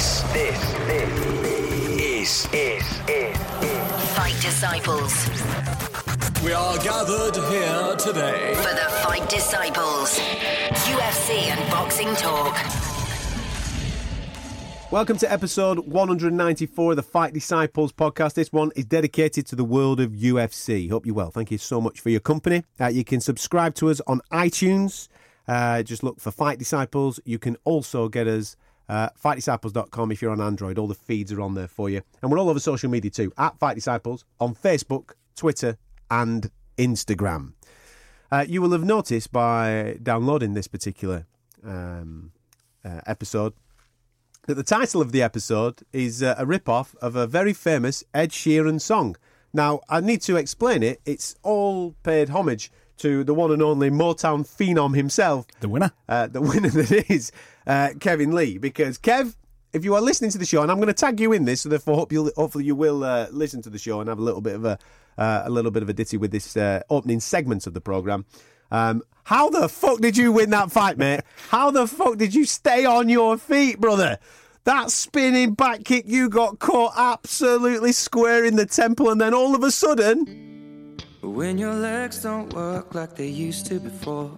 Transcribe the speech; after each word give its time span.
This, 0.00 0.22
this, 0.32 0.72
this 0.86 1.18
is, 2.00 2.48
is, 2.54 3.00
is, 3.06 3.36
Fight 4.16 4.34
Disciples. 4.40 5.28
We 6.42 6.54
are 6.54 6.78
gathered 6.78 7.36
here 7.50 7.96
today. 7.96 8.54
For 8.54 8.72
the 8.72 8.88
Fight 9.02 9.28
Disciples. 9.28 10.18
UFC 10.88 11.50
and 11.50 11.70
boxing 11.70 12.14
talk. 12.14 12.56
Welcome 14.90 15.18
to 15.18 15.30
episode 15.30 15.80
194 15.80 16.92
of 16.92 16.96
the 16.96 17.02
Fight 17.02 17.34
Disciples 17.34 17.92
podcast. 17.92 18.32
This 18.32 18.50
one 18.50 18.70
is 18.74 18.86
dedicated 18.86 19.44
to 19.48 19.54
the 19.54 19.64
world 19.64 20.00
of 20.00 20.12
UFC. 20.12 20.88
Hope 20.88 21.04
you're 21.04 21.14
well. 21.14 21.30
Thank 21.30 21.50
you 21.50 21.58
so 21.58 21.78
much 21.78 22.00
for 22.00 22.08
your 22.08 22.20
company. 22.20 22.64
Uh, 22.80 22.86
you 22.86 23.04
can 23.04 23.20
subscribe 23.20 23.74
to 23.74 23.90
us 23.90 24.00
on 24.06 24.22
iTunes. 24.32 25.08
Uh, 25.46 25.82
just 25.82 26.02
look 26.02 26.20
for 26.20 26.30
Fight 26.30 26.58
Disciples. 26.58 27.20
You 27.26 27.38
can 27.38 27.58
also 27.64 28.08
get 28.08 28.26
us 28.26 28.56
uh, 28.90 29.08
fightdisciples.com 29.22 30.10
if 30.12 30.20
you're 30.20 30.32
on 30.32 30.40
Android. 30.40 30.78
All 30.78 30.88
the 30.88 30.94
feeds 30.94 31.32
are 31.32 31.40
on 31.40 31.54
there 31.54 31.68
for 31.68 31.88
you. 31.88 32.02
And 32.22 32.30
we're 32.30 32.38
all 32.38 32.50
over 32.50 32.60
social 32.60 32.90
media 32.90 33.10
too, 33.10 33.32
at 33.38 33.58
Fight 33.58 33.74
Disciples 33.74 34.24
on 34.40 34.54
Facebook, 34.54 35.12
Twitter, 35.36 35.78
and 36.10 36.50
Instagram. 36.76 37.52
Uh, 38.32 38.44
you 38.48 38.60
will 38.62 38.72
have 38.72 38.84
noticed 38.84 39.32
by 39.32 39.98
downloading 40.02 40.54
this 40.54 40.68
particular 40.68 41.26
um, 41.64 42.32
uh, 42.84 43.00
episode 43.06 43.52
that 44.46 44.54
the 44.54 44.62
title 44.62 45.00
of 45.02 45.12
the 45.12 45.22
episode 45.22 45.80
is 45.92 46.22
uh, 46.22 46.34
a 46.38 46.46
rip-off 46.46 46.94
of 47.02 47.14
a 47.16 47.26
very 47.26 47.52
famous 47.52 48.02
Ed 48.14 48.30
Sheeran 48.30 48.80
song. 48.80 49.16
Now, 49.52 49.80
I 49.88 50.00
need 50.00 50.22
to 50.22 50.36
explain 50.36 50.82
it. 50.82 51.00
It's 51.04 51.34
all 51.42 51.94
paid 52.02 52.30
homage 52.30 52.70
to 52.98 53.24
the 53.24 53.34
one 53.34 53.50
and 53.50 53.62
only 53.62 53.90
Motown 53.90 54.46
phenom 54.46 54.94
himself, 54.94 55.46
The 55.60 55.68
winner. 55.68 55.90
uh, 56.08 56.26
the 56.28 56.40
winner 56.40 56.68
that 56.70 57.10
is 57.10 57.32
uh, 57.70 57.90
Kevin 58.00 58.32
Lee. 58.32 58.58
Because 58.58 58.98
Kev, 58.98 59.36
if 59.72 59.84
you 59.84 59.94
are 59.94 60.00
listening 60.00 60.30
to 60.32 60.38
the 60.38 60.46
show, 60.46 60.62
and 60.62 60.70
I'm 60.70 60.78
going 60.78 60.88
to 60.88 60.92
tag 60.92 61.20
you 61.20 61.32
in 61.32 61.44
this, 61.44 61.62
so 61.62 61.68
therefore 61.68 61.94
hope 61.94 62.12
you'll, 62.12 62.30
hopefully 62.36 62.64
you 62.64 62.74
will 62.74 63.04
uh, 63.04 63.28
listen 63.30 63.62
to 63.62 63.70
the 63.70 63.78
show 63.78 64.00
and 64.00 64.08
have 64.08 64.18
a 64.18 64.22
little 64.22 64.40
bit 64.40 64.56
of 64.56 64.64
a 64.64 64.78
uh, 65.18 65.42
a 65.44 65.50
little 65.50 65.70
bit 65.70 65.82
of 65.82 65.88
a 65.88 65.92
ditty 65.92 66.16
with 66.16 66.30
this 66.30 66.56
uh, 66.56 66.82
opening 66.88 67.20
segment 67.20 67.66
of 67.66 67.74
the 67.74 67.80
program. 67.80 68.24
Um, 68.70 69.02
how 69.24 69.50
the 69.50 69.68
fuck 69.68 70.00
did 70.00 70.16
you 70.16 70.32
win 70.32 70.50
that 70.50 70.72
fight, 70.72 70.96
mate? 70.96 71.20
How 71.48 71.70
the 71.70 71.86
fuck 71.86 72.16
did 72.16 72.34
you 72.34 72.44
stay 72.46 72.84
on 72.86 73.08
your 73.08 73.36
feet, 73.36 73.78
brother? 73.80 74.18
That 74.64 74.90
spinning 74.90 75.54
back 75.54 75.84
kick, 75.84 76.04
you 76.06 76.28
got 76.28 76.58
caught 76.58 76.94
absolutely 76.96 77.92
square 77.92 78.44
in 78.44 78.56
the 78.56 78.66
temple, 78.66 79.10
and 79.10 79.20
then 79.20 79.34
all 79.34 79.54
of 79.54 79.62
a 79.62 79.70
sudden, 79.70 80.98
When 81.22 81.58
your 81.58 81.74
legs 81.74 82.22
don't 82.22 82.52
work 82.54 82.94
like 82.94 83.14
they 83.14 83.28
used 83.28 83.66
to 83.66 83.78
before. 83.78 84.30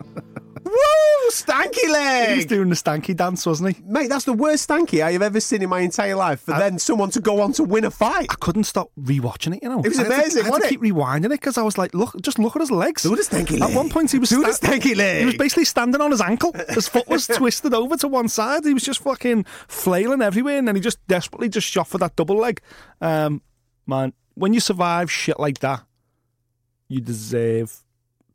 Stanky 1.32 2.28
He 2.28 2.36
was 2.36 2.46
doing 2.46 2.68
the 2.68 2.74
stanky 2.74 3.16
dance, 3.16 3.44
wasn't 3.46 3.76
he? 3.76 3.82
Mate, 3.84 4.08
that's 4.08 4.24
the 4.24 4.32
worst 4.32 4.68
stanky 4.68 5.02
I 5.02 5.12
have 5.12 5.22
ever 5.22 5.40
seen 5.40 5.62
in 5.62 5.68
my 5.68 5.80
entire 5.80 6.14
life. 6.16 6.40
For 6.40 6.52
then 6.52 6.78
someone 6.78 7.10
to 7.10 7.20
go 7.20 7.40
on 7.40 7.52
to 7.54 7.64
win 7.64 7.84
a 7.84 7.90
fight. 7.90 8.26
I 8.30 8.34
couldn't 8.40 8.64
stop 8.64 8.90
rewatching 9.00 9.56
it. 9.56 9.62
You 9.62 9.68
know, 9.70 9.80
It 9.80 9.88
was 9.88 9.98
I 9.98 10.02
had 10.04 10.08
to- 10.08 10.14
amazing, 10.14 10.42
I 10.44 10.48
had 10.50 10.62
to, 10.62 10.68
keep 10.68 10.80
rewinding 10.82 11.26
it 11.26 11.30
because 11.30 11.58
I 11.58 11.62
was 11.62 11.76
like, 11.78 11.94
look, 11.94 12.20
just 12.20 12.38
look 12.38 12.54
at 12.56 12.60
his 12.60 12.70
legs. 12.70 13.02
Do 13.02 13.16
the 13.16 13.22
stanky 13.22 13.54
At 13.60 13.68
leg. 13.68 13.76
one 13.76 13.88
point, 13.88 14.10
he 14.12 14.18
was 14.18 14.30
the 14.30 14.36
stanky 14.36 14.96
leg. 14.96 15.20
He 15.20 15.26
was 15.26 15.36
basically 15.36 15.64
standing 15.64 16.00
on 16.00 16.10
his 16.10 16.20
ankle. 16.20 16.52
His 16.70 16.88
foot 16.88 17.08
was 17.08 17.26
twisted 17.36 17.74
over 17.74 17.96
to 17.96 18.08
one 18.08 18.28
side. 18.28 18.64
He 18.64 18.74
was 18.74 18.82
just 18.84 19.00
fucking 19.00 19.44
flailing 19.68 20.22
everywhere, 20.22 20.58
and 20.58 20.68
then 20.68 20.74
he 20.76 20.80
just 20.80 21.04
desperately 21.08 21.48
just 21.48 21.66
shot 21.68 21.88
for 21.88 21.98
that 21.98 22.16
double 22.16 22.36
leg. 22.36 22.60
Um, 23.00 23.42
man, 23.86 24.12
when 24.34 24.52
you 24.54 24.60
survive 24.60 25.10
shit 25.10 25.38
like 25.38 25.58
that, 25.60 25.82
you 26.88 27.00
deserve 27.00 27.82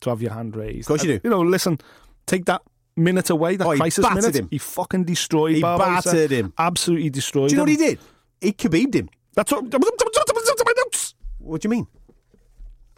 to 0.02 0.09
have 0.09 0.22
your 0.22 0.31
hand 0.34 0.56
raised. 0.56 0.81
Of 0.81 0.88
course 0.88 1.03
you 1.03 1.18
do. 1.18 1.22
You 1.23 1.30
know, 1.30 1.42
listen, 1.42 1.80
take 2.25 2.45
that 2.45 2.62
minute 2.98 3.30
away, 3.30 3.56
that 3.56 3.66
Oh, 3.67 3.76
crisis 3.76 4.06
minute. 4.14 4.36
him. 4.36 4.48
He 4.52 4.58
fucking 4.58 5.03
destroyed. 5.06 5.56
He 5.56 5.62
Barbosa. 5.62 6.03
battered 6.03 6.31
him. 6.31 6.53
Absolutely 6.58 7.09
destroyed. 7.09 7.50
Do 7.50 7.53
you 7.53 7.58
know 7.58 7.64
what 7.64 7.70
he 7.70 7.78
did? 7.78 8.00
He 8.42 8.52
Khabib'd 8.53 8.95
him. 8.95 9.09
That's 9.34 9.52
what. 9.52 9.64
What 11.40 11.62
do 11.62 11.66
you 11.68 11.70
mean? 11.70 11.88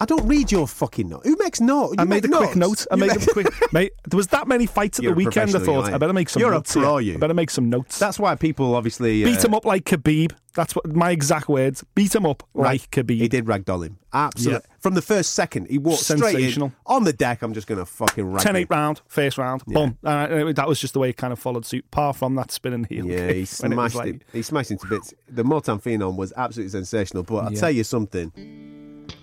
I 0.02 0.06
don't 0.06 0.26
read 0.28 0.52
your 0.52 0.68
fucking 0.68 1.10
note. 1.10 1.26
Who 1.26 1.36
makes 1.40 1.60
notes? 1.60 1.96
I 1.98 2.06
made 2.06 2.24
a 2.26 2.30
quick 2.30 2.56
note. 2.56 2.86
I 2.90 2.96
You 2.96 3.02
made 3.02 3.10
make- 3.18 3.28
a 3.28 3.32
quick. 3.34 3.48
Mate, 3.74 3.92
there 4.08 4.16
was 4.18 4.28
that 4.28 4.48
many 4.48 4.66
fights 4.66 4.98
at 5.00 5.04
You're 5.04 5.14
the 5.14 5.18
weekend. 5.26 5.56
I 5.56 5.60
thought 5.60 5.92
I 5.92 5.98
better 5.98 6.14
make 6.14 6.30
some. 6.30 6.40
You're 6.40 6.52
a 6.52 6.56
notes 6.56 6.74
here. 6.74 7.00
you. 7.02 7.16
I 7.16 7.18
better 7.18 7.34
make 7.34 7.50
some 7.50 7.70
notes. 7.70 8.00
That's 8.00 8.18
why 8.18 8.36
people 8.36 8.76
obviously 8.76 9.24
Beat 9.24 9.40
uh, 9.40 9.48
him 9.48 9.54
up 9.54 9.66
like 9.66 9.84
Khabib. 9.86 10.32
That's 10.56 10.76
what 10.76 10.88
my 10.88 11.12
exact 11.12 11.48
words. 11.48 11.84
Beat 11.96 12.16
him 12.16 12.26
up 12.26 12.44
like 12.54 12.90
Khabib. 12.92 13.18
He 13.20 13.28
did 13.28 13.46
ragdoll 13.46 13.86
him. 13.86 13.98
Absolutely. 14.14 14.62
Yeah. 14.68 14.76
From 14.80 14.94
the 14.96 15.02
first 15.02 15.34
second, 15.34 15.68
he 15.70 15.78
walked 15.78 16.02
straight 16.04 16.20
in 16.20 16.31
Sensational. 16.31 16.72
on 16.86 17.04
the 17.04 17.14
deck. 17.14 17.42
I'm 17.44 17.54
just 17.54 17.68
going 17.68 17.78
to 17.80 17.86
fucking 17.86 18.26
rag 18.31 18.42
10 18.42 18.56
him. 18.56 18.62
8 18.64 18.68
round, 18.70 19.02
first 19.08 19.38
round, 19.38 19.64
boom. 19.66 19.98
Uh, 20.04 20.52
that 20.54 20.68
was 20.68 20.80
just 20.80 20.94
the 20.94 21.00
way 21.00 21.10
it 21.10 21.18
kind 21.18 21.31
of 21.34 21.40
followed 21.40 21.66
suit, 21.66 21.86
apart 21.86 22.16
from 22.16 22.36
that 22.36 22.52
spinning 22.52 22.86
heel. 22.86 23.06
Yeah, 23.06 23.31
he 23.31 23.46
kick 23.46 23.60
when 23.60 23.72
it 23.74 23.76
smashed 23.76 23.96
like- 23.96 24.06
him. 24.08 24.22
He 24.34 24.42
smashed 24.42 24.72
him 24.72 24.78
to 24.80 24.88
bits. 24.88 25.14
The 25.30 25.44
Motown 25.44 25.81
Phenom 25.81 26.16
was 26.16 26.34
absolutely 26.36 26.72
sensational. 26.72 27.24
But 27.24 27.36
I'll 27.36 27.54
Yeah. 27.54 27.60
tell 27.60 27.72
you 27.72 27.84
something. 27.84 28.31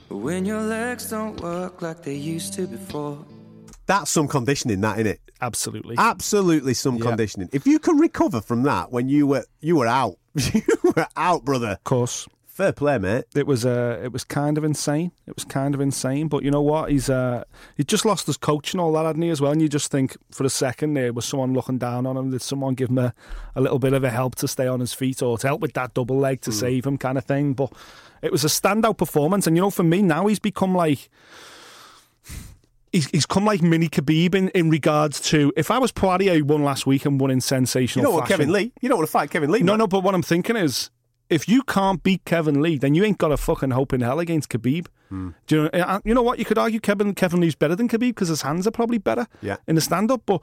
When 0.09 0.45
your 0.45 0.63
legs 0.63 1.11
don't 1.11 1.41
work 1.41 1.83
like 1.83 2.03
they 2.03 2.15
used 2.15 2.55
to 2.55 2.67
before. 2.67 3.19
That's 3.87 4.11
some 4.11 4.29
conditioning, 4.29 4.81
that 4.83 4.99
it? 5.07 5.21
Absolutely. 5.41 5.97
Absolutely 5.99 6.75
some 6.75 6.97
Yeah. 6.97 7.05
conditioning. 7.05 7.49
If 7.53 7.67
you 7.67 7.79
can 7.79 7.99
recover 7.99 8.41
from 8.41 8.63
that 8.65 8.91
when 8.93 9.09
you 9.09 9.27
were 9.27 9.45
you 9.61 9.77
were 9.77 9.87
out, 9.87 10.17
you 10.35 10.63
were 10.83 11.07
out, 11.17 11.45
brother. 11.45 11.69
of 11.73 11.85
course. 11.85 12.27
Fair 12.57 12.73
play, 12.73 12.97
mate. 12.97 13.27
It 13.35 13.47
was 13.47 13.67
uh, 13.67 14.01
it 14.03 14.15
was 14.15 14.25
kind 14.25 14.57
of 14.57 14.65
insane. 14.65 15.13
It 15.27 15.35
was 15.35 15.45
kind 15.45 15.75
of 15.75 15.81
insane, 15.83 16.29
but 16.29 16.43
you 16.43 16.51
know 16.51 16.63
what? 16.63 16.91
He's 16.91 17.11
uh, 17.11 17.45
he 17.77 17.85
just 17.85 18.07
lost 18.07 18.27
his 18.27 18.39
coach 18.39 18.73
and 18.73 18.81
all 18.81 18.95
that, 18.95 19.05
hadn't 19.05 19.21
he? 19.21 19.29
As 19.29 19.43
well, 19.43 19.53
and 19.53 19.61
you 19.61 19.69
just 19.69 19.91
think 19.91 20.17
for 20.31 20.43
a 20.45 20.49
second 20.49 20.95
there 20.95 21.13
was 21.13 21.27
someone 21.27 21.53
looking 21.53 21.77
down 21.77 22.07
on 22.07 22.17
him. 22.17 22.31
Did 22.31 22.41
someone 22.41 22.73
give 22.73 22.89
him 22.89 22.97
a, 22.97 23.13
a 23.55 23.61
little 23.61 23.79
bit 23.79 23.93
of 23.93 24.05
a 24.05 24.09
help 24.09 24.37
to 24.37 24.49
stay 24.49 24.67
on 24.67 24.81
his 24.81 24.95
feet 24.95 25.21
or 25.21 25.37
to 25.37 25.47
help 25.47 25.61
with 25.61 25.75
that 25.75 25.93
double 25.93 26.17
leg 26.17 26.41
to 26.41 26.51
save 26.51 26.87
him, 26.87 26.97
kind 26.97 27.19
of 27.19 27.27
thing? 27.27 27.53
But 27.53 27.75
it 28.23 28.33
was 28.33 28.43
a 28.43 28.49
standout 28.49 28.97
performance, 28.97 29.47
and 29.47 29.55
you 29.55 29.61
know, 29.61 29.69
for 29.69 29.83
me 29.83 30.01
now 30.01 30.27
he's 30.27 30.39
become 30.39 30.75
like. 30.75 31.11
He's, 32.91 33.11
he's 33.11 33.27
come 33.27 33.45
like 33.45 33.61
mini 33.61 33.91
Khabib 33.91 34.35
in, 34.35 34.49
in 34.51 34.71
regards 34.71 35.21
to 35.29 35.53
if 35.59 35.71
I 35.71 35.77
was 35.77 35.93
Poirier 35.93 36.33
who 36.37 36.45
won 36.47 36.65
last 36.65 36.87
week 36.87 37.05
and 37.05 37.21
won 37.21 37.31
in 37.31 37.43
sensational 37.43 38.03
You 38.03 38.09
know 38.09 38.15
what, 38.15 38.23
fashion, 38.23 38.39
Kevin 38.39 38.53
Lee. 38.55 38.73
You 38.81 38.89
don't 38.89 38.97
want 38.97 39.09
to 39.09 39.13
fight 39.13 39.29
Kevin 39.29 39.51
Lee. 39.51 39.59
no, 39.59 39.73
man. 39.73 39.81
no, 39.81 39.87
but 39.87 40.03
what 40.03 40.15
I'm 40.15 40.23
thinking 40.23 40.57
is, 40.57 40.89
if 41.29 41.49
you 41.49 41.63
can't 41.63 42.03
beat 42.03 42.25
Kevin 42.25 42.63
Lee, 42.63 42.79
then 42.79 42.95
you 42.95 43.05
ain't 43.05 43.19
got 43.19 43.33
a 43.33 43.37
fucking 43.37 43.71
hope 43.71 43.93
in 43.93 44.01
hell 44.01 44.21
against 44.21 44.49
Khabib. 44.49 44.87
Hmm. 45.09 45.31
Do 45.47 45.65
you 45.73 45.79
know? 45.79 46.01
You 46.05 46.15
know 46.15 46.23
what? 46.23 46.39
You 46.39 46.45
could 46.45 46.59
argue 46.59 46.81
Kevin 46.81 47.15
Kevin 47.15 47.41
Lee's 47.41 47.55
better 47.55 47.75
than 47.75 47.89
Khabib 47.89 48.11
because 48.11 48.29
his 48.29 48.43
hands 48.43 48.67
are 48.67 48.73
probably 48.73 48.99
better. 48.99 49.27
Yeah. 49.41 49.57
In 49.67 49.75
the 49.75 49.81
stand 49.81 50.11
up, 50.11 50.23
but 50.27 50.43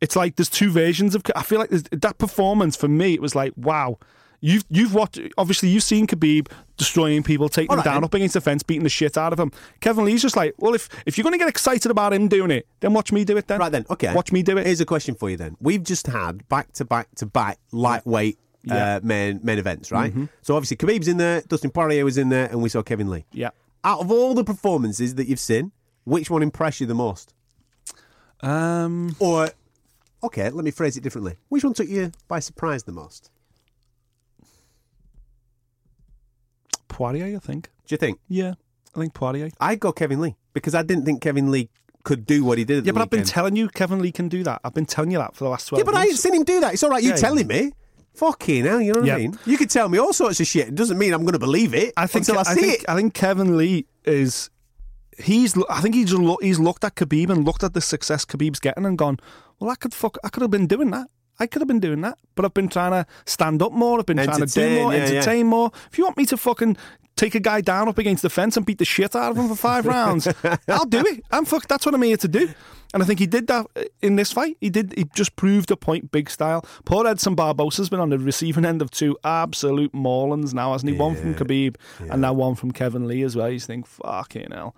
it's 0.00 0.16
like 0.16 0.36
there's 0.36 0.50
two 0.50 0.70
versions 0.70 1.14
of. 1.14 1.22
I 1.34 1.42
feel 1.42 1.58
like 1.58 1.70
that 1.70 2.18
performance 2.18 2.76
for 2.76 2.88
me, 2.88 3.14
it 3.14 3.22
was 3.22 3.34
like 3.34 3.52
wow. 3.56 3.98
You've 4.40 4.64
you've 4.68 4.94
watched 4.94 5.18
obviously 5.38 5.70
you've 5.70 5.82
seen 5.82 6.06
Khabib 6.06 6.48
destroying 6.76 7.22
people, 7.22 7.48
taking 7.48 7.70
All 7.70 7.76
them 7.76 7.84
down 7.84 8.04
up 8.04 8.12
against 8.12 8.34
the 8.34 8.40
fence, 8.42 8.62
beating 8.62 8.82
the 8.82 8.90
shit 8.90 9.16
out 9.16 9.32
of 9.32 9.40
him. 9.40 9.50
Kevin 9.80 10.04
Lee's 10.04 10.20
just 10.20 10.36
like, 10.36 10.54
well, 10.58 10.74
if 10.74 10.90
if 11.06 11.16
you're 11.16 11.22
going 11.22 11.32
to 11.32 11.38
get 11.38 11.48
excited 11.48 11.90
about 11.90 12.12
him 12.12 12.28
doing 12.28 12.50
it, 12.50 12.66
then 12.80 12.92
watch 12.92 13.12
me 13.12 13.24
do 13.24 13.36
it. 13.38 13.48
Then 13.48 13.60
Right 13.60 13.72
then, 13.72 13.86
okay. 13.90 14.12
watch 14.12 14.32
me 14.32 14.42
do 14.42 14.58
it. 14.58 14.66
Here's 14.66 14.80
a 14.80 14.86
question 14.86 15.14
for 15.14 15.30
you 15.30 15.38
then. 15.38 15.56
We've 15.58 15.82
just 15.82 16.06
had 16.06 16.46
back 16.48 16.72
to 16.74 16.84
back 16.84 17.08
to 17.16 17.26
back 17.26 17.58
lightweight 17.72 18.38
Yeah. 18.66 18.98
Mm-hmm. 18.98 19.06
uh, 19.06 19.08
main 19.08 19.40
main 19.42 19.58
events, 19.58 19.90
right? 19.92 20.12
So 20.42 20.56
obviously 20.56 20.76
Khabib's 20.76 21.06
in 21.08 21.16
there, 21.18 21.40
Dustin 21.42 21.70
Poirier 21.70 22.04
was 22.04 22.18
in 22.18 22.28
there, 22.28 22.46
and 22.46 22.60
we 22.62 22.68
saw 22.68 22.82
Kevin 22.82 23.08
Lee. 23.08 23.24
yeah. 23.32 23.50
Out 23.84 24.00
of 24.00 24.10
all 24.10 24.34
the 24.34 24.42
performances 24.42 25.14
that 25.14 25.28
you've 25.28 25.38
seen, 25.38 25.70
which 26.04 26.28
one 26.28 26.42
impressed 26.42 26.80
you 26.80 26.86
the 26.88 26.94
most? 26.94 27.32
Um. 28.40 29.14
Or, 29.20 29.48
okay, 30.24 30.50
let 30.50 30.64
me 30.64 30.72
phrase 30.72 30.96
it 30.96 31.02
differently. 31.02 31.36
Which 31.48 31.62
one 31.62 31.72
took 31.72 31.88
you 31.88 32.10
by 32.26 32.40
surprise 32.40 32.82
the 32.82 32.90
most? 32.92 33.30
Poirier, 36.88 37.36
I 37.36 37.38
think. 37.38 37.70
Do 37.86 37.94
you 37.94 37.98
think? 37.98 38.18
Yeah, 38.28 38.54
I 38.94 39.00
think 39.00 39.14
Poirier. 39.14 39.50
I'd 39.60 39.80
go 39.80 39.92
Kevin 39.92 40.20
Lee 40.20 40.34
because 40.52 40.74
I 40.74 40.82
didn't 40.82 41.04
think 41.04 41.20
Kevin 41.22 41.50
Lee 41.50 41.68
could 42.04 42.24
do 42.26 42.44
what 42.44 42.58
he 42.58 42.64
did. 42.64 42.78
At 42.78 42.84
Yeah, 42.86 42.90
the 42.90 42.94
but 42.94 43.02
I've 43.02 43.10
been 43.10 43.24
telling 43.24 43.56
you 43.56 43.68
Kevin 43.68 44.00
Lee 44.00 44.12
can 44.12 44.28
do 44.28 44.42
that. 44.44 44.60
I've 44.64 44.74
been 44.74 44.86
telling 44.86 45.10
you 45.10 45.18
that 45.18 45.34
for 45.34 45.44
the 45.44 45.50
last 45.50 45.66
12 45.66 45.78
Yeah, 45.80 45.84
but 45.84 45.94
I 45.94 46.04
ain't 46.06 46.16
seen 46.18 46.34
him 46.34 46.44
do 46.44 46.60
that. 46.60 46.74
It's 46.74 46.82
all 46.82 46.90
right, 46.90 47.02
you 47.02 47.10
Yeah, 47.10 47.16
telling 47.16 47.46
me. 47.46 47.72
Fucking 48.16 48.64
hell, 48.64 48.80
you 48.80 48.92
know 48.92 49.00
what 49.00 49.10
I 49.10 49.18
mean? 49.18 49.38
You 49.44 49.58
could 49.58 49.70
tell 49.70 49.88
me 49.88 49.98
all 49.98 50.12
sorts 50.12 50.40
of 50.40 50.46
shit. 50.46 50.68
It 50.68 50.74
doesn't 50.74 50.98
mean 50.98 51.12
I'm 51.12 51.22
going 51.22 51.34
to 51.34 51.38
believe 51.38 51.74
it 51.74 51.92
I 51.96 52.06
think 52.06 52.26
until 52.26 52.40
I 52.40 52.44
see 52.44 52.60
think, 52.60 52.82
it. 52.82 52.88
I 52.88 52.94
think 52.94 53.14
Kevin 53.14 53.56
Lee 53.56 53.86
is 54.04 54.50
he's 55.18 55.56
I 55.68 55.80
think 55.80 55.94
he's 55.94 56.14
he's 56.40 56.58
looked 56.58 56.84
at 56.84 56.94
Khabib 56.94 57.30
and 57.30 57.44
looked 57.44 57.62
at 57.62 57.74
the 57.74 57.80
success 57.80 58.24
Khabib's 58.24 58.60
getting 58.60 58.86
and 58.86 58.96
gone, 58.96 59.18
well, 59.58 59.70
I 59.70 59.74
could 59.74 59.94
fuck, 59.94 60.16
I 60.24 60.28
could 60.28 60.42
have 60.42 60.50
been 60.50 60.66
doing 60.66 60.90
that. 60.92 61.08
I 61.38 61.46
could 61.46 61.60
have 61.60 61.68
been 61.68 61.80
doing 61.80 62.00
that, 62.02 62.18
but 62.34 62.44
I've 62.44 62.54
been 62.54 62.68
trying 62.68 62.92
to 62.92 63.06
stand 63.24 63.62
up 63.62 63.72
more. 63.72 63.98
I've 63.98 64.06
been 64.06 64.16
trying 64.16 64.40
to 64.40 64.46
do 64.46 64.80
more, 64.80 64.92
yeah, 64.92 64.98
yeah. 64.98 65.04
entertain 65.04 65.46
more. 65.46 65.70
If 65.90 65.98
you 65.98 66.04
want 66.04 66.16
me 66.16 66.26
to 66.26 66.36
fucking 66.36 66.76
take 67.16 67.34
a 67.34 67.40
guy 67.40 67.60
down 67.60 67.88
up 67.88 67.98
against 67.98 68.22
the 68.22 68.30
fence 68.30 68.56
and 68.56 68.64
beat 68.66 68.78
the 68.78 68.84
shit 68.84 69.16
out 69.16 69.32
of 69.32 69.36
him 69.38 69.48
for 69.48 69.56
five 69.56 69.86
rounds, 69.96 70.28
I'll 70.68 70.84
do 70.86 71.00
it. 71.06 71.24
I'm 71.30 71.44
fuck. 71.44 71.66
That's 71.68 71.84
what 71.86 71.94
I'm 71.94 72.02
here 72.02 72.16
to 72.16 72.28
do. 72.28 72.50
And 72.94 73.02
I 73.02 73.06
think 73.06 73.18
he 73.18 73.26
did 73.26 73.48
that 73.48 73.66
in 74.00 74.16
this 74.16 74.32
fight. 74.32 74.56
He 74.60 74.70
did. 74.70 74.94
He 74.96 75.04
just 75.14 75.36
proved 75.36 75.70
a 75.70 75.76
point, 75.76 76.10
big 76.12 76.30
style. 76.30 76.64
Paul 76.84 77.06
Edson 77.06 77.36
Barbosa's 77.36 77.90
been 77.90 78.00
on 78.00 78.10
the 78.10 78.18
receiving 78.18 78.64
end 78.64 78.80
of 78.80 78.90
two 78.90 79.18
absolute 79.24 79.92
maulings 79.92 80.54
now, 80.54 80.72
hasn't 80.72 80.90
he? 80.90 80.96
One 80.96 81.16
from 81.16 81.34
Khabib 81.34 81.76
and 81.98 82.22
now 82.22 82.32
one 82.32 82.54
from 82.54 82.70
Kevin 82.70 83.06
Lee 83.06 83.22
as 83.22 83.36
well. 83.36 83.50
You 83.50 83.60
think, 83.60 83.86
fucking 83.86 84.52
hell. 84.52 84.74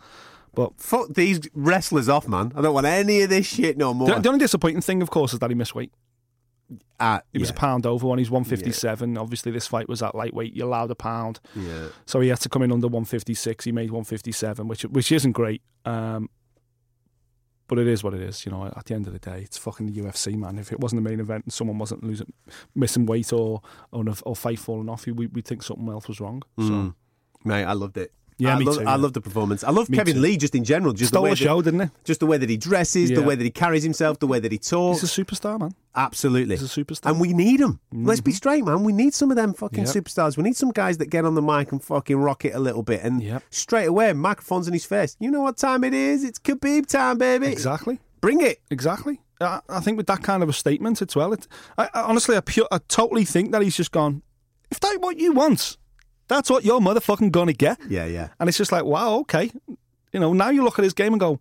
But 0.54 0.72
Fuck 0.80 1.14
these 1.14 1.40
wrestlers 1.54 2.08
off, 2.08 2.26
man. 2.26 2.50
I 2.56 2.62
don't 2.62 2.74
want 2.74 2.86
any 2.86 3.20
of 3.20 3.30
this 3.30 3.46
shit 3.46 3.76
no 3.76 3.94
more. 3.94 4.08
the, 4.08 4.18
the 4.18 4.28
only 4.28 4.40
disappointing 4.40 4.80
thing, 4.80 5.02
of 5.02 5.10
course, 5.10 5.32
is 5.32 5.38
that 5.38 5.50
he 5.50 5.54
missed 5.54 5.74
weight. 5.74 5.92
Uh, 7.00 7.20
He 7.32 7.38
was 7.38 7.48
yeah. 7.50 7.54
a 7.54 7.58
pound 7.58 7.86
over 7.86 8.06
when 8.08 8.18
he's 8.18 8.30
157. 8.30 9.16
Obviously, 9.16 9.52
this 9.52 9.66
fight 9.66 9.88
was 9.88 10.02
at 10.02 10.14
lightweight. 10.14 10.54
You're 10.54 10.66
allowed 10.66 10.90
a 10.90 10.94
pound. 10.94 11.40
Yeah. 11.54 11.88
So 12.06 12.20
he 12.20 12.28
had 12.28 12.40
to 12.40 12.48
come 12.48 12.62
in 12.62 12.72
under 12.72 12.88
156. 12.88 13.64
He 13.64 13.72
made 13.72 13.90
157, 13.90 14.66
which 14.68 14.82
which 14.82 15.10
isn't 15.12 15.32
great. 15.32 15.62
Um, 15.84 16.28
but 17.68 17.78
it 17.78 17.86
is 17.86 18.02
what 18.02 18.14
it 18.14 18.22
is. 18.22 18.44
You 18.46 18.52
know, 18.52 18.64
at 18.66 18.84
the 18.86 18.94
end 18.94 19.06
of 19.06 19.12
the 19.12 19.18
day, 19.18 19.40
it's 19.42 19.58
fucking 19.58 19.86
the 19.86 19.92
UFC, 20.00 20.34
man. 20.36 20.58
If 20.58 20.72
it 20.72 20.80
wasn't 20.80 21.02
the 21.04 21.08
main 21.10 21.20
event 21.20 21.44
and 21.44 21.52
someone 21.52 21.78
wasn't 21.78 22.02
losing, 22.02 22.32
missing 22.74 23.06
weight 23.06 23.32
or 23.32 23.60
or, 23.92 24.04
or 24.22 24.34
fight 24.34 24.58
falling 24.58 24.88
off, 24.88 25.06
we 25.06 25.26
we 25.26 25.40
think 25.42 25.62
something 25.62 25.88
else 25.88 26.08
was 26.08 26.20
wrong. 26.20 26.42
So 26.58 26.64
Mm. 26.64 26.94
Mate, 27.44 27.64
I 27.64 27.72
loved 27.74 27.96
it. 27.98 28.12
Yeah, 28.38 28.54
I 28.54 28.58
me 28.58 28.64
love, 28.64 28.76
too, 28.76 28.80
I 28.82 28.84
yeah. 28.84 28.96
love 28.96 29.12
the 29.12 29.20
performance. 29.20 29.64
I 29.64 29.70
love 29.70 29.90
Me 29.90 29.98
Kevin 29.98 30.14
too. 30.14 30.20
Lee 30.20 30.36
just 30.36 30.54
in 30.54 30.62
general. 30.64 30.92
Just 30.92 31.08
stole 31.10 31.22
the 31.22 31.24
way 31.24 31.30
the 31.30 31.36
show, 31.36 31.60
didn't 31.60 31.80
it? 31.80 31.90
just 32.04 32.20
the 32.20 32.26
way 32.26 32.38
that 32.38 32.48
he 32.48 32.56
dresses, 32.56 33.08
the 33.10 33.16
Yeah. 33.16 33.26
way 33.26 33.34
that 33.34 33.42
he 33.42 33.50
carries 33.50 33.82
himself, 33.82 34.20
the 34.20 34.28
way 34.28 34.38
that 34.38 34.52
he 34.52 34.58
talks. 34.58 35.00
He's 35.00 35.18
a 35.18 35.24
superstar, 35.24 35.58
man. 35.58 35.74
Absolutely. 35.96 36.56
He's 36.56 36.78
a 36.78 36.84
superstar. 36.84 37.10
And 37.10 37.20
we 37.20 37.32
need 37.32 37.58
them. 37.58 37.80
Let's 37.92 38.20
be 38.20 38.30
mm-hmm. 38.30 38.36
straight, 38.36 38.64
man. 38.64 38.84
We 38.84 38.92
need 38.92 39.12
some 39.12 39.30
of 39.30 39.36
them 39.36 39.54
fucking 39.54 39.86
Yep. 39.86 39.94
superstars. 39.94 40.36
We 40.36 40.44
need 40.44 40.56
some 40.56 40.70
guys 40.70 40.98
that 40.98 41.06
get 41.06 41.24
on 41.24 41.34
the 41.34 41.42
mic 41.42 41.72
and 41.72 41.82
fucking 41.82 42.16
rock 42.16 42.44
it 42.44 42.54
a 42.54 42.60
little 42.60 42.84
bit. 42.84 43.02
And 43.02 43.20
Yep. 43.20 43.42
straight 43.50 43.86
away, 43.86 44.12
microphones 44.12 44.68
in 44.68 44.72
his 44.72 44.84
face. 44.84 45.16
You 45.18 45.30
know 45.30 45.40
what 45.40 45.56
time 45.56 45.82
it 45.82 45.92
is? 45.94 46.22
It's 46.22 46.38
Khabib 46.38 46.86
time, 46.86 47.18
baby. 47.18 47.48
Exactly. 47.48 47.98
Bring 48.20 48.40
it. 48.40 48.60
Exactly. 48.70 49.20
I, 49.40 49.60
I 49.68 49.80
think 49.80 49.96
with 49.96 50.06
that 50.06 50.22
kind 50.22 50.42
of 50.42 50.48
a 50.48 50.52
statement 50.52 51.02
as 51.02 51.14
well, 51.16 51.32
it, 51.32 51.46
I, 51.76 51.88
I 51.94 52.02
honestly, 52.02 52.36
I, 52.36 52.40
pure, 52.40 52.68
I 52.70 52.78
totally 52.88 53.24
think 53.24 53.50
that 53.52 53.62
he's 53.62 53.76
just 53.76 53.92
gone. 53.92 54.22
If 54.70 54.80
that's 54.80 54.98
what 54.98 55.16
you 55.18 55.32
want, 55.32 55.76
that's 56.28 56.50
what 56.50 56.64
you're 56.64 56.80
motherfucking 56.80 57.32
gonna 57.32 57.52
get. 57.52 57.78
Yeah, 57.88 58.04
yeah. 58.06 58.28
And 58.38 58.48
it's 58.48 58.58
just 58.58 58.72
like, 58.72 58.84
wow, 58.84 59.16
okay. 59.20 59.50
You 60.12 60.20
know, 60.20 60.32
now 60.32 60.50
you 60.50 60.62
look 60.64 60.78
at 60.78 60.82
his 60.84 60.94
game 60.94 61.12
and 61.12 61.20
go, 61.20 61.40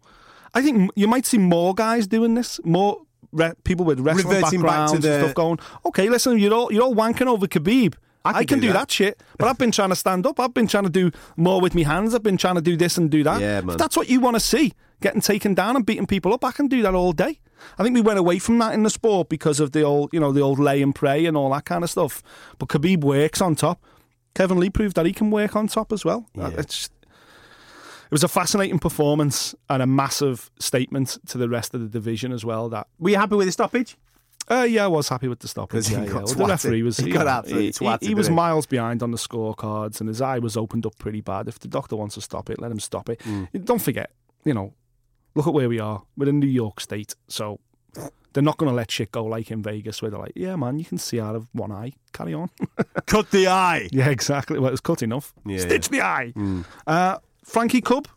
I 0.53 0.61
think 0.61 0.91
you 0.95 1.07
might 1.07 1.25
see 1.25 1.37
more 1.37 1.73
guys 1.75 2.07
doing 2.07 2.33
this, 2.35 2.59
more 2.63 3.01
re- 3.31 3.53
people 3.63 3.85
with 3.85 3.99
wrestling 3.99 4.27
Reverting 4.27 4.61
back 4.61 4.89
to 4.89 4.89
backgrounds 4.89 5.01
the- 5.03 5.13
and 5.13 5.23
stuff 5.23 5.35
going, 5.35 5.59
okay, 5.85 6.09
listen, 6.09 6.39
you're 6.39 6.53
all, 6.53 6.71
you're 6.71 6.83
all 6.83 6.95
wanking 6.95 7.27
over 7.27 7.47
Khabib. 7.47 7.95
I 8.25 8.39
I, 8.39 8.45
can 8.45 8.59
do 8.59 8.67
do 8.67 8.73
that." 8.73 8.79
that. 8.79 8.91
shit, 8.91 9.23
but 9.37 9.47
I've 9.47 9.57
been 9.57 9.71
trying 9.71 9.89
to 9.89 9.95
stand 9.95 10.25
up. 10.27 10.37
I've 10.39 10.53
been 10.53 10.67
trying 10.67 10.83
to 10.83 10.89
do 10.89 11.11
more 11.37 11.61
with 11.61 11.73
my 11.73 11.83
hands. 11.83 12.13
I've 12.13 12.23
been 12.23 12.35
trying 12.35 12.55
to 12.55 12.61
do 12.61 12.75
this 12.75 12.97
and 12.97 13.09
do 13.09 13.23
that. 13.23 13.39
Yeah, 13.39 13.61
man. 13.61 13.71
If 13.75 13.77
that's 13.77 13.95
what 13.95 14.09
you 14.09 14.19
want 14.19 14.35
to 14.35 14.41
see, 14.41 14.73
getting 15.01 15.21
taken 15.21 15.53
down 15.53 15.77
and 15.77 15.85
beating 15.85 16.07
people 16.07 16.33
up, 16.33 16.43
I 16.43 16.51
can 16.51 16.67
do 16.67 16.81
that 16.81 16.93
all 16.93 17.13
day. 17.13 17.39
I 17.79 17.83
think 17.83 17.95
we 17.95 18.01
went 18.01 18.19
away 18.19 18.39
from 18.39 18.57
that 18.59 18.73
in 18.73 18.83
the 18.83 18.89
sport 18.89 19.29
because 19.29 19.61
of 19.61 19.71
the 19.71 19.81
old, 19.81 20.09
you 20.11 20.19
know, 20.19 20.33
the 20.33 20.41
old 20.41 20.59
lay 20.59 20.81
and 20.81 20.93
pray 20.93 21.25
and 21.25 21.37
all 21.37 21.49
that 21.51 21.63
kind 21.65 21.83
of 21.85 21.89
stuff. 21.89 22.21
But 22.57 22.67
Khabib 22.67 23.01
works 23.01 23.41
on 23.41 23.55
top. 23.55 23.81
Kevin 24.37 24.59
Lee 24.59 24.69
proved 24.69 24.95
that 24.95 25.05
he 25.07 25.13
can 25.13 25.31
work 25.31 25.55
on 25.55 25.67
top 25.67 25.91
as 25.91 26.05
well. 26.05 26.27
Yeah. 26.35 26.51
It's, 26.57 26.89
it 27.01 28.11
was 28.11 28.23
a 28.23 28.27
fascinating 28.27 28.77
performance 28.77 29.55
and 29.67 29.81
a 29.81 29.87
massive 29.87 30.51
statement 30.59 31.17
to 31.27 31.39
the 31.39 31.49
rest 31.49 31.73
of 31.73 31.81
the 31.81 31.87
division 31.87 32.31
as 32.31 32.45
well. 32.45 32.69
That 32.69 32.85
Were 32.99 33.09
you 33.09 33.15
happy 33.17 33.35
with 33.35 33.47
the 33.47 33.51
stoppage? 33.51 33.97
uh, 34.49 34.61
yeah, 34.69 34.85
I 34.85 34.87
was 34.87 35.09
happy 35.09 35.27
with 35.27 35.39
the 35.39 35.47
stoppage. 35.47 35.87
he 35.87 35.93
Yeah, 35.95 36.03
yeah. 36.03 36.13
Well, 36.13 36.25
the 36.27 36.45
referee 36.45 36.83
was 36.83 36.97
He 36.97 37.07
you 37.07 37.13
got 37.13 37.27
absolutely 37.27 37.65
he, 37.65 37.71
twatted, 37.71 38.01
he, 38.01 38.07
he 38.09 38.13
was 38.15 38.27
he? 38.27 38.33
miles 38.33 38.65
behind 38.67 39.01
on 39.03 39.09
the 39.11 39.17
scorecards, 39.17 39.99
and 39.99 40.07
his 40.07 40.21
eye 40.21 40.37
was 40.39 40.55
opened 40.55 40.85
up 40.85 40.97
pretty 40.99 41.21
bad. 41.21 41.47
If 41.47 41.57
the 41.59 41.67
doctor 41.67 41.95
wants 41.95 42.15
to 42.15 42.21
stop 42.21 42.49
it, 42.51 42.61
let 42.61 42.71
him 42.71 42.79
stop 42.79 43.09
it. 43.09 43.19
Mm. 43.21 43.65
Don't 43.65 43.81
forget, 43.81 44.11
you 44.45 44.53
know, 44.53 44.73
look 45.35 45.47
at 45.47 45.53
where 45.53 45.67
we 45.67 45.79
are. 45.79 46.03
We're 46.15 46.29
in 46.29 46.39
New 46.39 46.47
York 46.47 46.79
State, 46.79 47.15
so 47.27 47.59
they're 48.37 48.43
not 48.43 48.57
going 48.57 48.69
to 48.69 48.75
let 48.75 48.91
shit 48.91 49.11
go 49.11 49.25
like 49.25 49.49
in 49.49 49.63
Vegas, 49.63 49.99
where 49.99 50.11
they're 50.11 50.19
like, 50.19 50.33
"Yeah, 50.35 50.55
man, 50.55 50.77
you 50.77 50.85
can 50.85 50.99
see 50.99 51.19
out 51.19 51.35
of 51.35 51.47
one 51.53 51.71
eye. 51.71 51.93
Carry 52.13 52.35
on." 52.35 52.51
Cut 53.07 53.31
the 53.31 53.47
eye. 53.47 53.89
yeah, 53.91 54.09
exactly. 54.09 54.59
Well, 54.59 54.67
it 54.67 54.71
was 54.71 54.79
cut 54.81 55.01
enough. 55.01 55.33
Yeah, 55.43 55.57
Stitch 55.59 55.89
the 55.89 56.01
eye. 56.03 56.33
Mm. 56.35 56.63
Uh, 56.85 57.17
Frankie 57.43 57.81
Cub, 57.81 58.07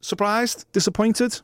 surprised, 0.00 0.64
disappointed. 0.72 1.40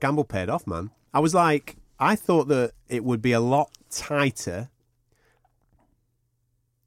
Gamble 0.00 0.24
paid 0.24 0.48
off, 0.48 0.66
man. 0.66 0.90
I 1.12 1.20
was 1.20 1.34
like, 1.34 1.76
I 1.98 2.16
thought 2.16 2.48
that 2.48 2.72
it 2.88 3.04
would 3.04 3.20
be 3.20 3.32
a 3.32 3.40
lot 3.40 3.70
tighter. 3.90 4.70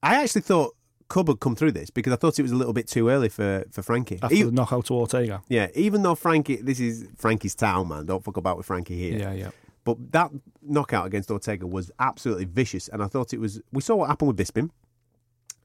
I 0.01 0.21
actually 0.21 0.41
thought 0.41 0.75
Cub 1.07 1.27
would 1.27 1.39
come 1.39 1.55
through 1.55 1.73
this 1.73 1.89
because 1.89 2.11
I 2.11 2.15
thought 2.15 2.39
it 2.39 2.41
was 2.41 2.51
a 2.51 2.55
little 2.55 2.73
bit 2.73 2.87
too 2.87 3.09
early 3.09 3.29
for, 3.29 3.63
for 3.71 3.83
Frankie. 3.83 4.19
After 4.21 4.35
E- 4.35 4.43
the 4.43 4.51
knockout 4.51 4.85
to 4.87 4.95
Ortega. 4.95 5.43
yeah, 5.49 5.67
even 5.75 6.01
though 6.03 6.15
Frankie, 6.15 6.55
this 6.57 6.79
is 6.79 7.07
Frankie's 7.17 7.55
town, 7.55 7.89
man. 7.89 8.05
Don't 8.05 8.23
fuck 8.23 8.37
about 8.37 8.57
with 8.57 8.65
Frankie 8.65 8.97
here. 8.97 9.19
Yeah, 9.19 9.33
yeah. 9.33 9.49
But 9.83 10.11
that 10.11 10.31
knockout 10.61 11.05
against 11.05 11.29
Ortega 11.29 11.67
was 11.67 11.91
absolutely 11.99 12.45
vicious, 12.45 12.87
and 12.87 13.03
I 13.03 13.07
thought 13.07 13.33
it 13.33 13.39
was. 13.39 13.61
We 13.71 13.81
saw 13.81 13.95
what 13.95 14.09
happened 14.09 14.29
with 14.29 14.37
Bisping. 14.37 14.69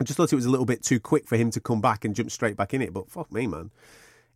I 0.00 0.05
just 0.05 0.17
thought 0.17 0.32
it 0.32 0.37
was 0.37 0.44
a 0.44 0.50
little 0.50 0.67
bit 0.67 0.82
too 0.82 1.00
quick 1.00 1.26
for 1.26 1.37
him 1.37 1.50
to 1.50 1.61
come 1.61 1.81
back 1.81 2.05
and 2.05 2.15
jump 2.15 2.31
straight 2.31 2.56
back 2.56 2.73
in 2.75 2.82
it. 2.82 2.93
But 2.93 3.11
fuck 3.11 3.32
me, 3.32 3.47
man. 3.47 3.70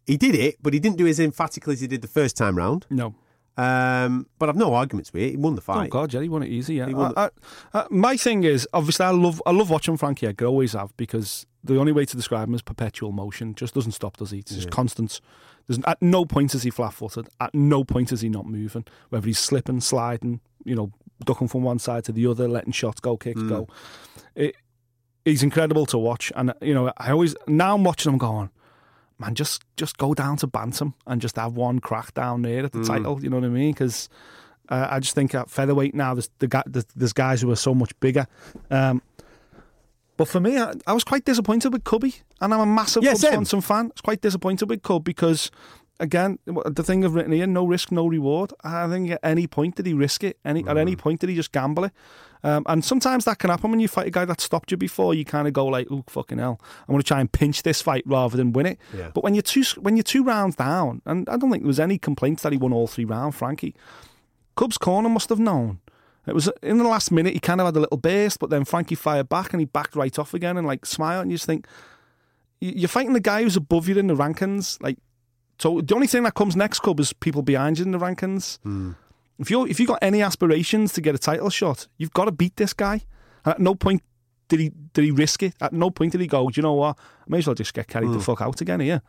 He 0.06 0.16
did 0.16 0.34
it, 0.34 0.56
but 0.60 0.72
he 0.72 0.80
didn't 0.80 0.98
do 0.98 1.06
it 1.06 1.10
as 1.10 1.20
emphatically 1.20 1.74
as 1.74 1.80
he 1.80 1.86
did 1.86 2.02
the 2.02 2.08
first 2.08 2.36
time 2.36 2.56
round. 2.56 2.86
No. 2.90 3.14
Um, 3.56 4.26
but 4.38 4.48
I've 4.48 4.56
no 4.56 4.72
arguments 4.74 5.12
with 5.12 5.22
it. 5.22 5.30
He 5.32 5.36
won 5.36 5.54
the 5.54 5.60
fight. 5.60 5.76
Oh 5.76 5.80
fight. 5.80 5.90
God, 5.90 6.14
yeah, 6.14 6.22
he 6.22 6.28
won 6.28 6.42
it 6.42 6.48
easy. 6.48 6.76
Yeah, 6.76 6.86
He 6.86 6.94
won 6.94 7.12
I, 7.16 7.24
I, 7.74 7.80
I, 7.80 7.86
my 7.90 8.16
thing 8.16 8.44
is 8.44 8.66
obviously 8.72 9.04
I 9.04 9.10
love 9.10 9.42
I 9.44 9.50
love 9.50 9.68
watching 9.68 9.96
Frankie 9.96 10.26
Edgar. 10.26 10.46
Always 10.46 10.72
have 10.72 10.96
because 10.96 11.46
the 11.62 11.78
only 11.78 11.92
way 11.92 12.04
to 12.06 12.16
describe 12.16 12.48
him 12.48 12.54
is 12.54 12.62
perpetual 12.62 13.12
motion. 13.12 13.54
Just 13.54 13.74
doesn't 13.74 13.92
stop, 13.92 14.16
does 14.16 14.30
he? 14.30 14.38
It's 14.38 14.54
just 14.54 14.70
constant. 14.70 15.20
There's 15.66 15.78
at 15.86 16.00
no 16.02 16.24
point 16.24 16.54
is 16.54 16.62
he 16.62 16.70
flat 16.70 16.94
footed. 16.94 17.28
At 17.40 17.54
no 17.54 17.84
point 17.84 18.12
is 18.12 18.20
he 18.20 18.28
not 18.28 18.46
moving. 18.46 18.84
Whether 19.10 19.26
he's 19.26 19.38
slipping, 19.38 19.80
sliding, 19.80 20.40
you 20.64 20.74
know, 20.74 20.92
ducking 21.24 21.48
from 21.48 21.62
one 21.62 21.78
side 21.78 22.04
to 22.04 22.12
the 22.12 22.26
other, 22.26 22.48
letting 22.48 22.72
shots 22.72 23.00
go, 23.00 23.16
kicks 23.16 23.40
go. 23.42 23.68
It, 24.34 24.56
he's 25.24 25.42
incredible 25.42 25.86
to 25.86 25.98
watch, 25.98 26.32
and 26.34 26.52
you 26.60 26.74
know 26.74 26.92
I 26.98 27.10
always 27.12 27.34
now 27.46 27.74
I'm 27.74 27.84
watching 27.84 28.12
him 28.12 28.18
going. 28.18 28.50
Man, 29.18 29.34
just 29.34 29.62
just 29.76 29.98
go 29.98 30.14
down 30.14 30.36
to 30.38 30.46
bantam 30.46 30.94
and 31.06 31.20
just 31.20 31.36
have 31.36 31.54
one 31.54 31.78
crack 31.78 32.12
down 32.14 32.42
there 32.42 32.64
at 32.64 32.72
the 32.72 32.82
title. 32.84 33.22
You 33.22 33.30
know 33.30 33.36
what 33.36 33.46
I 33.46 33.50
mean? 33.50 33.72
Because 33.72 34.08
uh, 34.68 34.88
I 34.90 35.00
just 35.00 35.14
think 35.14 35.34
at 35.34 35.48
featherweight 35.50 35.94
now, 35.94 36.14
there's 36.14 36.30
the 36.38 36.48
guy, 36.48 36.62
there's, 36.66 36.86
there's 36.96 37.12
guys 37.12 37.40
who 37.42 37.50
are 37.50 37.56
so 37.56 37.74
much 37.74 37.98
bigger. 38.00 38.26
Um, 38.70 39.02
but 40.16 40.28
for 40.28 40.40
me, 40.40 40.58
I, 40.58 40.72
I 40.86 40.92
was 40.92 41.04
quite 41.04 41.24
disappointed 41.24 41.72
with 41.72 41.84
Cubby, 41.84 42.16
and 42.40 42.52
I'm 42.54 42.60
a 42.60 42.66
massive 42.66 43.02
Yeah. 43.02 43.14
Swanson 43.14 43.60
fan. 43.60 43.86
I 43.86 43.88
was 43.94 44.00
quite 44.02 44.20
disappointed 44.20 44.68
with 44.68 44.82
Cub 44.82 45.02
because, 45.04 45.50
again, 46.00 46.38
the 46.46 46.82
thing 46.82 47.04
I've 47.04 47.14
written 47.14 47.32
here: 47.32 47.46
no 47.46 47.64
risk, 47.66 47.90
no 47.92 48.06
reward. 48.06 48.52
I 48.64 48.86
think 48.88 49.10
at 49.10 49.20
any 49.22 49.46
point 49.46 49.76
did 49.76 49.86
he 49.86 49.94
risk 49.94 50.22
it? 50.24 50.38
Any 50.44 50.60
at 50.60 50.76
Mm. 50.76 50.80
any 50.80 50.96
point 50.96 51.20
did 51.20 51.30
he 51.30 51.36
just 51.36 51.52
gamble 51.52 51.84
it? 51.84 51.92
Um, 52.44 52.64
and 52.66 52.84
sometimes 52.84 53.24
that 53.24 53.38
can 53.38 53.50
happen 53.50 53.70
when 53.70 53.78
you 53.78 53.86
fight 53.86 54.08
a 54.08 54.10
guy 54.10 54.24
that 54.24 54.40
stopped 54.40 54.72
you 54.72 54.76
before. 54.76 55.14
You 55.14 55.24
kind 55.24 55.46
of 55.46 55.54
go 55.54 55.64
like, 55.66 55.86
"Oh 55.90 56.02
fucking 56.08 56.38
hell, 56.38 56.60
I'm 56.88 56.92
going 56.92 57.00
to 57.00 57.06
try 57.06 57.20
and 57.20 57.30
pinch 57.30 57.62
this 57.62 57.80
fight 57.80 58.02
rather 58.04 58.36
than 58.36 58.52
win 58.52 58.66
it." 58.66 58.78
Yeah. 58.96 59.10
But 59.14 59.22
when 59.22 59.34
you're 59.34 59.42
two 59.42 59.62
when 59.80 59.96
you're 59.96 60.02
two 60.02 60.24
rounds 60.24 60.56
down, 60.56 61.02
and 61.06 61.28
I 61.28 61.36
don't 61.36 61.50
think 61.52 61.62
there 61.62 61.68
was 61.68 61.78
any 61.80 61.98
complaints 61.98 62.42
that 62.42 62.52
he 62.52 62.58
won 62.58 62.72
all 62.72 62.86
three 62.88 63.04
rounds, 63.04 63.36
Frankie. 63.36 63.74
Cubs 64.56 64.76
corner 64.76 65.08
must 65.08 65.28
have 65.30 65.38
known. 65.38 65.78
It 66.26 66.34
was 66.34 66.48
in 66.62 66.78
the 66.78 66.84
last 66.84 67.10
minute 67.10 67.32
he 67.34 67.40
kind 67.40 67.60
of 67.60 67.66
had 67.66 67.76
a 67.76 67.80
little 67.80 67.96
burst, 67.96 68.38
but 68.38 68.50
then 68.50 68.64
Frankie 68.64 68.94
fired 68.94 69.28
back 69.28 69.52
and 69.52 69.60
he 69.60 69.64
backed 69.64 69.96
right 69.96 70.16
off 70.18 70.34
again 70.34 70.56
and 70.56 70.66
like 70.66 70.86
smiled. 70.86 71.22
And 71.22 71.30
you 71.30 71.36
just 71.36 71.46
think 71.46 71.66
you- 72.60 72.72
you're 72.76 72.88
fighting 72.88 73.12
the 73.12 73.20
guy 73.20 73.42
who's 73.42 73.56
above 73.56 73.88
you 73.88 73.96
in 73.98 74.06
the 74.06 74.14
rankings. 74.14 74.80
Like, 74.80 74.98
so 75.58 75.80
the 75.80 75.94
only 75.94 76.06
thing 76.06 76.22
that 76.22 76.34
comes 76.34 76.54
next, 76.54 76.80
Cub, 76.80 77.00
is 77.00 77.12
people 77.12 77.42
behind 77.42 77.78
you 77.78 77.84
in 77.84 77.90
the 77.90 77.98
rankings. 77.98 78.58
Hmm. 78.62 78.92
If 79.38 79.50
you 79.50 79.66
if 79.66 79.80
you 79.80 79.86
got 79.86 79.98
any 80.02 80.22
aspirations 80.22 80.92
to 80.92 81.00
get 81.00 81.14
a 81.14 81.18
title 81.18 81.50
shot, 81.50 81.88
you've 81.98 82.12
got 82.12 82.26
to 82.26 82.32
beat 82.32 82.56
this 82.56 82.72
guy. 82.72 83.02
And 83.44 83.54
at 83.54 83.60
no 83.60 83.74
point 83.74 84.02
did 84.48 84.60
he 84.60 84.70
did 84.92 85.04
he 85.04 85.10
risk 85.10 85.42
it. 85.42 85.54
At 85.60 85.72
no 85.72 85.90
point 85.90 86.12
did 86.12 86.20
he 86.20 86.28
go, 86.28 86.48
Do 86.48 86.58
you 86.60 86.62
know 86.62 86.74
what? 86.74 86.96
I 86.98 87.24
may 87.26 87.38
as 87.38 87.46
well 87.46 87.54
just 87.54 87.74
get 87.74 87.88
carried 87.88 88.10
the 88.10 88.14
hmm. 88.14 88.20
fuck 88.20 88.40
out 88.40 88.60
again 88.60 88.80
here. 88.80 89.02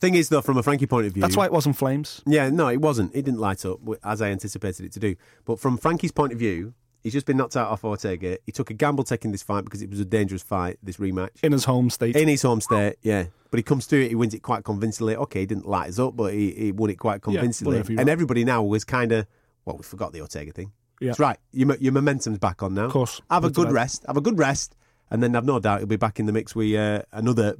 Thing 0.00 0.14
is, 0.14 0.30
though, 0.30 0.40
from 0.40 0.56
a 0.56 0.62
Frankie 0.62 0.86
point 0.86 1.06
of 1.06 1.12
view, 1.12 1.20
That's 1.20 1.36
why 1.36 1.44
it 1.44 1.52
wasn't 1.52 1.76
flames. 1.76 2.22
Yeah, 2.26 2.48
no, 2.48 2.68
it 2.68 2.80
wasn't. 2.80 3.14
It 3.14 3.22
didn't 3.22 3.40
light 3.40 3.66
up 3.66 3.80
as 4.02 4.22
I 4.22 4.30
anticipated 4.30 4.86
it 4.86 4.92
to 4.92 5.00
do. 5.00 5.14
But 5.44 5.60
from 5.60 5.76
Frankie's 5.76 6.10
point 6.10 6.32
of 6.32 6.38
view, 6.38 6.72
he's 7.02 7.12
just 7.12 7.26
been 7.26 7.36
knocked 7.36 7.54
out 7.54 7.68
off 7.68 7.84
Ortega. 7.84 8.38
He 8.46 8.52
took 8.52 8.70
a 8.70 8.74
gamble 8.74 9.04
taking 9.04 9.30
this 9.30 9.42
fight 9.42 9.64
because 9.64 9.82
it 9.82 9.90
was 9.90 10.00
a 10.00 10.06
dangerous 10.06 10.42
fight, 10.42 10.78
this 10.82 10.96
rematch. 10.96 11.42
In 11.42 11.52
his 11.52 11.66
home 11.66 11.90
state. 11.90 12.16
In 12.16 12.28
his 12.28 12.40
home 12.40 12.62
state, 12.62 12.96
yeah. 13.02 13.26
But 13.50 13.58
he 13.58 13.62
comes 13.62 13.84
through 13.84 14.02
it, 14.02 14.08
he 14.08 14.14
wins 14.14 14.32
it 14.32 14.40
quite 14.40 14.64
convincingly. 14.64 15.16
Okay, 15.16 15.40
he 15.40 15.46
didn't 15.46 15.68
light 15.68 15.88
us 15.90 15.98
up, 15.98 16.16
but 16.16 16.32
he, 16.32 16.52
he 16.52 16.72
won 16.72 16.88
it 16.88 16.98
quite 16.98 17.20
convincingly. 17.20 17.78
every 17.78 17.98
and 17.98 18.08
everybody 18.08 18.44
now 18.44 18.62
was 18.62 18.84
kind 18.84 19.12
of, 19.12 19.26
well, 19.64 19.76
we 19.76 19.82
forgot 19.82 20.12
the 20.12 20.20
Ortega 20.20 20.52
thing. 20.52 20.72
Yeah. 21.00 21.08
That's 21.08 21.18
right. 21.18 21.38
Your, 21.52 21.76
your 21.76 21.92
momentum's 21.92 22.38
back 22.38 22.62
on 22.62 22.74
now. 22.74 22.86
Of 22.86 22.92
course. 22.92 23.20
Have 23.30 23.44
a 23.44 23.50
good 23.50 23.72
rest. 23.72 24.04
Have 24.06 24.16
a 24.16 24.20
good 24.20 24.38
rest. 24.38 24.76
And 25.10 25.22
then 25.22 25.34
I've 25.34 25.44
no 25.44 25.58
doubt 25.58 25.80
he'll 25.80 25.88
be 25.88 25.96
back 25.96 26.20
in 26.20 26.26
the 26.26 26.32
mix 26.32 26.54
with 26.54 26.74
uh, 26.74 27.02
another 27.10 27.56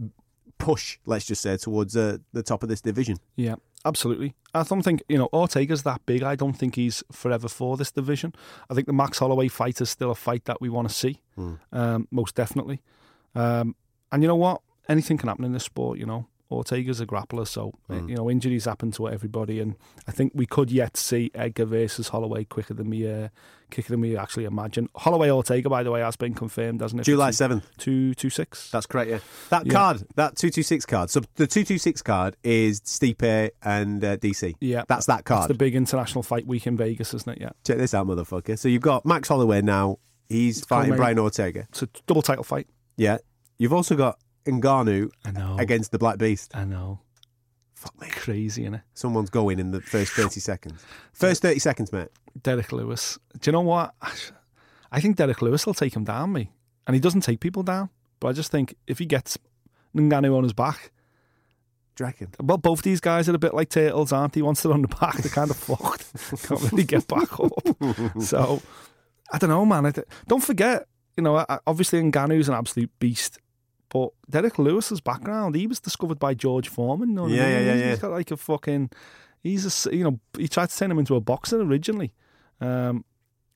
push, 0.61 0.99
let's 1.07 1.25
just 1.25 1.43
say, 1.43 1.57
towards 1.57 1.97
uh, 1.97 2.19
the 2.33 2.43
top 2.43 2.63
of 2.63 2.69
this 2.69 2.81
division. 2.81 3.17
Yeah, 3.35 3.57
absolutely. 3.85 4.35
I 4.55 4.63
don't 4.63 4.83
think 4.83 5.03
you 5.09 5.19
know 5.19 5.29
Ortega's 5.33 5.83
that 5.83 6.05
big. 6.07 6.23
I 6.23 6.37
don't 6.37 6.53
think 6.53 6.77
he's 6.77 7.03
forever 7.11 7.49
for 7.49 7.77
this 7.77 7.91
division. 7.91 8.35
I 8.69 8.75
think 8.75 8.87
the 8.87 8.93
Max 8.93 9.19
Holloway 9.19 9.49
fight 9.49 9.81
is 9.81 9.91
still 9.91 10.11
a 10.11 10.15
fight 10.15 10.45
that 10.45 10.61
we 10.61 10.69
want 10.69 10.89
to 10.89 10.95
see, 10.95 11.23
um, 11.73 12.07
most 12.11 12.35
definitely. 12.35 12.81
Um, 13.35 13.75
and 14.13 14.23
you 14.23 14.29
know 14.29 14.37
what? 14.37 14.61
Anything 14.89 15.19
can 15.19 15.29
happen 15.29 15.45
in 15.45 15.53
this 15.53 15.65
sport. 15.65 15.99
You 15.99 16.07
know, 16.07 16.27
Ortega's 16.51 17.01
a 17.01 17.07
grappler, 17.07 17.47
so 17.47 17.73
uh, 17.89 17.95
Mm. 17.95 18.09
you 18.11 18.17
know 18.17 18.29
injuries 18.31 18.65
happen 18.67 18.91
to 18.93 19.09
everybody, 19.09 19.61
and 19.61 19.77
I 20.07 20.13
think 20.13 20.33
we 20.35 20.47
could 20.47 20.71
yet 20.71 20.97
see 20.97 21.31
Edgar 21.35 21.65
versus 21.65 22.09
Holloway 22.09 22.45
quicker 22.45 22.75
than 22.75 22.91
we 22.91 23.11
uh, 23.11 23.29
quicker 23.73 23.91
than 23.93 24.01
we 24.01 24.17
actually 24.17 24.45
imagine. 24.47 24.89
Holloway 24.97 25.31
Ortega, 25.31 25.69
by 25.71 25.83
the 25.85 25.91
way, 25.93 26.01
has 26.01 26.17
been 26.17 26.35
confirmed, 26.35 26.81
hasn't 26.81 27.01
it? 27.01 27.05
July 27.05 27.31
7th. 27.31 27.63
two 27.79 28.15
two 28.15 28.29
six. 28.31 28.69
That's 28.71 28.87
correct, 28.87 29.11
yeah. 29.11 29.21
That 29.51 29.67
Yeah. 29.67 29.73
card, 29.73 29.97
that 30.17 30.37
226 30.37 30.85
card. 30.87 31.09
So 31.11 31.21
the 31.37 31.47
226 31.47 32.03
card 32.03 32.37
is 32.43 32.81
Stipe 32.81 33.51
and 33.63 34.05
uh, 34.05 34.17
DC. 34.17 34.55
Yeah, 34.61 34.83
That's 34.89 35.07
that 35.07 35.19
That's 35.19 35.27
card. 35.29 35.51
the 35.51 35.55
big 35.55 35.77
international 35.77 36.23
fight 36.25 36.47
week 36.47 36.67
in 36.67 36.77
Vegas, 36.77 37.15
isn't 37.15 37.33
it? 37.37 37.41
Yeah, 37.41 37.51
Check 37.65 37.79
this 37.79 37.95
out, 37.95 38.07
motherfucker. 38.09 38.59
So 38.59 38.69
you've 38.69 38.83
got 38.83 39.07
Max 39.07 39.29
Holloway 39.29 39.63
now. 39.63 39.99
He's 40.29 40.65
fighting. 40.65 40.97
Brian 40.97 41.19
Ortega. 41.19 41.67
it's 41.71 41.83
a 41.83 41.89
double 42.07 42.23
title 42.23 42.45
fight. 42.45 42.67
Yeah. 42.97 43.19
You've 43.59 43.73
also 43.73 43.95
got 43.97 44.19
Ngannou 44.51 45.11
I 45.25 45.31
know. 45.33 45.57
against 45.59 45.93
the 45.93 45.99
Black 45.99 46.19
Beast. 46.19 46.55
I 46.55 46.65
know. 46.65 47.01
Fuck 47.75 47.99
me. 48.01 48.09
Crazy, 48.11 48.65
innit? 48.65 48.83
Someone's 48.95 49.31
going 49.31 49.59
in 49.59 49.71
the 49.71 49.81
first 49.81 50.13
30 50.13 50.39
seconds. 50.41 50.85
First 51.13 51.43
30 51.43 51.59
seconds, 51.61 51.93
mate. 51.93 52.09
Derek 52.43 52.73
Lewis. 52.73 53.19
Do 53.41 53.49
you 53.49 53.53
know 53.53 53.63
what? 53.63 53.95
I 54.93 55.01
think 55.01 55.17
Derek 55.17 55.41
Lewis 55.41 55.65
will 55.67 55.75
take 55.75 55.95
him 55.95 56.05
down, 56.05 56.33
me. 56.33 56.53
And 56.87 56.95
he 56.95 57.01
doesn't 57.01 57.23
take 57.23 57.41
people 57.41 57.63
down. 57.63 57.89
But 58.19 58.29
I 58.29 58.33
just 58.33 58.51
think 58.51 58.75
if 58.87 58.99
he 58.99 59.07
gets 59.07 59.39
Ngannou 59.97 60.37
on 60.37 60.43
his 60.43 60.53
back, 60.53 60.93
Do 61.97 62.07
well, 62.41 62.59
both 62.59 62.83
these 62.83 63.01
guys 63.01 63.29
are 63.29 63.35
a 63.35 63.39
bit 63.39 63.55
like 63.55 63.71
turtles, 63.71 64.13
aren't 64.13 64.35
they? 64.35 64.43
Once 64.43 64.63
they're 64.63 64.73
on 64.73 64.83
the 64.83 64.89
back, 64.89 65.17
they're 65.17 65.33
kind 65.33 65.51
of 65.51 65.57
fucked. 65.57 66.13
Can't 66.47 66.73
really 66.73 66.85
get 66.85 67.07
back 67.09 67.41
up. 67.41 67.53
So, 68.23 68.61
I 69.33 69.39
don't 69.39 69.51
know, 69.51 69.65
man. 69.65 69.93
Don't 70.29 70.43
forget, 70.45 70.87
you 71.17 71.23
know, 71.23 71.45
obviously 71.67 72.01
Ngannou's 72.03 72.49
an 72.49 72.55
absolute 72.55 72.91
beast. 72.99 73.39
But 73.91 74.11
Derek 74.31 74.59
Lewis's 74.59 75.01
background, 75.01 75.55
he 75.57 75.67
was 75.67 75.81
discovered 75.81 76.19
by 76.19 76.33
George 76.33 76.69
Foreman. 76.69 77.11
You 77.11 77.15
know 77.17 77.23
what 77.23 77.33
I 77.33 77.35
Yeah, 77.35 77.43
mean? 77.45 77.53
yeah, 77.53 77.61
yeah, 77.61 77.75
yeah. 77.75 77.91
He's 77.91 77.99
got 77.99 78.11
like 78.13 78.31
a 78.31 78.37
fucking, 78.37 78.91
he's 79.43 79.87
a, 79.87 79.95
you 79.95 80.05
know, 80.05 80.21
he 80.39 80.49
tried 80.49 80.71
to 80.71 80.77
turn 80.77 80.91
him 80.91 80.99
into 80.99 81.17
a 81.17 81.21
boxer 81.21 81.61
originally. 81.61 82.13
Um, 82.61 83.05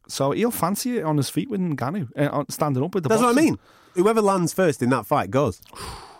so 0.09 0.33
he'll 0.33 0.51
fancy 0.51 0.99
it 0.99 1.05
on 1.05 1.17
his 1.17 1.31
feet 1.31 1.49
with 1.49 1.61
Ngannou, 1.61 2.09
uh, 2.17 2.45
standing 2.51 2.83
up 2.85 2.95
with 2.95 3.05
the 3.05 3.09
That's 3.09 3.23
what 3.23 3.37
I 3.37 3.41
mean. 3.41 3.59
Whoever 3.95 4.21
lands 4.21 4.53
first 4.53 4.83
in 4.83 4.91
that 4.91 5.07
fight 5.07 5.31
goes. 5.31 5.63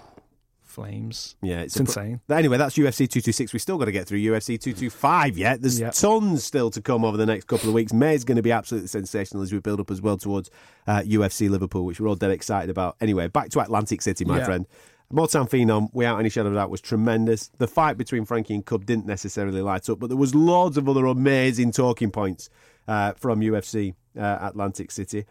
Flames. 0.75 1.37
Yeah, 1.43 1.61
it's, 1.61 1.75
It's 1.77 1.81
insane. 1.81 2.21
But 2.27 2.39
anyway, 2.39 2.57
that's 2.59 2.77
UFC 2.77 3.07
226. 3.09 3.53
We've 3.53 3.63
still 3.63 3.79
got 3.79 3.85
to 3.87 3.93
get 3.93 4.07
through 4.07 4.19
UFC 4.19 4.59
225 4.61 5.39
yet. 5.39 5.61
There's 5.61 5.79
Yeah. 5.81 5.91
tons 5.91 6.45
still 6.45 6.71
to 6.71 6.81
come 6.83 7.05
over 7.05 7.17
the 7.17 7.27
next 7.27 7.47
couple 7.47 7.69
of 7.69 7.75
weeks. 7.75 7.93
May's 7.93 8.25
going 8.25 8.37
to 8.37 8.43
be 8.43 8.53
absolutely 8.53 8.89
sensational 8.89 9.43
as 9.43 9.53
we 9.53 9.61
build 9.61 9.81
up 9.81 9.91
as 9.91 10.03
well 10.03 10.17
towards 10.19 10.51
uh, 10.87 11.03
UFC 11.07 11.49
Liverpool, 11.49 11.85
which 11.85 12.01
we're 12.01 12.09
all 12.09 12.17
dead 12.17 12.31
excited 12.33 12.71
about. 12.71 12.97
Anyway, 13.01 13.29
back 13.29 13.51
to 13.51 13.61
Atlantic 13.61 14.03
City, 14.03 14.25
my 14.25 14.39
Yeah. 14.39 14.45
friend. 14.45 14.67
Motown 15.13 15.49
Phenom, 15.49 15.91
without 15.93 16.19
any 16.19 16.29
shadow 16.29 16.49
of 16.49 16.55
doubt, 16.55 16.71
was 16.71 16.81
tremendous. 16.81 17.51
The 17.59 17.69
fight 17.69 17.97
between 17.97 18.25
Frankie 18.25 18.55
and 18.55 18.65
Cub 18.67 18.85
didn't 18.85 19.07
necessarily 19.07 19.61
light 19.63 19.89
up, 19.89 20.01
but 20.01 20.09
there 20.09 20.17
was 20.17 20.35
loads 20.35 20.77
of 20.77 20.89
other 20.89 21.07
amazing 21.07 21.71
talking 21.73 22.11
points 22.11 22.49
uh, 22.89 23.13
from 23.13 23.41
UFC 23.41 23.95
uh, 24.19 24.39
Atlantic 24.41 24.91
City. 24.91 25.25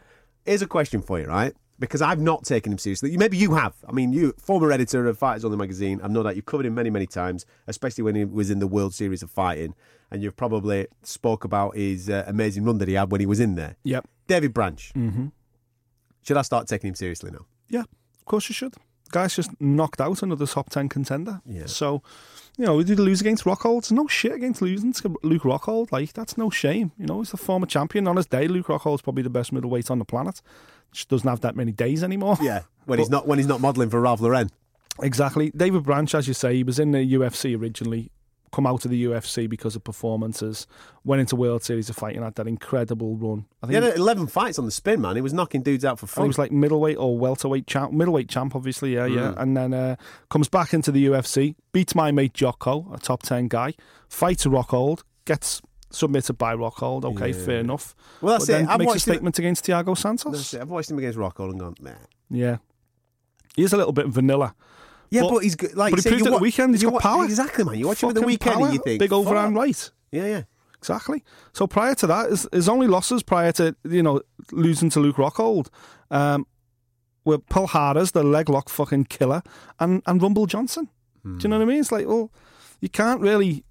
Here's 0.45 0.61
a 0.61 0.67
question 0.67 1.01
for 1.01 1.19
you, 1.19 1.25
right? 1.27 1.53
Because 1.79 2.01
I've 2.01 2.21
not 2.21 2.45
taken 2.45 2.71
him 2.71 2.77
seriously. 2.77 3.17
Maybe 3.17 3.35
you 3.35 3.55
have. 3.55 3.73
I 3.87 3.91
mean, 3.91 4.13
you, 4.13 4.33
former 4.37 4.71
editor 4.71 5.07
of 5.07 5.17
Fighters 5.17 5.43
Only 5.43 5.57
magazine, 5.57 5.99
I've 6.03 6.11
known 6.11 6.23
that 6.25 6.35
you've 6.35 6.45
covered 6.45 6.65
him 6.67 6.75
many, 6.75 6.89
many 6.89 7.07
times, 7.07 7.45
especially 7.67 8.03
when 8.03 8.15
he 8.15 8.25
was 8.25 8.51
in 8.51 8.59
the 8.59 8.67
World 8.67 8.93
Series 8.93 9.23
of 9.23 9.31
Fighting, 9.31 9.73
and 10.11 10.21
you've 10.21 10.37
probably 10.37 10.87
spoke 11.01 11.43
about 11.43 11.75
his 11.75 12.09
uh, 12.09 12.23
amazing 12.27 12.63
run 12.63 12.77
that 12.77 12.87
he 12.87 12.93
had 12.93 13.11
when 13.11 13.21
he 13.21 13.25
was 13.25 13.39
in 13.39 13.55
there. 13.55 13.75
Yep. 13.83 14.07
David 14.27 14.53
Branch. 14.53 14.93
Mm-hmm. 14.95 15.27
Should 16.21 16.37
I 16.37 16.43
start 16.43 16.67
taking 16.67 16.89
him 16.89 16.95
seriously 16.95 17.31
now? 17.31 17.45
Yeah, 17.67 17.81
of 17.81 18.25
course 18.25 18.47
you 18.49 18.53
should. 18.53 18.75
Guy's 19.13 19.35
just 19.35 19.51
knocked 19.61 20.01
out 20.01 20.23
another 20.23 20.47
top 20.47 20.71
10 20.71 20.89
contender. 20.89 21.41
Yeah. 21.45 21.67
So, 21.67 22.01
you 22.57 22.65
know, 22.65 22.81
did 22.81 22.97
he 22.97 23.03
lose 23.03 23.21
against 23.21 23.43
Rockhold? 23.43 23.79
It's 23.79 23.91
no 23.91 24.07
shit 24.07 24.31
against 24.31 24.61
losing 24.61 24.91
to 24.93 25.15
Luke 25.21 25.43
Rockhold. 25.43 25.91
Like, 25.91 26.13
that's 26.13 26.35
no 26.35 26.49
shame. 26.49 26.91
You 26.97 27.05
know, 27.05 27.19
he's 27.19 27.29
the 27.29 27.37
former 27.37 27.67
champion. 27.67 28.07
On 28.07 28.17
his 28.17 28.25
day, 28.25 28.47
Luke 28.47 28.67
Rockhold's 28.67 29.03
probably 29.03 29.21
the 29.21 29.29
best 29.29 29.53
middleweight 29.53 29.91
on 29.91 29.99
the 29.99 30.05
planet. 30.05 30.41
Just 30.93 31.09
doesn't 31.09 31.27
have 31.27 31.41
that 31.41 31.55
many 31.55 31.71
days 31.71 32.03
anymore. 32.03 32.37
Yeah, 32.41 32.61
when 32.85 32.99
he's 32.99 33.09
not 33.09 33.27
when 33.27 33.39
he's 33.39 33.47
not 33.47 33.59
modelling 33.61 33.89
for 33.89 33.99
Ralph 33.99 34.21
Lauren. 34.21 34.49
Exactly. 35.01 35.51
David 35.55 35.83
Branch, 35.83 36.13
as 36.13 36.27
you 36.27 36.33
say, 36.33 36.55
he 36.55 36.63
was 36.63 36.77
in 36.79 36.91
the 36.91 37.13
UFC 37.15 37.59
originally, 37.59 38.11
come 38.51 38.67
out 38.67 38.85
of 38.85 38.91
the 38.91 39.05
UFC 39.05 39.49
because 39.49 39.75
of 39.75 39.83
performances, 39.83 40.67
went 41.03 41.19
into 41.19 41.35
World 41.35 41.63
Series 41.63 41.89
of 41.89 41.95
Fighting, 41.95 42.21
had 42.21 42.35
that 42.35 42.47
incredible 42.47 43.15
run. 43.17 43.45
I 43.63 43.67
He 43.67 43.73
think 43.73 43.85
had 43.85 43.97
11 43.97 44.27
fights 44.27 44.59
on 44.59 44.65
the 44.65 44.71
spin, 44.71 45.01
man. 45.01 45.15
He 45.15 45.21
was 45.23 45.33
knocking 45.33 45.63
dudes 45.63 45.83
out 45.83 45.97
for 45.97 46.05
fun. 46.05 46.25
he 46.25 46.27
was 46.27 46.37
like 46.37 46.51
middleweight 46.51 46.97
or 46.97 47.17
welterweight 47.17 47.65
champ, 47.65 47.91
middleweight 47.91 48.29
champ, 48.29 48.55
obviously, 48.55 48.93
yeah, 48.93 49.07
Mm. 49.07 49.15
yeah. 49.15 49.33
And 49.37 49.57
then 49.57 49.73
uh, 49.73 49.95
comes 50.29 50.47
back 50.47 50.75
into 50.75 50.91
the 50.91 51.03
UFC, 51.07 51.55
beats 51.71 51.95
my 51.95 52.11
mate 52.11 52.33
Jotko, 52.33 52.93
a 52.93 52.99
top 52.99 53.23
10 53.23 53.47
guy, 53.47 53.73
fights 54.07 54.45
a 54.45 54.49
Rockhold, 54.49 55.01
gets 55.25 55.59
submitted 55.93 56.33
by 56.37 56.55
Rockhold, 56.55 57.05
okay, 57.05 57.29
Yeah. 57.29 57.45
fair 57.45 57.59
enough. 57.59 57.95
well, 58.21 58.33
that's 58.33 58.47
but 58.47 58.53
it. 58.53 58.57
then 58.57 58.67
I've 58.69 58.79
makes 58.79 58.87
a 58.87 58.93
watched, 58.93 59.07
him, 59.07 59.13
statement 59.13 59.39
against 59.39 59.65
Thiago 59.65 59.97
Santos. 59.97 60.53
it. 60.53 60.61
I've 60.61 60.69
watched 60.69 60.91
him 60.91 60.97
against 60.97 61.17
Rockhold 61.17 61.51
and 61.51 61.59
gone, 61.59 61.75
man. 61.81 61.95
Yeah. 62.29 62.57
He 63.55 63.63
is 63.63 63.73
a 63.73 63.77
little 63.77 63.93
bit 63.93 64.07
vanilla. 64.07 64.55
Yeah, 65.11 65.21
But- 65.21 65.29
but, 65.31 65.43
he's 65.43 65.55
good. 65.55 65.75
Like, 65.75 65.91
but 65.93 66.03
he 66.03 66.09
proved 66.09 66.25
at 66.25 66.33
the 66.33 66.39
weekend 66.39 66.73
he's 66.73 66.83
got 66.83 66.93
wa- 66.93 66.99
power. 66.99 67.23
Exactly, 67.25 67.63
man. 67.63 67.75
You 67.75 67.87
watch 67.87 68.01
him 68.01 68.09
at 68.09 68.15
the 68.15 68.21
weekend 68.23 68.55
power, 68.55 68.65
and 68.65 68.73
you 68.73 68.81
think, 68.83 68.99
Big 68.99 69.13
overhand 69.13 69.55
right. 69.55 69.91
Yeah, 70.11 70.25
yeah. 70.25 70.41
Exactly. 70.79 71.23
So 71.53 71.67
prior 71.67 71.93
to 71.95 72.07
that, 72.07 72.29
his, 72.31 72.47
his 72.51 72.67
only 72.67 72.87
losses 72.87 73.23
prior 73.23 73.51
to 73.53 73.73
you 73.85 74.03
know 74.03 74.21
losing 74.51 74.89
to 74.89 74.99
Luke 74.99 75.15
Rockhold 75.15 75.67
um, 76.11 76.45
were 77.23 77.37
Palhares, 77.37 78.11
the 78.11 78.21
leg 78.23 78.49
lock 78.49 78.67
fucking 78.69 79.05
killer, 79.05 79.43
and 79.79 80.01
and 80.07 80.21
Rumble 80.21 80.45
Johnson. 80.45 80.89
Do 81.23 81.37
you 81.43 81.47
know 81.49 81.57
what 81.57 81.63
I 81.63 81.67
mean? 81.67 81.79
It's 81.79 81.91
like, 81.91 82.05
well, 82.05 82.31
you 82.81 82.89
can't 82.89 83.21
really 83.21 83.63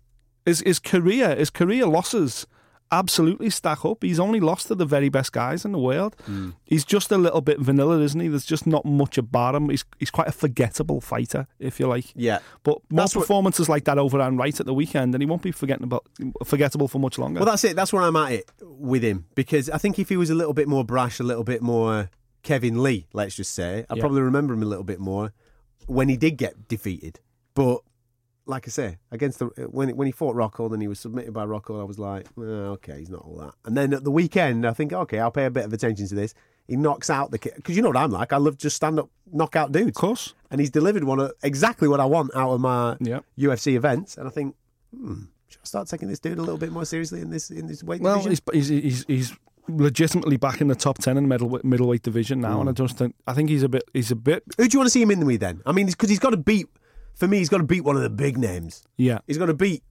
his 0.46 0.60
his 0.60 0.78
career 0.78 1.34
his 1.36 1.50
career 1.50 1.86
losses 1.86 2.46
absolutely 2.90 3.48
stack 3.48 3.86
up. 3.86 4.02
He's 4.02 4.20
only 4.20 4.38
lost 4.38 4.66
to 4.68 4.74
the 4.74 4.84
very 4.84 5.08
best 5.08 5.32
guys 5.32 5.64
in 5.64 5.72
the 5.72 5.78
world. 5.78 6.14
Hmm. 6.26 6.50
He's 6.64 6.84
just 6.84 7.10
a 7.10 7.16
little 7.16 7.40
bit 7.40 7.58
vanilla, 7.58 7.98
isn't 8.00 8.20
he? 8.20 8.28
There's 8.28 8.44
just 8.44 8.66
not 8.66 8.84
much 8.84 9.16
about 9.16 9.54
him. 9.54 9.70
He's 9.70 9.84
he's 9.98 10.10
quite 10.10 10.28
a 10.28 10.32
forgettable 10.32 11.00
fighter, 11.00 11.46
if 11.58 11.80
you 11.80 11.86
like. 11.86 12.12
Yeah. 12.14 12.40
But 12.64 12.78
more 12.90 12.98
That's 13.04 13.16
what- 13.16 13.22
performances 13.22 13.66
like 13.68 13.84
that 13.84 13.96
over 13.98 14.20
and 14.20 14.36
right 14.38 14.58
at 14.60 14.66
the 14.66 14.74
weekend, 14.74 15.14
and 15.14 15.22
he 15.22 15.26
won't 15.26 15.40
be 15.42 15.52
forgetting 15.52 15.84
about 15.84 16.04
forgettable 16.44 16.86
for 16.86 16.98
much 16.98 17.18
longer. 17.18 17.40
Well, 17.40 17.46
that's 17.46 17.64
it. 17.64 17.76
That's 17.76 17.92
where 17.94 18.02
I'm 18.02 18.16
at 18.16 18.32
it 18.32 18.50
with 18.62 19.02
him 19.02 19.24
because 19.34 19.70
I 19.70 19.78
think 19.78 19.98
if 19.98 20.10
he 20.10 20.18
was 20.18 20.28
a 20.28 20.34
little 20.34 20.52
bit 20.54 20.68
more 20.68 20.84
brash, 20.84 21.18
a 21.18 21.22
little 21.24 21.44
bit 21.44 21.62
more 21.62 22.10
Kevin 22.42 22.82
Lee, 22.82 23.06
let's 23.14 23.34
just 23.36 23.54
say, 23.54 23.86
I'd 23.88 23.96
Yeah. 23.96 24.00
probably 24.02 24.20
remember 24.20 24.52
him 24.52 24.62
a 24.62 24.66
little 24.66 24.84
bit 24.84 25.00
more 25.00 25.32
when 25.86 26.10
he 26.10 26.16
did 26.18 26.36
get 26.36 26.68
defeated. 26.68 27.20
But 27.54 27.80
like 28.46 28.66
I 28.66 28.70
say, 28.70 28.98
against 29.10 29.38
the 29.38 29.46
when 29.70 29.90
when 29.96 30.06
he 30.06 30.12
fought 30.12 30.34
Rockhold 30.36 30.72
and 30.72 30.82
he 30.82 30.88
was 30.88 30.98
submitted 30.98 31.32
by 31.32 31.44
Rockhold, 31.46 31.80
I 31.80 31.84
was 31.84 31.98
like, 31.98 32.26
"Oh, 32.36 32.42
okay, 32.76 32.98
he's 32.98 33.10
not 33.10 33.22
all 33.22 33.36
that. 33.36 33.54
And 33.64 33.76
then 33.76 33.92
at 33.94 34.04
the 34.04 34.10
weekend, 34.10 34.66
I 34.66 34.72
think, 34.72 34.92
okay, 34.92 35.18
I'll 35.20 35.30
pay 35.30 35.46
a 35.46 35.50
bit 35.50 35.64
of 35.64 35.72
attention 35.72 36.06
to 36.08 36.14
this. 36.14 36.34
He 36.68 36.76
knocks 36.76 37.10
out 37.10 37.30
the 37.30 37.38
kid 37.38 37.54
because 37.56 37.76
you 37.76 37.82
know 37.82 37.88
what 37.88 37.96
I'm 37.96 38.10
like. 38.10 38.32
I 38.32 38.36
love 38.38 38.56
just 38.56 38.76
stand 38.76 38.98
up, 38.98 39.10
knock 39.32 39.56
out 39.56 39.72
dudes. 39.72 39.88
of 39.88 39.94
course. 39.94 40.34
And 40.50 40.60
he's 40.60 40.70
delivered 40.70 41.04
one 41.04 41.18
of 41.20 41.32
exactly 41.42 41.88
what 41.88 42.00
I 42.00 42.04
want 42.04 42.30
out 42.36 42.50
of 42.52 42.60
my 42.60 42.96
Yeah. 43.00 43.20
UFC 43.38 43.74
events. 43.76 44.16
And 44.16 44.26
I 44.26 44.30
think, 44.30 44.54
hmm, 44.96 45.22
should 45.48 45.60
I 45.62 45.64
start 45.66 45.88
taking 45.88 46.08
this 46.08 46.18
dude 46.20 46.38
a 46.38 46.40
little 46.42 46.58
bit 46.58 46.72
more 46.72 46.84
seriously 46.84 47.20
in 47.20 47.30
this 47.30 47.50
in 47.50 47.66
this 47.66 47.82
weight 47.84 48.00
Well, 48.00 48.22
division? 48.22 48.42
he's, 48.52 48.68
he's 48.68 48.82
he's 48.82 49.04
he's 49.06 49.32
legitimately 49.68 50.36
back 50.36 50.60
in 50.60 50.68
the 50.68 50.74
top 50.74 50.98
ten 50.98 51.16
in 51.16 51.24
the 51.24 51.28
middle 51.28 51.60
middleweight 51.62 52.02
division 52.02 52.40
now, 52.40 52.60
and 52.60 52.68
I 52.68 52.72
just 52.72 52.96
think 52.98 53.14
I 53.26 53.32
think 53.34 53.48
he's 53.50 53.62
a 53.62 53.68
bit 53.68 53.84
he's 53.94 54.10
a 54.10 54.16
bit 54.16 54.42
Who 54.58 54.66
do 54.68 54.74
you 54.74 54.78
want 54.80 54.86
to 54.86 54.90
see 54.90 55.02
him 55.02 55.10
in 55.10 55.24
with 55.24 55.40
then? 55.40 55.62
I 55.66 55.72
mean, 55.72 55.86
because 55.86 56.10
he's 56.10 56.18
got 56.18 56.30
to 56.30 56.36
beat. 56.36 56.66
For 57.14 57.28
me, 57.28 57.38
he's 57.38 57.48
got 57.48 57.58
to 57.58 57.64
beat 57.64 57.82
one 57.84 57.96
of 57.96 58.02
the 58.02 58.10
big 58.10 58.36
names. 58.38 58.82
yeah 58.96 59.18
He's 59.26 59.38
got 59.38 59.46
to 59.46 59.54
beat. 59.54 59.82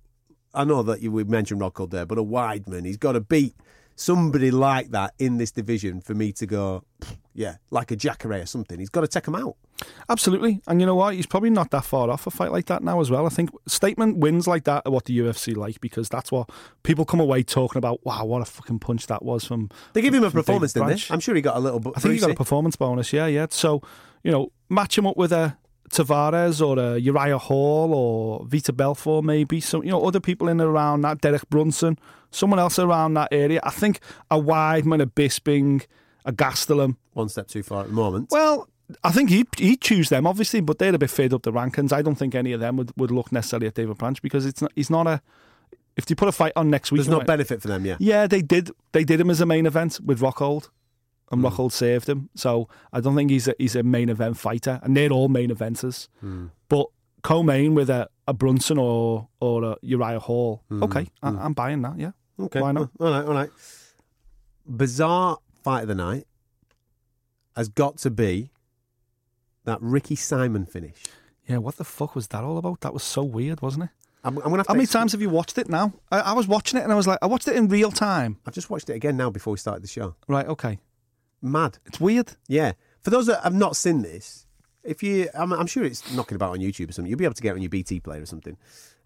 I 0.54 0.64
know 0.66 0.84
that 0.84 1.02
you 1.02 1.12
we 1.12 1.24
mentioned 1.24 1.62
Rockhold 1.62 1.92
there, 1.92 2.06
but 2.06 2.18
a 2.18 2.24
Weidman. 2.24 2.86
He's 2.86 2.98
got 2.98 3.14
to 3.14 3.22
beat 3.22 3.56
somebody 3.96 4.52
like 4.52 4.90
that 4.92 5.14
in 5.20 5.38
this 5.38 5.52
division 5.52 6.02
for 6.02 6.14
me 6.14 6.32
to 6.34 6.46
go. 6.46 6.84
Yeah, 7.34 7.56
like 7.70 7.92
a 7.92 7.96
Jacare 7.96 8.42
or 8.42 8.46
something. 8.46 8.78
He's 8.80 8.90
got 8.90 9.02
to 9.02 9.08
take 9.08 9.26
him 9.28 9.36
out. 9.36 9.56
absolutely. 10.10 10.62
And 10.68 10.82
you 10.82 10.86
know 10.86 10.96
what? 10.96 11.14
He's 11.16 11.26
probably 11.26 11.50
not 11.50 11.72
that 11.72 11.86
far 11.86 12.10
off 12.10 12.28
a 12.28 12.32
fight 12.32 12.52
like 12.52 12.66
that 12.66 12.84
now 12.84 13.00
as 13.00 13.10
well. 13.10 13.26
I 13.26 13.30
think 13.30 13.50
statement 13.68 14.18
wins 14.18 14.48
like 14.48 14.66
that 14.66 14.84
are 14.86 14.92
what 14.92 15.06
the 15.06 15.18
UFC 15.18 15.56
like 15.56 15.80
because 15.82 16.10
that's 16.10 16.32
what 16.32 16.50
people 16.84 17.06
come 17.06 17.20
away 17.20 17.44
talking 17.44 17.78
about. 17.78 18.06
Wow, 18.06 18.26
what 18.26 18.42
a 18.42 18.46
fucking 18.46 18.80
punch 18.80 19.08
that 19.08 19.24
was 19.24 19.46
from. 19.46 19.70
They 19.94 20.02
give 20.02 20.14
him 20.14 20.24
a 20.24 20.32
performance, 20.32 20.74
David 20.74 20.88
didn't 20.90 21.08
they? 21.08 21.14
I'm 21.14 21.20
sure 21.22 21.36
he 21.36 21.42
got 21.42 21.56
a 21.56 21.60
little. 21.60 21.80
bu- 21.80 21.94
I 21.96 22.00
think 22.00 22.16
he 22.16 22.20
got 22.20 22.32
a 22.32 22.36
performance 22.36 22.76
bonus. 22.76 23.14
Yeah, 23.14 23.28
yeah. 23.28 23.46
So 23.50 23.82
you 24.24 24.32
know, 24.32 24.52
match 24.70 24.98
him 24.98 25.08
up 25.08 25.16
with 25.18 25.32
a 25.32 25.58
Tavares 25.92 26.66
or 26.66 26.80
a 26.80 26.98
Uriah 26.98 27.38
Hall 27.38 27.94
or 27.94 28.46
Vitor 28.46 28.76
Belfort, 28.76 29.24
maybe 29.24 29.60
some 29.60 29.84
you 29.84 29.92
know 29.92 30.06
other 30.06 30.20
people 30.20 30.48
in 30.48 30.60
and 30.60 30.70
around 30.70 31.02
that. 31.02 31.22
Derek 31.22 31.50
Brunson, 31.50 31.98
someone 32.32 32.60
else 32.60 32.80
around 32.80 33.14
that 33.16 33.30
area. 33.32 33.60
I 33.64 33.70
think 33.72 34.00
a 34.30 34.40
Weidman, 34.40 35.02
a 35.02 35.06
Bisping, 35.06 35.86
a 36.26 36.32
Gastelum. 36.32 36.96
one 37.14 37.30
step 37.30 37.48
too 37.48 37.64
far 37.64 37.82
at 37.82 37.88
the 37.88 37.94
moment. 37.94 38.30
Well. 38.32 38.68
I 39.06 39.12
think 39.14 39.30
he'd, 39.30 39.48
he'd 39.58 39.80
choose 39.80 40.10
them, 40.10 40.28
obviously, 40.28 40.60
but 40.60 40.78
they're 40.78 40.94
a 40.94 40.98
bit 40.98 41.10
fed 41.10 41.34
up 41.34 41.44
the 41.44 41.52
rankings. 41.54 41.94
I 41.94 42.02
don't 42.02 42.16
think 42.16 42.36
any 42.36 42.52
of 42.52 42.60
them 42.60 42.76
would, 42.76 42.92
would 42.98 43.10
look 43.10 43.32
necessarily 43.32 43.68
at 43.68 43.74
David 43.74 43.98
Branch 43.98 44.22
because 44.22 44.46
it's 44.46 44.62
not, 44.62 44.70
he's 44.76 44.90
not 44.90 45.08
a. 45.08 45.22
If 45.96 46.10
you 46.10 46.18
put 46.18 46.28
a 46.28 46.34
fight 46.34 46.52
on 46.58 46.70
next 46.70 46.92
week, 46.92 46.98
There's 46.98 47.08
no 47.08 47.22
benefit 47.22 47.62
for 47.62 47.70
them, 47.70 47.86
yeah. 47.86 47.96
yeah, 48.00 48.28
they 48.28 48.42
did. 48.42 48.70
They 48.92 49.06
did 49.06 49.22
him 49.22 49.30
as 49.30 49.40
a 49.40 49.46
main 49.46 49.66
event 49.66 50.02
with 50.04 50.20
Rockhold, 50.20 50.68
and 51.32 51.42
Hmm. 51.42 51.48
Rockhold 51.48 51.72
saved 51.72 52.08
him. 52.10 52.30
So 52.36 52.68
I 52.94 53.00
don't 53.00 53.16
think 53.16 53.32
he's 53.32 53.48
a, 53.48 53.56
he's 53.58 53.76
a 53.76 53.84
main 53.84 54.10
event 54.10 54.38
fighter, 54.38 54.80
and 54.84 54.96
they're 54.96 55.12
all 55.12 55.30
main 55.30 55.50
eventers. 55.50 56.08
Hmm. 56.20 56.48
But 56.70 56.88
co-main 57.24 57.76
with 57.76 57.90
a, 57.90 58.10
a 58.28 58.34
Brunson 58.34 58.78
or 58.78 59.28
or 59.40 59.64
a 59.64 59.76
Uriah 59.82 60.20
Hall. 60.20 60.64
Hmm. 60.70 60.84
Okay, 60.84 61.08
I, 61.24 61.30
I'm 61.30 61.54
buying 61.54 61.82
that. 61.84 61.98
Yeah, 61.98 62.12
Okay. 62.40 62.60
Why 62.62 62.72
not? 62.72 62.90
All 63.00 63.12
right, 63.12 63.26
all 63.26 63.34
right. 63.34 63.50
Bizarre 64.68 65.38
fight 65.64 65.82
of 65.84 65.88
the 65.88 65.96
night 65.96 66.26
has 67.56 67.68
got 67.70 67.98
to 68.00 68.10
be 68.12 68.52
that 69.66 69.80
Ricky 69.82 70.16
Simon 70.16 70.66
finish. 70.66 71.04
yeah. 71.48 71.58
What 71.58 71.76
the 71.78 71.84
fuck 71.84 72.16
was 72.16 72.28
that 72.28 72.44
all 72.44 72.58
about? 72.58 72.82
That 72.82 72.94
was 72.94 73.04
so 73.04 73.24
weird, 73.24 73.62
wasn't 73.62 73.86
it? 73.86 73.90
I'm, 74.24 74.38
I'm 74.38 74.44
gonna 74.46 74.58
have 74.58 74.68
How 74.68 74.74
many 74.76 74.84
ex- 74.84 74.92
times 74.92 75.12
have 75.14 75.22
you 75.22 75.30
watched 75.30 75.58
it 75.58 75.68
now? 75.68 75.94
I, 76.12 76.20
I 76.20 76.34
was 76.34 76.48
watching 76.48 76.80
it 76.80 76.84
and 76.84 76.92
I 76.92 76.96
was 76.96 77.08
like, 77.08 77.18
I 77.24 77.26
watched 77.26 77.48
it 77.48 77.56
in 77.56 77.68
real 77.68 77.92
time. 77.92 78.38
I've 78.46 78.54
just 78.54 78.70
watched 78.70 78.90
it 78.90 78.94
again 78.94 79.18
now 79.18 79.30
before 79.32 79.52
we 79.52 79.58
started 79.58 79.84
the 79.84 79.88
show. 79.88 80.16
Right, 80.28 80.46
okay. 80.48 80.80
Mad. 81.42 81.78
It's 81.86 82.00
weird. 82.00 82.34
Yeah. 82.48 82.74
For 83.02 83.10
those 83.10 83.26
that 83.28 83.44
have 83.44 83.54
not 83.54 83.76
seen 83.76 84.02
this, 84.02 84.46
if 84.84 85.04
you, 85.04 85.30
I'm, 85.34 85.54
I'm 85.54 85.68
sure 85.68 85.84
it's 85.84 86.12
knocking 86.14 86.36
about 86.36 86.52
on 86.52 86.60
YouTube 86.60 86.90
or 86.90 86.92
something. 86.94 87.10
You'll 87.10 87.20
be 87.20 87.26
able 87.26 87.36
to 87.36 87.42
get 87.42 87.52
it 87.52 87.56
on 87.56 87.62
your 87.62 87.70
BT 87.70 88.00
player 88.00 88.22
or 88.22 88.26
something. 88.26 88.58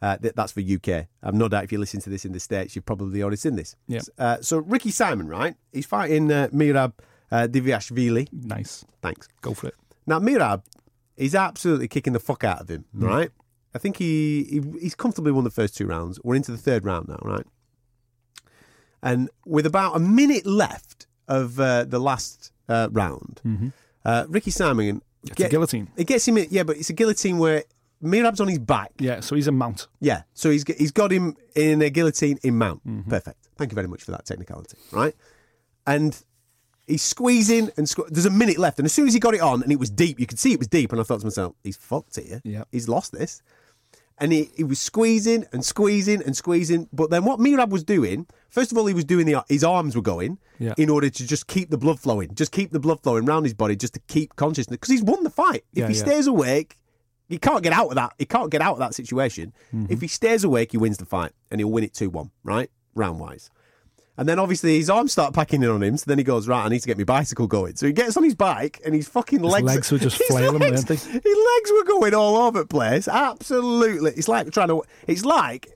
Uh, 0.01 0.17
th- 0.17 0.33
that's 0.35 0.51
for 0.51 0.61
UK. 0.61 1.07
I've 1.23 1.33
no 1.33 1.47
doubt 1.47 1.63
if 1.63 1.71
you 1.71 1.77
listen 1.77 2.01
to 2.01 2.09
this 2.09 2.25
in 2.25 2.31
the 2.31 2.39
States, 2.39 2.75
you've 2.75 2.85
probably 2.85 3.21
already 3.21 3.37
seen 3.37 3.55
this. 3.55 3.75
Yeah. 3.87 4.01
Uh, 4.17 4.37
so 4.41 4.59
Ricky 4.59 4.91
Simon, 4.91 5.27
right? 5.27 5.55
He's 5.71 5.85
fighting 5.85 6.31
uh, 6.31 6.49
Merab 6.53 6.93
uh, 7.31 7.47
Dvalishvili. 7.49 8.27
Nice. 8.31 8.85
Thanks. 9.01 9.27
Go 9.41 9.53
for 9.53 9.67
it. 9.67 9.75
Now 10.05 10.19
Merab, 10.19 10.63
he's 11.17 11.35
absolutely 11.35 11.87
kicking 11.87 12.13
the 12.13 12.19
fuck 12.19 12.43
out 12.43 12.61
of 12.61 12.69
him, 12.69 12.85
right? 12.93 13.31
I 13.73 13.77
think 13.77 13.97
he, 13.97 14.43
he 14.45 14.79
he's 14.79 14.95
comfortably 14.95 15.33
won 15.33 15.43
the 15.43 15.49
first 15.49 15.75
two 15.75 15.85
rounds. 15.85 16.19
We're 16.23 16.35
into 16.35 16.51
the 16.51 16.57
third 16.57 16.85
round 16.85 17.09
now, 17.09 17.19
right? 17.21 17.45
And 19.03 19.29
with 19.45 19.65
about 19.65 19.95
a 19.95 19.99
minute 19.99 20.45
left 20.45 20.94
of 21.27 21.59
uh, 21.59 21.83
the 21.85 21.99
last 21.99 22.51
uh, 22.69 22.89
round, 22.91 23.41
uh, 24.03 24.25
Ricky 24.29 24.51
Simon 24.51 25.01
It's 25.23 25.41
a 25.41 25.49
guillotine. 25.49 25.89
It 25.95 26.05
gets 26.07 26.27
him, 26.27 26.37
in, 26.37 26.47
yeah, 26.49 26.63
but 26.63 26.77
it's 26.77 26.89
a 26.89 26.93
guillotine 26.93 27.37
where 27.37 27.63
Merab's 28.03 28.39
on 28.41 28.47
his 28.47 28.59
back. 28.59 28.91
Yeah, 28.99 29.19
so 29.21 29.35
he's 29.35 29.47
a 29.47 29.51
mount. 29.51 29.87
Yeah, 29.99 30.23
so 30.33 30.49
he's 30.49 30.63
he's 30.77 30.91
got 30.91 31.11
him 31.11 31.35
in 31.55 31.81
a 31.81 31.89
guillotine 31.89 32.37
in 32.43 32.57
mount. 32.57 32.81
Perfect. 33.09 33.49
Thank 33.57 33.71
you 33.71 33.75
very 33.75 33.87
much 33.87 34.03
for 34.03 34.11
that 34.11 34.25
technicality, 34.25 34.77
right? 34.91 35.15
And 35.87 36.21
he's 36.87 37.01
squeezing 37.01 37.71
and 37.77 37.87
sque- 37.87 38.09
there's 38.09 38.25
a 38.25 38.29
minute 38.31 38.57
left, 38.57 38.79
and 38.79 38.85
as 38.85 38.93
soon 38.93 39.07
as 39.07 39.13
he 39.13 39.19
got 39.19 39.33
it 39.33 39.41
on 39.41 39.63
and 39.63 39.71
it 39.71 39.79
was 39.79 39.89
deep, 39.89 40.19
you 40.19 40.27
could 40.27 40.39
see 40.39 40.51
it 40.53 40.59
was 40.59 40.67
deep, 40.67 40.91
and 40.91 40.99
I 40.99 41.03
thought 41.03 41.21
to 41.21 41.25
myself, 41.25 41.55
he's 41.63 41.77
fucked 41.77 42.15
here. 42.17 42.41
Yeah. 42.43 42.63
he's 42.71 42.87
lost 42.87 43.11
this. 43.11 43.41
And 44.17 44.31
he, 44.31 44.49
he 44.55 44.63
was 44.63 44.79
squeezing 44.79 45.45
and 45.51 45.65
squeezing 45.65 46.23
and 46.23 46.37
squeezing. 46.37 46.87
But 46.93 47.09
then 47.09 47.25
what 47.25 47.37
Mirab 47.37 47.67
was 47.69 47.83
doing, 47.83 48.27
first 48.55 48.71
of 48.71 48.77
all, 48.77 48.85
he 48.87 48.93
was 48.95 49.05
doing 49.05 49.25
the 49.27 49.43
his 49.49 49.63
arms 49.63 49.95
were 49.95 50.01
going 50.01 50.39
Yeah. 50.57 50.73
in 50.77 50.89
order 50.89 51.09
to 51.09 51.27
just 51.27 51.45
keep 51.47 51.69
the 51.69 51.77
blood 51.77 51.99
flowing, 51.99 52.33
just 52.33 52.51
keep 52.51 52.71
the 52.71 52.79
blood 52.79 53.03
flowing 53.03 53.27
around 53.29 53.43
his 53.43 53.53
body, 53.53 53.75
just 53.75 53.93
to 53.93 53.99
keep 54.07 54.35
consciousness. 54.35 54.77
Because 54.77 54.89
he's 54.91 55.03
won 55.03 55.23
the 55.23 55.29
fight. 55.29 55.63
If 55.73 55.79
Yeah, 55.79 55.87
he 55.89 55.93
yeah. 55.95 56.03
stays 56.05 56.25
awake, 56.27 56.77
he 57.27 57.37
can't 57.37 57.61
get 57.63 57.73
out 57.73 57.89
of 57.89 57.95
that. 57.95 58.13
He 58.17 58.25
can't 58.25 58.49
get 58.49 58.61
out 58.61 58.73
of 58.73 58.79
that 58.79 58.93
situation. 58.95 59.53
Mm-hmm. 59.73 59.91
If 59.93 60.01
he 60.01 60.07
stays 60.07 60.43
awake, 60.43 60.71
he 60.71 60.77
wins 60.77 60.97
the 60.97 61.05
fight 61.05 61.33
and 61.51 61.59
he'll 61.59 61.71
win 61.71 61.83
it 61.83 61.93
2 61.93 62.09
1, 62.09 62.31
right? 62.43 62.69
Round 62.95 63.19
wise. 63.19 63.49
And 64.17 64.29
then 64.29 64.39
obviously 64.39 64.77
his 64.77 64.89
arms 64.89 65.11
start 65.11 65.33
packing 65.33 65.61
in 65.61 65.69
on 65.69 65.83
him. 65.83 65.97
So 65.97 66.05
then 66.07 66.17
he 66.17 66.23
goes, 66.23 66.47
right, 66.47 66.63
I 66.65 66.69
need 66.69 66.79
to 66.79 66.87
get 66.87 66.97
my 66.97 67.03
bicycle 67.03 67.47
going. 67.47 67.75
So 67.75 67.85
he 67.85 67.91
gets 67.91 68.15
on 68.15 68.23
his 68.23 68.33
bike 68.35 68.79
and 68.85 68.95
his 68.95 69.09
fucking 69.09 69.41
legs. 69.41 69.65
legs 69.65 69.91
were 69.91 69.97
just 69.97 70.17
his 70.19 70.27
flailing, 70.27 70.59
legs-? 70.61 70.87
His 70.87 71.07
legs 71.13 71.71
were 71.73 71.83
going 71.83 72.13
all 72.13 72.37
over 72.37 72.59
the 72.59 72.65
place. 72.65 73.09
Absolutely. 73.09 74.11
It's 74.15 74.29
like 74.29 74.49
trying 74.51 74.69
to, 74.69 74.83
it's 75.07 75.25
like 75.25 75.67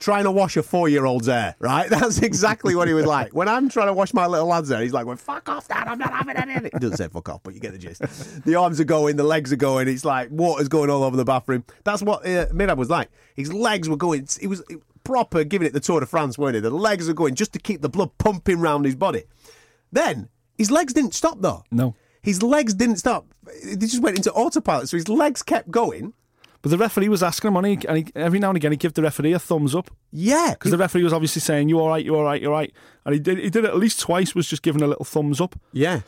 trying 0.00 0.24
to 0.24 0.30
wash 0.30 0.56
a 0.56 0.62
four 0.62 0.88
year 0.88 1.04
old's 1.04 1.28
hair, 1.28 1.54
right? 1.60 1.88
That's 1.90 2.18
exactly 2.18 2.74
what 2.74 2.88
he 2.88 2.94
was 2.94 3.06
like. 3.06 3.32
When 3.32 3.48
I'm 3.48 3.68
trying 3.68 3.86
to 3.86 3.92
wash 3.92 4.12
my 4.12 4.26
little 4.26 4.48
lad's 4.48 4.70
hair, 4.70 4.82
he's 4.82 4.92
like, 4.92 5.06
well, 5.06 5.16
fuck 5.16 5.48
off, 5.48 5.68
Dad, 5.68 5.86
I'm 5.86 5.98
not 5.98 6.12
having 6.12 6.36
any 6.36 6.54
of 6.56 6.64
it. 6.64 6.72
He 6.72 6.78
doesn't 6.80 6.96
say 6.96 7.08
fuck 7.08 7.28
off, 7.28 7.42
but 7.44 7.54
you 7.54 7.60
get 7.60 7.72
the 7.72 7.78
gist. 7.78 8.02
The 8.44 8.56
arms 8.56 8.80
are 8.80 8.84
going, 8.84 9.16
the 9.16 9.22
legs 9.22 9.52
are 9.52 9.56
going, 9.56 9.86
it's 9.86 10.04
like 10.04 10.30
water's 10.30 10.68
going 10.68 10.90
all 10.90 11.04
over 11.04 11.16
the 11.16 11.24
bathroom. 11.24 11.64
That's 11.84 12.02
what 12.02 12.26
uh, 12.26 12.46
Merab 12.46 12.78
was 12.78 12.90
like. 12.90 13.10
His 13.36 13.52
legs 13.52 13.88
were 13.88 13.96
going, 13.96 14.26
it 14.40 14.46
was 14.48 14.64
proper 15.04 15.44
giving 15.44 15.66
it 15.66 15.72
the 15.72 15.80
Tour 15.80 16.00
de 16.00 16.06
France, 16.06 16.38
weren't 16.38 16.56
it? 16.56 16.62
The 16.62 16.70
legs 16.70 17.08
are 17.08 17.14
going 17.14 17.34
just 17.34 17.52
to 17.52 17.58
keep 17.58 17.82
the 17.82 17.88
blood 17.88 18.16
pumping 18.18 18.60
round 18.60 18.84
his 18.84 18.96
body. 18.96 19.24
Then 19.92 20.28
his 20.56 20.70
legs 20.70 20.92
didn't 20.92 21.14
stop 21.14 21.38
though. 21.40 21.64
No. 21.70 21.94
His 22.22 22.42
legs 22.42 22.74
didn't 22.74 22.96
stop. 22.96 23.26
They 23.64 23.76
just 23.76 24.02
went 24.02 24.16
into 24.16 24.32
autopilot, 24.32 24.88
so 24.88 24.96
his 24.96 25.08
legs 25.08 25.42
kept 25.42 25.70
going. 25.70 26.12
But 26.62 26.70
the 26.70 26.78
referee 26.78 27.08
was 27.08 27.22
asking 27.22 27.48
him, 27.48 27.56
and, 27.56 27.66
he, 27.66 27.78
and 27.88 27.96
he, 27.98 28.06
every 28.14 28.38
now 28.38 28.48
and 28.50 28.56
again, 28.56 28.70
he 28.72 28.76
give 28.76 28.92
the 28.92 29.02
referee 29.02 29.32
a 29.32 29.38
thumbs 29.38 29.74
up 29.74 29.90
Yeah, 30.12 30.50
because 30.52 30.70
the 30.70 30.76
referee 30.78 31.04
was 31.04 31.12
obviously 31.12 31.40
saying, 31.40 31.68
"You're 31.70 31.80
all 31.80 31.88
right? 31.88 32.04
you're 32.04 32.16
all 32.16 32.24
right? 32.24 32.40
you're 32.40 32.52
all 32.52 32.58
right?" 32.58 32.72
And 33.06 33.14
he 33.14 33.20
did. 33.20 33.38
He 33.38 33.48
did 33.48 33.64
it 33.64 33.68
at 33.70 33.76
least 33.78 34.00
twice. 34.00 34.34
Was 34.34 34.46
just 34.46 34.62
giving 34.62 34.82
a 34.82 34.86
little 34.86 35.04
thumbs 35.06 35.40
up 35.40 35.58
yeah, 35.72 36.00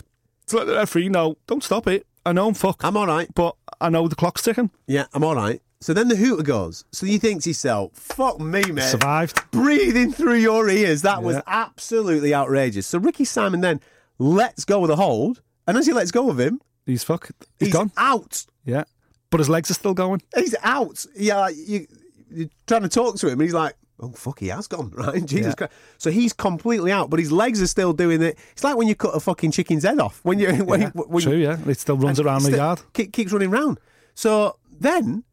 to 0.49 0.56
let 0.59 0.66
the 0.66 0.75
referee 0.75 1.09
know, 1.09 1.37
"Don't 1.47 1.62
stop 1.64 1.87
it. 1.87 2.06
I 2.26 2.32
know 2.32 2.49
I'm 2.49 2.54
fucked, 2.54 2.85
I'm 2.85 2.97
all 2.97 3.06
right. 3.06 3.28
but 3.34 3.56
I 3.80 3.88
know 3.88 4.06
the 4.08 4.15
clock's 4.15 4.43
ticking." 4.43 4.71
Yeah, 4.86 5.06
I'm 5.15 5.25
all 5.25 5.34
right. 5.34 5.60
So 5.80 5.93
then 5.95 6.06
the 6.08 6.15
hooter 6.17 6.45
goes. 6.45 6.84
So 6.93 7.06
you 7.06 7.19
think 7.19 7.43
to 7.43 7.50
yourself, 7.50 7.93
fuck 7.95 8.38
me, 8.38 8.62
man! 8.71 8.88
Survived. 8.88 9.50
Breathing 9.50 10.12
through 10.12 10.36
your 10.36 10.69
ears. 10.69 11.02
That 11.02 11.23
was 11.23 11.41
absolutely 11.47 12.34
outrageous. 12.34 12.86
So 12.86 12.99
Ricky 12.99 13.25
Simon 13.25 13.62
then 13.62 13.80
lets 14.19 14.65
go 14.65 14.82
of 14.82 14.88
the 14.88 14.97
hold. 14.97 15.41
And 15.67 15.76
as 15.78 15.86
he 15.86 15.93
lets 15.93 16.10
go 16.10 16.28
of 16.28 16.38
him, 16.38 16.60
He's 16.86 17.02
fucked. 17.04 17.32
he's 17.58 17.69
he's 17.69 17.73
gone. 17.75 17.91
out. 17.97 18.45
Yeah, 18.65 18.84
but 19.32 19.40
his 19.40 19.49
legs 19.49 19.68
are 19.71 19.75
still 19.75 19.95
going. 19.95 20.23
He's 20.36 20.54
out. 20.62 21.04
Yeah, 21.16 21.49
you, 21.49 21.88
you're 22.30 22.49
trying 22.68 22.82
to 22.82 22.88
talk 22.88 23.16
to 23.16 23.26
him, 23.26 23.32
and 23.32 23.42
he's 23.42 23.52
like, 23.54 23.75
oh, 23.99 24.10
fuck, 24.12 24.38
he 24.38 24.49
has 24.49 24.68
gone, 24.68 24.90
right? 24.95 25.25
Jesus 25.26 25.47
Yeah. 25.49 25.54
Christ. 25.54 25.73
So 25.99 26.10
he's 26.12 26.32
completely 26.32 26.92
out, 26.92 27.10
but 27.10 27.18
his 27.18 27.32
legs 27.32 27.60
are 27.60 27.66
still 27.66 27.92
doing 27.92 28.23
it. 28.23 28.38
It's 28.52 28.62
like 28.62 28.76
when 28.76 28.86
you 28.88 28.95
cut 28.95 29.14
a 29.16 29.21
fucking 29.21 29.50
chicken's 29.50 29.82
head 29.84 29.99
off. 29.99 30.21
When 30.23 30.38
you, 30.38 30.52
when, 30.64 30.82
Yeah, 30.82 30.90
when 30.95 31.23
True. 31.25 31.34
Yeah, 31.36 31.58
it 31.66 31.78
still 31.80 31.97
runs 31.97 32.21
around 32.21 32.45
the 32.45 32.56
yard. 32.56 32.80
keep- 32.92 33.12
keeps 33.12 33.32
running 33.32 33.50
round. 33.50 33.80
So 34.14 34.58
then, 34.80 35.25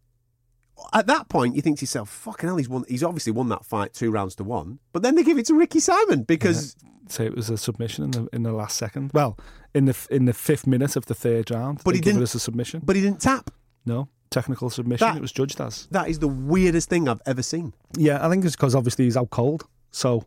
at 0.93 1.07
that 1.07 1.27
point, 1.29 1.55
you 1.55 1.61
think 1.61 1.77
to 1.79 1.83
yourself, 1.83 2.09
"Fucking 2.09 2.47
hell, 2.47 2.57
he's 2.57 2.69
won. 2.69 2.85
He's 2.87 3.03
obviously 3.03 3.33
won 3.33 3.49
that 3.49 3.65
fight 3.65 3.93
two 3.93 4.11
rounds 4.11 4.35
to 4.35 4.43
one." 4.43 4.79
But 4.93 5.03
then 5.03 5.15
they 5.15 5.23
give 5.23 5.37
it 5.37 5.45
to 5.47 5.53
Ricky 5.55 5.79
Simon 5.81 6.23
because 6.23 6.75
Say 7.09 7.25
it 7.25 7.35
was 7.35 7.49
a 7.49 7.57
submission 7.57 8.03
in 8.05 8.11
the 8.11 8.27
in 8.31 8.43
the 8.43 8.53
last 8.53 8.77
second. 8.77 9.11
Well, 9.13 9.37
in 9.73 9.85
the 9.85 10.07
in 10.11 10.25
the 10.25 10.33
fifth 10.33 10.67
minute 10.67 10.95
of 10.95 11.07
the 11.07 11.15
third 11.15 11.49
round, 11.51 11.81
But 11.83 11.95
he 11.95 12.01
didn't- 12.01 12.21
it 12.21 12.35
a 12.35 12.39
submission. 12.39 12.81
but 12.85 12.95
he 12.95 13.01
didn't 13.01 13.19
tap. 13.19 13.49
No 13.89 14.07
technical 14.29 14.69
submission. 14.69 15.07
That- 15.07 15.17
it 15.17 15.21
was 15.21 15.31
judged 15.31 15.59
as. 15.59 15.87
That 15.91 16.07
is 16.07 16.19
the 16.19 16.27
weirdest 16.27 16.87
thing 16.89 17.07
I've 17.09 17.21
ever 17.25 17.41
seen. 17.41 17.73
Yeah, 17.97 18.23
I 18.25 18.29
think 18.29 18.45
it's 18.45 18.55
because 18.55 18.75
obviously 18.75 19.05
he's 19.05 19.17
out 19.17 19.31
cold. 19.31 19.65
So, 19.91 20.25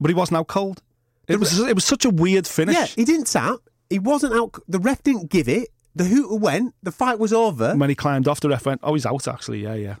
but 0.00 0.08
he 0.10 0.14
wasn't 0.14 0.38
out 0.38 0.48
cold. 0.48 0.82
It 1.28 1.38
was 1.38 1.58
it 1.60 1.74
was 1.74 1.84
such 1.84 2.04
a 2.06 2.10
weird 2.10 2.46
finish. 2.46 2.74
Yeah, 2.74 2.86
he 2.86 3.04
didn't 3.04 3.26
tap. 3.26 3.58
He 3.90 3.98
wasn't 3.98 4.32
out. 4.34 4.54
The 4.66 4.78
ref 4.78 5.02
didn't 5.02 5.28
give 5.30 5.48
it. 5.48 5.68
The 5.94 6.04
hooter 6.04 6.36
went. 6.36 6.74
The 6.82 6.92
fight 6.92 7.18
was 7.18 7.32
over. 7.32 7.74
when 7.76 7.90
he 7.90 7.94
climbed 7.94 8.26
off, 8.28 8.40
the 8.40 8.48
ref 8.48 8.64
went, 8.64 8.80
"Oh, 8.82 8.94
he's 8.94 9.04
out." 9.04 9.28
Actually, 9.28 9.62
yeah, 9.62 9.74
yeah. 9.74 9.96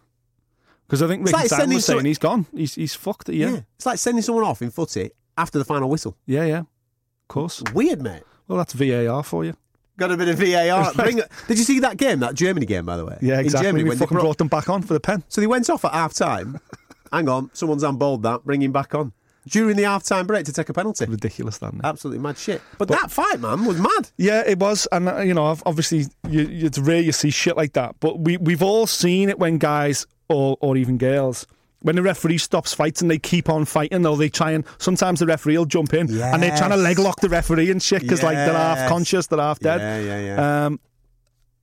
Because 0.86 1.02
I 1.02 1.06
think 1.06 1.26
Ricky 1.26 1.36
like 1.36 1.48
Simon 1.50 1.74
was 1.74 1.84
saying 1.84 2.04
he's 2.06 2.18
gone. 2.18 2.46
He's 2.54 2.74
he's 2.76 2.94
fucked. 2.94 3.28
Yeah, 3.28 3.50
yeah, 3.50 3.60
It's 3.76 3.84
like 3.84 3.98
sending 3.98 4.22
someone 4.22 4.44
off 4.44 4.62
in 4.62 4.70
footy 4.70 5.10
after 5.36 5.58
the 5.58 5.64
final 5.66 5.90
whistle. 5.90 6.16
Yeah, 6.24 6.44
yeah. 6.44 6.60
Of 6.60 7.28
course. 7.28 7.62
Weird, 7.74 8.00
mate. 8.00 8.22
Well, 8.46 8.56
that's 8.56 8.72
VAR 8.72 9.22
for 9.22 9.44
you. 9.44 9.54
Got 9.98 10.10
a 10.12 10.16
bit 10.16 10.28
of 10.28 10.38
VAR. 10.38 10.94
Bring. 10.96 11.16
Did 11.48 11.58
you 11.58 11.64
see 11.64 11.80
that 11.80 11.96
game? 11.98 12.20
That 12.20 12.34
Germany 12.34 12.64
game, 12.66 12.86
by 12.86 12.96
the 12.96 13.04
way. 13.04 13.18
Yeah, 13.20 13.40
exactly. 13.40 13.68
In. 13.68 13.72
Germany, 13.74 13.82
we 13.84 13.88
when 13.90 13.98
they 13.98 14.04
fucking 14.04 14.14
brought- 14.14 14.22
brought 14.24 14.38
them 14.38 14.48
back 14.48 14.70
on 14.70 14.80
for 14.82 14.94
the 14.94 15.00
pen. 15.00 15.22
So 15.28 15.40
they 15.42 15.46
went 15.46 15.68
off 15.68 15.84
at 15.84 15.92
half 15.92 16.14
time. 16.14 16.58
Hang 17.12 17.28
on, 17.28 17.50
someone's 17.52 17.82
unbowled 17.82 18.22
that. 18.22 18.44
Bring 18.44 18.62
him 18.62 18.72
back 18.72 18.94
on 18.94 19.12
during 19.48 19.76
the 19.76 19.82
half 19.84 20.04
time 20.04 20.26
break 20.26 20.44
to 20.44 20.52
take 20.52 20.68
a 20.68 20.74
penalty. 20.74 21.06
Ridiculous, 21.06 21.56
that. 21.58 21.72
Absolutely 21.82 22.22
mad 22.22 22.36
shit. 22.38 22.60
But, 22.76 22.88
that 22.88 23.10
fight, 23.10 23.40
man, 23.40 23.64
was 23.64 23.80
mad. 23.80 24.10
Yeah, 24.18 24.42
it 24.46 24.58
was, 24.58 24.86
and 24.92 25.08
uh, 25.08 25.20
you 25.20 25.32
know, 25.34 25.56
obviously, 25.66 26.04
you- 26.28 26.48
it's 26.66 26.78
rare 26.78 27.00
you 27.00 27.12
see 27.12 27.30
shit 27.30 27.56
like 27.56 27.72
that. 27.72 27.96
But 28.00 28.20
we 28.20 28.36
we've 28.36 28.62
all 28.62 28.86
seen 28.86 29.28
it 29.30 29.38
when 29.38 29.58
guys 29.58 30.06
or 30.28 30.56
or 30.60 30.76
even 30.76 30.96
girls. 30.98 31.46
When 31.80 31.94
the 31.94 32.02
referee 32.02 32.38
stops 32.38 32.74
fights 32.74 33.02
and 33.02 33.10
they 33.10 33.18
keep 33.18 33.48
on 33.48 33.64
fighting, 33.64 34.04
or 34.04 34.16
they 34.16 34.28
try 34.28 34.50
and 34.50 34.64
sometimes 34.78 35.20
the 35.20 35.26
referee 35.26 35.56
will 35.58 35.64
jump 35.64 35.94
in 35.94 36.08
and 36.10 36.42
they're 36.42 36.56
trying 36.56 36.70
to 36.70 36.76
leg 36.76 36.98
lock 36.98 37.20
the 37.20 37.28
referee 37.28 37.70
and 37.70 37.80
shit 37.80 38.02
because 38.02 38.22
like 38.22 38.34
they're 38.34 38.52
half 38.52 38.88
conscious, 38.88 39.28
they're 39.28 39.38
half 39.38 39.60
dead. 39.60 39.80
Yeah, 39.80 40.00
yeah, 40.18 40.26
yeah. 40.34 40.66
Um, 40.66 40.80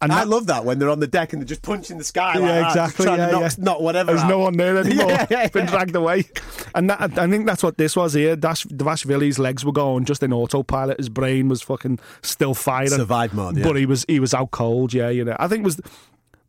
and 0.01 0.11
I 0.11 0.19
that- 0.19 0.27
love 0.29 0.47
that 0.47 0.63
when 0.63 0.79
they're 0.79 0.89
on 0.89 0.99
the 0.99 1.07
deck 1.07 1.33
and 1.33 1.41
they're 1.41 1.47
just 1.47 1.61
punching 1.63 1.97
the 1.97 2.03
sky. 2.03 2.33
like 2.33 2.41
yeah, 2.43 2.59
that, 2.61 2.67
exactly. 2.67 3.05
to 3.07 3.11
Yeah, 3.11 3.31
knock, 3.31 3.41
yeah. 3.41 3.49
knock 3.63 3.79
whatever. 3.81 4.11
There's 4.11 4.23
out. 4.23 4.29
no 4.29 4.39
one 4.39 4.55
there 4.55 4.77
anymore. 4.85 5.09
Yeah, 5.09 5.25
yeah, 5.29 5.47
Been 5.49 5.65
dragged 5.65 5.95
away, 5.95 6.23
and 6.73 6.89
that, 6.89 7.17
I 7.17 7.27
think 7.29 7.45
that's 7.45 7.63
what 7.63 7.77
this 7.77 7.95
was 7.97 8.13
here. 8.13 8.35
Dash 8.37 8.65
Dvalishvili's 8.65 9.37
legs 9.39 9.65
were 9.65 9.71
going 9.73 10.05
just 10.05 10.21
in 10.23 10.31
autopilot. 10.31 10.97
His 10.97 11.09
brain 11.09 11.49
was 11.49 11.61
fucking 11.61 11.99
still 12.21 12.53
firing. 12.53 12.89
Survive 12.89 13.33
mode, 13.33 13.57
yeah. 13.57 13.63
but 13.63 13.75
he 13.75 13.85
was 13.85 14.05
he 14.07 14.19
was 14.21 14.33
out 14.33 14.51
cold. 14.51 14.93
Yeah, 14.93 15.09
you 15.09 15.25
know. 15.25 15.35
I 15.39 15.47
think 15.49 15.61
it 15.61 15.65
was 15.65 15.81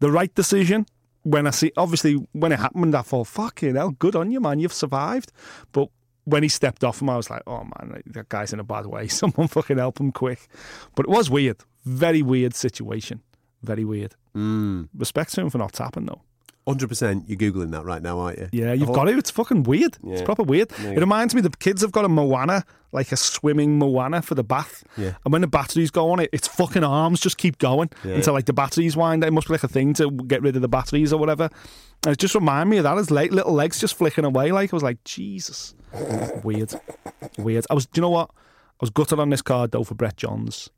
the 0.01 0.11
right 0.11 0.33
decision. 0.35 0.87
When 1.27 1.49
I 1.49 1.51
see, 1.51 1.73
obviously, 1.77 2.15
when 2.33 2.53
it 2.53 2.61
happened, 2.61 2.95
I 2.95 3.03
thought, 3.03 3.27
"Fucking 3.27 3.75
hell, 3.75 3.91
good 3.91 4.15
on 4.15 4.31
you, 4.31 4.41
man. 4.41 4.61
You've 4.61 4.73
survived." 4.73 5.33
But 5.73 5.89
when 6.25 6.45
he 6.45 6.49
stepped 6.49 6.85
off 6.85 7.03
him, 7.03 7.11
I 7.11 7.17
was 7.17 7.31
like, 7.31 7.43
"Oh 7.49 7.65
man, 7.65 8.01
that 8.07 8.29
guy's 8.29 8.53
in 8.53 8.61
a 8.61 8.65
bad 8.65 8.87
way. 8.87 9.09
Someone 9.21 9.49
fucking 9.49 9.79
help 9.79 9.99
him 9.99 10.12
quick." 10.12 10.47
But 10.95 11.07
it 11.07 11.11
was 11.11 11.29
weird, 11.29 11.57
very 11.85 12.23
weird 12.23 12.55
situation, 12.55 13.23
very 13.61 13.85
weird. 13.85 14.15
Mm. 14.37 14.89
Respect 14.95 15.33
to 15.35 15.41
him 15.41 15.51
for 15.51 15.59
not 15.59 15.73
tapping 15.73 16.07
though. 16.07 16.23
100% 16.67 17.25
you're 17.29 17.39
Googling 17.39 17.71
that 17.71 17.85
right 17.85 18.03
now, 18.03 18.19
aren't 18.19 18.39
you? 18.39 18.49
Yeah, 18.53 18.73
you've 18.73 18.93
got 18.93 19.05
to. 19.05 19.17
It's 19.17 19.31
fucking 19.31 19.63
weird. 19.63 19.97
Yeah. 20.03 20.15
It's 20.15 20.23
proper 20.23 20.43
weird. 20.43 20.73
It 20.81 20.99
reminds 20.99 21.35
me 21.35 21.41
the 21.41 21.51
kids 21.51 21.81
have 21.83 21.93
got 21.93 22.05
a 22.05 22.09
Moana, 22.09 22.65
like 22.91 23.13
a 23.13 23.17
swimming 23.17 23.79
Moana 23.79 24.21
for 24.21 24.35
the 24.35 24.43
bath. 24.43 24.83
Yeah. 24.97 25.13
And 25.25 25.33
when 25.33 25.43
the 25.43 25.47
batteries 25.47 25.93
go 25.93 26.11
on 26.11 26.19
it, 26.19 26.29
its 26.33 26.49
fucking 26.49 26.83
arms 26.83 27.21
just 27.21 27.39
keep 27.39 27.59
going 27.59 27.91
Yeah. 28.05 28.15
until 28.15 28.35
like 28.35 28.47
the 28.47 28.53
batteries 28.53 28.97
wind. 28.97 29.23
It 29.23 29.33
must 29.33 29.47
be 29.47 29.55
like 29.55 29.63
a 29.65 29.69
thing 29.69 29.95
to 29.95 30.11
get 30.11 30.43
rid 30.43 30.57
of 30.57 30.63
the 30.63 30.69
batteries 30.69 31.13
or 31.13 31.21
whatever. 31.21 31.49
And 32.05 32.13
it 32.13 32.19
just 32.19 32.35
reminded 32.35 32.71
me 32.71 32.79
of 32.79 32.83
that. 32.85 32.97
His 32.97 33.11
like, 33.13 33.31
little 33.31 33.53
legs 33.53 33.79
just 33.81 33.95
flicking 33.95 34.25
away. 34.25 34.51
Like 34.51 34.73
I 34.73 34.77
was 34.77 34.83
like, 34.83 35.03
Jesus, 35.05 35.75
weird, 36.43 36.75
weird. 37.39 37.65
I 37.71 37.75
was. 37.75 37.87
Do 37.87 37.99
you 37.99 38.03
know 38.03 38.11
what? 38.11 38.31
I 38.33 38.81
was 38.81 38.91
gutted 38.91 39.19
on 39.21 39.31
this 39.31 39.41
card 39.43 39.71
though 39.71 39.85
for 39.85 39.95
Brett 39.95 40.17
Johns 40.17 40.69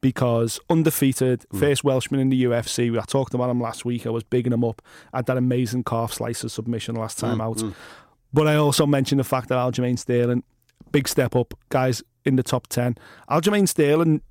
because 0.00 0.58
undefeated, 0.70 1.44
hmm. 1.50 1.58
first 1.58 1.84
Welshman 1.84 2.20
in 2.20 2.30
the 2.30 2.44
UFC. 2.44 2.98
I 2.98 3.04
talked 3.04 3.34
about 3.34 3.50
him 3.50 3.60
last 3.60 3.84
week. 3.84 4.06
I 4.06 4.10
was 4.10 4.24
bigging 4.24 4.52
him 4.52 4.64
up. 4.64 4.82
Had 5.12 5.26
that 5.26 5.36
amazing 5.36 5.84
calf 5.84 6.14
slicer 6.14 6.48
submission 6.48 6.94
last 6.94 7.20
hmm, 7.20 7.26
time 7.26 7.40
out. 7.40 7.60
Hmm. 7.60 7.70
But 8.32 8.46
I 8.46 8.56
also 8.56 8.86
mentioned 8.86 9.18
the 9.18 9.24
fact 9.24 9.48
that 9.48 9.56
Aljamain 9.56 9.98
Sterling, 9.98 10.44
big 10.92 11.08
step 11.08 11.34
up, 11.34 11.54
guys 11.68 12.02
in 12.24 12.36
the 12.36 12.42
top 12.42 12.68
10. 12.68 12.96
Aljamain 13.28 13.68
Sterling, 13.68 14.22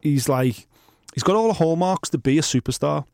he's 0.00 0.28
like, 0.28 0.66
he's 1.14 1.22
got 1.22 1.36
all 1.36 1.48
the 1.48 1.54
hallmarks 1.54 2.08
to 2.10 2.18
be 2.18 2.38
a 2.38 2.42
superstar. 2.42 3.04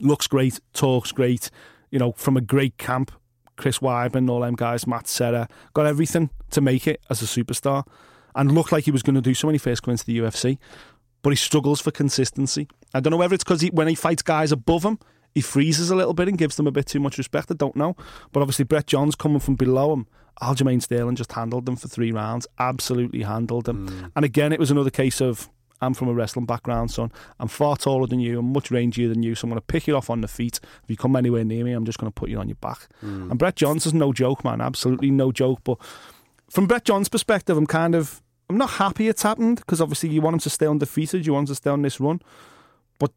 Looks 0.00 0.26
great, 0.26 0.60
talks 0.72 1.12
great, 1.12 1.50
you 1.90 1.98
know, 1.98 2.12
from 2.12 2.36
a 2.36 2.40
great 2.40 2.76
camp. 2.78 3.12
Chris 3.56 3.78
Weidman, 3.78 4.28
all 4.28 4.40
them 4.40 4.54
guys, 4.54 4.86
Matt 4.86 5.08
Serra, 5.08 5.48
got 5.72 5.86
everything 5.86 6.28
to 6.50 6.60
make 6.60 6.86
it 6.86 7.00
as 7.08 7.22
a 7.22 7.24
superstar 7.24 7.86
and 8.36 8.52
looked 8.52 8.70
like 8.70 8.84
he 8.84 8.90
was 8.90 9.02
going 9.02 9.14
to 9.14 9.20
do 9.20 9.34
so 9.34 9.48
when 9.48 9.54
he 9.54 9.58
first 9.58 9.82
came 9.82 9.92
into 9.92 10.04
the 10.04 10.18
UFC. 10.18 10.58
But 11.22 11.30
he 11.30 11.36
struggles 11.36 11.80
for 11.80 11.90
consistency. 11.90 12.68
I 12.94 13.00
don't 13.00 13.10
know 13.10 13.16
whether 13.16 13.34
it's 13.34 13.42
because 13.42 13.60
he, 13.60 13.70
when 13.70 13.88
he 13.88 13.96
fights 13.96 14.22
guys 14.22 14.52
above 14.52 14.84
him, 14.84 14.98
he 15.34 15.40
freezes 15.40 15.90
a 15.90 15.96
little 15.96 16.14
bit 16.14 16.28
and 16.28 16.38
gives 16.38 16.56
them 16.56 16.66
a 16.66 16.70
bit 16.70 16.86
too 16.86 17.00
much 17.00 17.18
respect. 17.18 17.50
I 17.50 17.54
don't 17.54 17.74
know. 17.74 17.96
But 18.32 18.40
obviously, 18.40 18.64
Brett 18.64 18.86
Johns 18.86 19.16
coming 19.16 19.40
from 19.40 19.56
below 19.56 19.92
him, 19.92 20.06
Aljamain 20.40 20.80
Sterling 20.80 21.16
just 21.16 21.32
handled 21.32 21.66
them 21.66 21.76
for 21.76 21.88
three 21.88 22.12
rounds, 22.12 22.46
absolutely 22.58 23.22
handled 23.22 23.64
them. 23.64 23.88
Mm. 23.88 24.12
And 24.16 24.24
again, 24.24 24.52
it 24.52 24.60
was 24.60 24.70
another 24.70 24.90
case 24.90 25.20
of 25.20 25.50
I'm 25.80 25.94
from 25.94 26.08
a 26.08 26.14
wrestling 26.14 26.46
background, 26.46 26.90
son. 26.90 27.12
I'm 27.38 27.48
far 27.48 27.76
taller 27.76 28.06
than 28.06 28.20
you. 28.20 28.38
I'm 28.38 28.52
much 28.52 28.70
rangier 28.70 29.08
than 29.08 29.22
you. 29.22 29.34
So 29.34 29.44
I'm 29.46 29.50
going 29.50 29.60
to 29.60 29.66
pick 29.66 29.86
you 29.86 29.96
off 29.96 30.08
on 30.08 30.20
the 30.20 30.28
feet. 30.28 30.60
If 30.84 30.90
you 30.90 30.96
come 30.96 31.16
anywhere 31.16 31.44
near 31.44 31.64
me, 31.64 31.72
I'm 31.72 31.84
just 31.84 31.98
going 31.98 32.10
to 32.10 32.14
put 32.14 32.30
you 32.30 32.38
on 32.38 32.48
your 32.48 32.56
back. 32.56 32.88
Mm. 33.04 33.30
And 33.30 33.38
Brett 33.38 33.56
Johns 33.56 33.86
is 33.86 33.94
no 33.94 34.12
joke, 34.12 34.44
man. 34.44 34.60
Absolutely 34.60 35.10
no 35.10 35.32
joke. 35.32 35.60
But 35.64 35.78
from 36.50 36.66
Brett 36.66 36.84
Johns' 36.84 37.08
perspective, 37.08 37.56
I'm 37.56 37.66
kind 37.66 37.94
of 37.94 38.22
I'm 38.48 38.56
not 38.58 38.70
happy 38.70 39.08
it's 39.08 39.22
happened 39.22 39.56
because 39.58 39.80
obviously 39.80 40.10
you 40.10 40.20
want 40.20 40.34
him 40.34 40.40
to 40.40 40.50
stay 40.50 40.66
undefeated. 40.66 41.26
You 41.26 41.32
want 41.32 41.44
him 41.48 41.54
to 41.54 41.54
stay 41.56 41.70
on 41.70 41.82
this 41.82 41.98
run. 42.00 42.20
But 42.98 43.12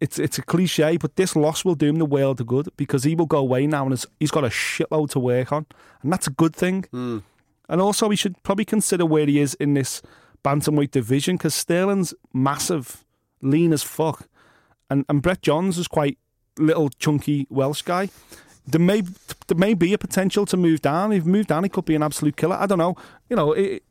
it's 0.00 0.18
it's 0.20 0.38
a 0.38 0.42
cliche, 0.42 0.96
but 0.98 1.16
this 1.16 1.34
loss 1.34 1.64
will 1.64 1.74
do 1.74 1.86
him 1.88 1.96
the 1.96 2.04
world 2.06 2.40
of 2.40 2.46
good 2.46 2.68
because 2.76 3.02
he 3.04 3.14
will 3.16 3.26
go 3.26 3.38
away 3.38 3.66
now 3.66 3.82
and 3.82 3.92
he's- 3.92 4.06
he's 4.20 4.30
got 4.30 4.44
a 4.44 4.48
shitload 4.48 5.10
to 5.10 5.18
work 5.18 5.50
on, 5.52 5.66
and 6.02 6.12
that's 6.12 6.28
a 6.28 6.30
good 6.30 6.54
thing. 6.54 6.84
Hmm. 6.92 7.18
And 7.68 7.80
also, 7.80 8.06
we 8.06 8.14
should 8.14 8.40
probably 8.44 8.64
consider 8.64 9.04
where 9.04 9.26
he 9.26 9.40
is 9.40 9.54
in 9.54 9.74
this 9.74 10.00
bantamweight 10.44 10.92
division 10.92 11.36
because 11.36 11.54
Sterling's 11.54 12.14
massive, 12.32 13.04
lean 13.42 13.72
as 13.72 13.82
fuck, 13.82 14.28
and 14.88 15.04
and 15.08 15.22
Brett 15.22 15.42
Johns 15.42 15.76
is 15.76 15.88
quite 15.88 16.18
little 16.56 16.88
chunky 16.90 17.48
Welsh 17.50 17.82
guy. 17.82 18.10
There 18.64 18.80
may 18.80 19.00
there 19.48 19.58
may 19.58 19.74
be 19.74 19.92
a 19.92 19.98
potential 19.98 20.46
to 20.46 20.56
move 20.56 20.82
down. 20.82 21.10
If 21.12 21.24
he 21.24 21.30
moved 21.30 21.48
down, 21.48 21.64
he 21.64 21.68
could 21.68 21.84
be 21.84 21.96
an 21.96 22.02
absolute 22.04 22.36
killer. 22.36 22.54
I 22.54 22.66
don't 22.66 22.78
know. 22.78 22.94
You 23.28 23.34
know, 23.34 23.52
it, 23.54 23.82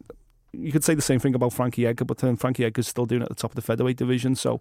you 0.58 0.72
could 0.72 0.84
say 0.84 0.94
the 0.94 1.02
same 1.02 1.20
thing 1.20 1.36
about 1.36 1.54
Frankie 1.54 1.86
Edgar, 1.86 2.06
but 2.06 2.18
then 2.20 2.36
Frankie 2.36 2.66
Edgar's 2.66 2.88
still 2.88 3.06
doing 3.06 3.22
it 3.22 3.26
at 3.26 3.30
the 3.30 3.36
top 3.36 3.52
of 3.52 3.56
the 3.56 3.62
featherweight 3.62 3.98
division. 3.98 4.36
So, 4.36 4.60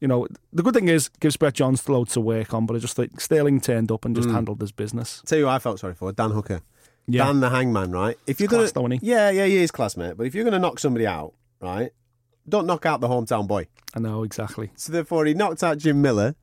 you 0.00 0.08
know, 0.08 0.26
the 0.52 0.62
good 0.62 0.74
thing 0.74 0.88
is 0.88 1.08
gives 1.20 1.36
Brett 1.36 1.54
Johns 1.54 1.82
the 1.82 1.92
load 1.92 2.08
to 2.10 2.20
work 2.20 2.54
on. 2.54 2.66
But 2.66 2.76
I 2.76 2.78
just 2.78 2.96
think 2.96 3.20
Sterling 3.20 3.60
turned 3.60 3.90
up 3.90 4.04
and 4.04 4.14
just 4.14 4.28
mm. 4.28 4.34
handled 4.34 4.60
his 4.60 4.72
business. 4.72 5.22
Tell 5.26 5.38
you 5.38 5.44
who 5.44 5.50
I 5.50 5.58
felt 5.58 5.80
sorry 5.80 5.94
for, 5.94 6.12
Dan 6.12 6.30
Hooker. 6.30 6.60
Yeah. 7.06 7.24
Dan 7.26 7.40
the 7.40 7.50
hangman, 7.50 7.90
right? 7.90 8.16
If 8.26 8.40
you're 8.40 8.48
Class, 8.48 8.72
gonna, 8.72 8.88
though, 8.88 8.94
isn't 8.94 9.02
he? 9.04 9.10
yeah, 9.10 9.30
yeah, 9.30 9.46
he 9.46 9.56
is 9.56 9.70
class, 9.70 9.96
mate. 9.96 10.16
But 10.16 10.26
if 10.26 10.34
you're 10.34 10.44
gonna 10.44 10.58
knock 10.58 10.78
somebody 10.78 11.06
out, 11.06 11.34
right, 11.60 11.90
don't 12.48 12.66
knock 12.66 12.86
out 12.86 13.00
the 13.00 13.08
hometown 13.08 13.46
boy. 13.48 13.66
I 13.94 14.00
know 14.00 14.22
exactly. 14.22 14.70
So 14.76 14.92
therefore, 14.92 15.24
he 15.26 15.34
knocked 15.34 15.62
out 15.62 15.78
Jim 15.78 16.00
Miller, 16.00 16.36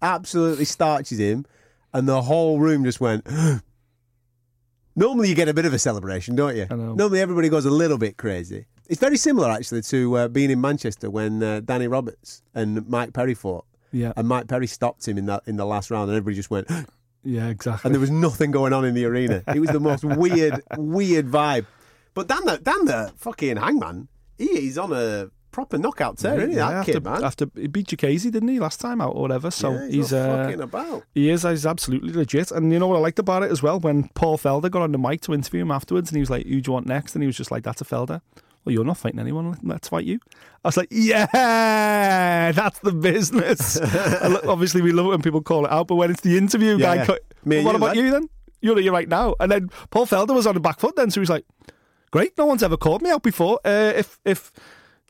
absolutely 0.00 0.64
starches 0.64 1.18
him, 1.18 1.44
and 1.92 2.08
the 2.08 2.22
whole 2.22 2.58
room 2.58 2.84
just 2.84 3.00
went. 3.00 3.26
Normally, 4.96 5.28
you 5.28 5.34
get 5.34 5.48
a 5.48 5.54
bit 5.54 5.66
of 5.66 5.74
a 5.74 5.78
celebration, 5.78 6.34
don't 6.36 6.56
you? 6.56 6.66
I 6.70 6.74
know. 6.74 6.94
Normally, 6.94 7.20
everybody 7.20 7.48
goes 7.50 7.66
a 7.66 7.70
little 7.70 7.98
bit 7.98 8.16
crazy. 8.16 8.64
It's 8.88 9.00
very 9.00 9.16
similar, 9.18 9.50
actually, 9.50 9.82
to 9.82 10.16
uh, 10.16 10.28
being 10.28 10.50
in 10.50 10.60
Manchester 10.60 11.10
when 11.10 11.42
uh, 11.42 11.60
Danny 11.60 11.86
Roberts 11.86 12.42
and 12.54 12.88
Mike 12.88 13.12
Perry 13.12 13.34
fought, 13.34 13.66
Yeah, 13.92 14.12
and 14.16 14.26
Mike 14.26 14.48
Perry 14.48 14.66
stopped 14.66 15.06
him 15.06 15.18
in 15.18 15.26
that 15.26 15.42
in 15.46 15.56
the 15.56 15.66
last 15.66 15.90
round, 15.90 16.08
and 16.08 16.16
everybody 16.16 16.36
just 16.36 16.50
went. 16.50 16.68
yeah, 17.24 17.48
exactly. 17.48 17.88
and 17.88 17.94
there 17.94 18.00
was 18.00 18.10
nothing 18.10 18.50
going 18.52 18.72
on 18.72 18.84
in 18.84 18.94
the 18.94 19.04
arena. 19.04 19.42
It 19.54 19.60
was 19.60 19.70
the 19.70 19.80
most 19.80 20.02
weird, 20.24 20.62
weird 20.78 21.26
vibe. 21.26 21.66
But 22.14 22.28
Dan, 22.28 22.44
the 22.46 22.56
Dan, 22.58 22.84
the 22.86 23.12
fucking 23.16 23.58
hangman, 23.58 24.08
he 24.38 24.68
is 24.68 24.78
on 24.78 24.92
a 24.92 25.30
proper 25.56 25.78
knockout 25.78 26.18
tear, 26.18 26.36
isn't 26.36 26.50
he? 26.50 26.56
Yeah, 26.56 26.68
that 26.70 26.76
after, 26.80 26.92
kid, 26.92 27.04
man. 27.04 27.24
after 27.24 27.46
he 27.54 27.66
beat 27.66 27.86
Diakiese, 27.86 28.30
didn't 28.30 28.48
he, 28.48 28.60
last 28.60 28.78
time 28.78 29.00
out 29.00 29.14
or 29.16 29.22
whatever? 29.22 29.50
So 29.50 29.72
Yeah, 29.72 29.88
he's 29.88 30.12
not 30.12 30.28
uh, 30.28 30.44
fucking 30.44 30.60
about. 30.60 31.04
He 31.14 31.30
is. 31.30 31.44
He's 31.44 31.64
absolutely 31.64 32.12
legit. 32.12 32.50
And 32.50 32.70
you 32.70 32.78
know 32.78 32.86
what 32.88 32.96
I 32.96 33.00
liked 33.00 33.18
about 33.18 33.42
it 33.42 33.50
as 33.50 33.62
well? 33.62 33.80
When 33.80 34.08
Paul 34.10 34.36
Felder 34.36 34.70
got 34.70 34.82
on 34.82 34.92
the 34.92 34.98
mic 34.98 35.22
to 35.22 35.32
interview 35.32 35.62
him 35.62 35.70
afterwards 35.70 36.10
and 36.10 36.16
he 36.16 36.20
was 36.20 36.28
like, 36.28 36.44
Who 36.44 36.60
do 36.60 36.68
you 36.68 36.72
want 36.74 36.86
next? 36.86 37.14
And 37.14 37.22
he 37.22 37.26
was 37.26 37.38
just 37.38 37.50
like, 37.50 37.62
That's 37.64 37.80
a 37.80 37.86
Felder. 37.86 38.20
Well, 38.66 38.74
you're 38.74 38.84
not 38.84 38.98
fighting 38.98 39.18
anyone. 39.18 39.58
Let's 39.62 39.88
fight 39.88 40.04
you. 40.04 40.18
I 40.62 40.68
was 40.68 40.76
like, 40.76 40.88
Yeah, 40.90 42.52
that's 42.52 42.78
the 42.80 42.92
business. 42.92 43.80
Obviously, 44.46 44.82
we 44.82 44.92
love 44.92 45.06
it 45.06 45.08
when 45.08 45.22
people 45.22 45.40
call 45.40 45.64
it 45.64 45.72
out, 45.72 45.86
but 45.86 45.94
when 45.94 46.10
it's 46.10 46.20
the 46.20 46.36
interview 46.36 46.72
Yeah, 46.76 46.86
guy, 46.86 46.94
yeah. 46.96 47.06
cut, 47.06 47.20
Me 47.46 47.56
and 47.56 47.64
what 47.64 47.72
you, 47.72 47.76
about 47.78 47.86
lad." 47.86 47.96
you 47.96 48.10
then? 48.10 48.28
You're 48.60 48.78
here 48.78 48.92
right 48.92 49.08
now. 49.08 49.34
And 49.40 49.50
then 49.50 49.70
Paul 49.88 50.06
Felder 50.06 50.34
was 50.34 50.46
on 50.46 50.52
the 50.54 50.60
back 50.60 50.80
foot 50.80 50.96
then, 50.96 51.10
so 51.10 51.14
he 51.14 51.20
was 51.20 51.30
like, 51.30 51.46
Great, 52.10 52.36
no 52.38 52.46
one's 52.46 52.62
ever 52.62 52.76
called 52.76 53.02
me 53.02 53.10
out 53.10 53.22
before. 53.22 53.58
Uh, 53.64 53.92
if 53.96 54.18
if 54.24 54.52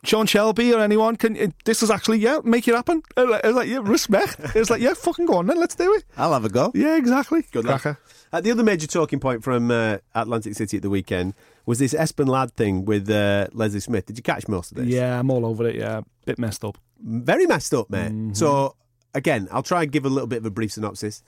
Sean 0.07 0.25
Shelby 0.25 0.73
or 0.73 0.79
anyone 0.79 1.15
can, 1.17 1.37
uh, 1.37 1.47
this 1.65 1.83
is 1.83 1.91
actually 1.91 2.19
yeah, 2.19 2.39
make 2.43 2.67
it 2.67 2.73
happen. 2.75 3.03
I 3.17 3.21
was 3.23 3.29
like, 3.31 3.43
I 3.43 3.47
was 3.47 3.55
like, 3.57 3.67
yeah, 3.69 3.79
respect. 3.83 4.39
It's 4.55 4.69
like, 4.69 4.81
yeah, 4.81 4.93
fucking 4.93 5.25
go 5.25 5.35
on 5.35 5.47
then, 5.47 5.59
let's 5.59 5.75
do 5.75 5.93
it. 5.95 6.05
I'll 6.17 6.33
have 6.33 6.45
a 6.45 6.49
go. 6.49 6.71
Yeah, 6.73 6.95
exactly. 6.97 7.43
Good. 7.51 7.65
Cracker. 7.65 7.99
Uh, 8.31 8.41
the 8.41 8.51
other 8.51 8.63
major 8.63 8.87
talking 8.87 9.19
point 9.19 9.43
from 9.43 9.69
uh, 9.71 9.97
Atlantic 10.15 10.53
City 10.55 10.77
at 10.77 10.83
the 10.83 10.89
weekend 10.89 11.33
was 11.65 11.79
this 11.79 11.93
Aspen 11.93 12.27
Ladd 12.27 12.53
thing 12.53 12.85
with 12.85 13.09
uh, 13.09 13.47
Leslie 13.53 13.79
Smith. 13.81 14.05
Did 14.05 14.17
you 14.17 14.23
catch 14.23 14.47
most 14.47 14.71
of 14.71 14.77
this? 14.77 14.87
Yeah, 14.87 15.19
I'm 15.19 15.29
all 15.29 15.45
over 15.45 15.67
it. 15.67 15.75
Yeah, 15.75 16.01
bit 16.25 16.39
messed 16.39 16.63
up. 16.63 16.77
Very 17.01 17.45
messed 17.45 17.73
up, 17.73 17.89
mate. 17.89 18.11
Mm-hmm. 18.11 18.33
So, 18.33 18.75
again, 19.13 19.47
I'll 19.51 19.63
try 19.63 19.83
and 19.83 19.91
give 19.91 20.05
a 20.05 20.09
little 20.09 20.27
bit 20.27 20.37
of 20.37 20.45
a 20.45 20.49
brief 20.49 20.71
synopsis. 20.71 21.21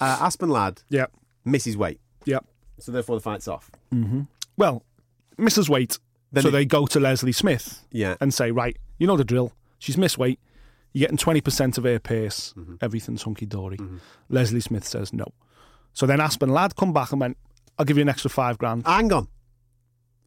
Uh, 0.00 0.18
Aspen 0.20 0.48
Ladd 0.50 0.82
Yeah, 0.88 1.06
misses 1.44 1.76
weight, 1.76 2.00
yeah. 2.24 2.40
so 2.78 2.92
therefore 2.92 3.16
the 3.16 3.22
fight's 3.22 3.46
off. 3.48 3.70
Well, 4.56 4.82
Mrs. 5.38 5.68
Weight. 5.68 5.98
Then 6.32 6.42
so 6.42 6.48
it- 6.48 6.52
they 6.52 6.64
go 6.64 6.86
to 6.86 6.98
Leslie 7.00 7.32
Smith 7.32 7.84
Yeah. 7.92 8.16
and 8.20 8.32
say, 8.32 8.50
right, 8.50 8.76
you 8.98 9.06
know 9.06 9.16
the 9.16 9.24
drill. 9.24 9.52
She's 9.78 9.96
missed 9.98 10.18
weight. 10.18 10.38
You're 10.92 11.08
getting 11.08 11.16
20% 11.16 11.78
of 11.78 11.84
her 11.84 11.98
pace. 11.98 12.54
Mm-hmm. 12.56 12.74
Everything's 12.80 13.22
hunky 13.22 13.46
dory. 13.46 13.78
Leslie 14.28 14.60
Smith 14.60 14.86
says 14.86 15.12
no. 15.12 15.26
So 15.94 16.06
then 16.06 16.20
Aspen 16.20 16.50
Ladd 16.50 16.76
come 16.76 16.92
back 16.92 17.12
and 17.12 17.20
went, 17.20 17.36
I'll 17.78 17.84
give 17.86 17.96
you 17.96 18.02
an 18.02 18.08
extra 18.08 18.30
five 18.30 18.58
grand. 18.58 18.86
Hang 18.86 19.12
on. 19.12 19.28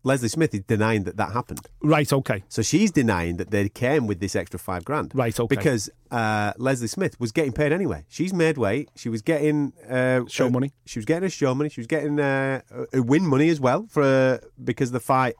Leslie 0.04 0.30
Smith 0.30 0.54
is 0.54 0.62
denying 0.62 1.04
that 1.06 1.18
that 1.18 1.32
happened. 1.32 1.62
Right, 1.82 2.12
okay. 2.14 2.44
So 2.48 2.62
she's 2.62 2.92
denying 2.92 3.38
that 3.38 3.50
they 3.50 3.68
came 3.70 4.06
with 4.06 4.20
this 4.20 4.36
extra 4.36 4.60
five 4.60 4.86
grand. 4.86 5.12
Right, 5.16 5.40
okay. 5.40 5.56
Because 5.56 5.90
uh, 6.12 6.54
Leslie 6.58 6.88
Smith 6.88 7.20
was 7.20 7.32
getting 7.32 7.52
paid 7.54 7.72
anyway. 7.72 8.06
She's 8.08 8.32
made 8.32 8.58
weight. 8.60 8.90
She 8.96 9.10
was 9.10 9.24
getting 9.24 9.74
uh, 9.90 10.22
Show 10.28 10.46
uh, 10.46 10.50
money. 10.52 10.74
She 10.86 11.00
was 11.00 11.06
getting 11.06 11.24
her 11.24 11.30
show 11.30 11.56
money. 11.56 11.70
She 11.70 11.80
was 11.80 11.88
getting 11.88 12.20
uh, 12.20 12.62
uh, 12.72 13.02
win 13.02 13.26
money 13.26 13.50
as 13.50 13.60
well 13.60 13.88
for 13.90 14.04
uh, 14.04 14.38
because 14.64 14.92
the 14.92 15.00
fight. 15.00 15.36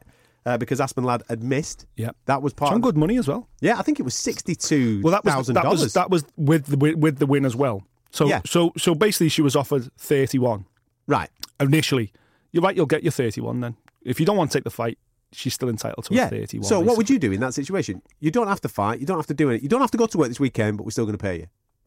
Uh, 0.46 0.56
because 0.56 0.80
Aspen 0.80 1.02
Ladd 1.02 1.24
had 1.28 1.42
missed. 1.42 1.86
Yeah. 1.96 2.10
That 2.26 2.40
was 2.40 2.52
part 2.54 2.70
Some 2.70 2.76
of 2.76 2.82
good 2.82 2.96
money 2.96 3.16
as 3.18 3.26
well. 3.26 3.48
Yeah, 3.60 3.78
I 3.78 3.82
think 3.82 3.98
it 3.98 4.04
was 4.04 4.14
sixty-two 4.14 5.00
Well, 5.02 5.10
that 5.10 5.24
was 5.24 5.48
that 5.48 5.64
was 5.64 5.78
dollars. 5.80 5.92
that 5.94 6.08
was 6.08 6.24
with 6.36 6.66
the 6.66 6.94
with 6.94 7.18
the 7.18 7.26
win 7.26 7.44
as 7.44 7.56
well. 7.56 7.82
So 8.12 8.26
Yeah. 8.28 8.40
so 8.46 8.72
so 8.78 8.94
basically, 8.94 9.28
she 9.28 9.42
was 9.42 9.56
offered 9.56 9.90
thirty 9.98 10.38
one 10.38 10.64
Right. 11.08 11.30
initially. 11.60 12.12
You're 12.52 12.62
right. 12.62 12.76
You'll 12.76 12.86
get 12.86 13.02
your 13.02 13.10
thirty 13.10 13.40
one 13.40 13.58
then. 13.60 13.76
If 14.02 14.20
you 14.20 14.24
don't 14.26 14.36
want 14.36 14.52
to 14.52 14.56
take 14.58 14.62
the 14.64 14.70
fight, 14.70 14.98
she's 15.32 15.52
still 15.52 15.68
entitled 15.68 16.04
to 16.06 16.14
Yeah. 16.14 16.26
a 16.26 16.30
thirty 16.30 16.58
one. 16.60 16.64
So 16.68 16.78
what 16.78 16.96
would 16.96 17.10
you 17.10 17.18
do 17.18 17.32
in 17.32 17.40
that 17.40 17.52
situation? 17.54 18.00
You 18.20 18.30
don't 18.30 18.46
have 18.46 18.60
to 18.60 18.68
fight. 18.68 19.00
You 19.00 19.06
don't 19.06 19.18
have 19.18 19.26
to 19.26 19.34
do 19.34 19.50
it. 19.50 19.62
You 19.64 19.68
don't 19.68 19.80
have 19.80 19.90
to 19.90 19.98
go 19.98 20.06
to 20.06 20.16
work 20.18 20.28
this 20.28 20.38
weekend, 20.40 20.76
but 20.78 20.84
we're 20.84 20.92
still 20.92 21.06
going 21.06 21.18
to 21.18 21.22
pay 21.22 21.38
you. 21.40 21.46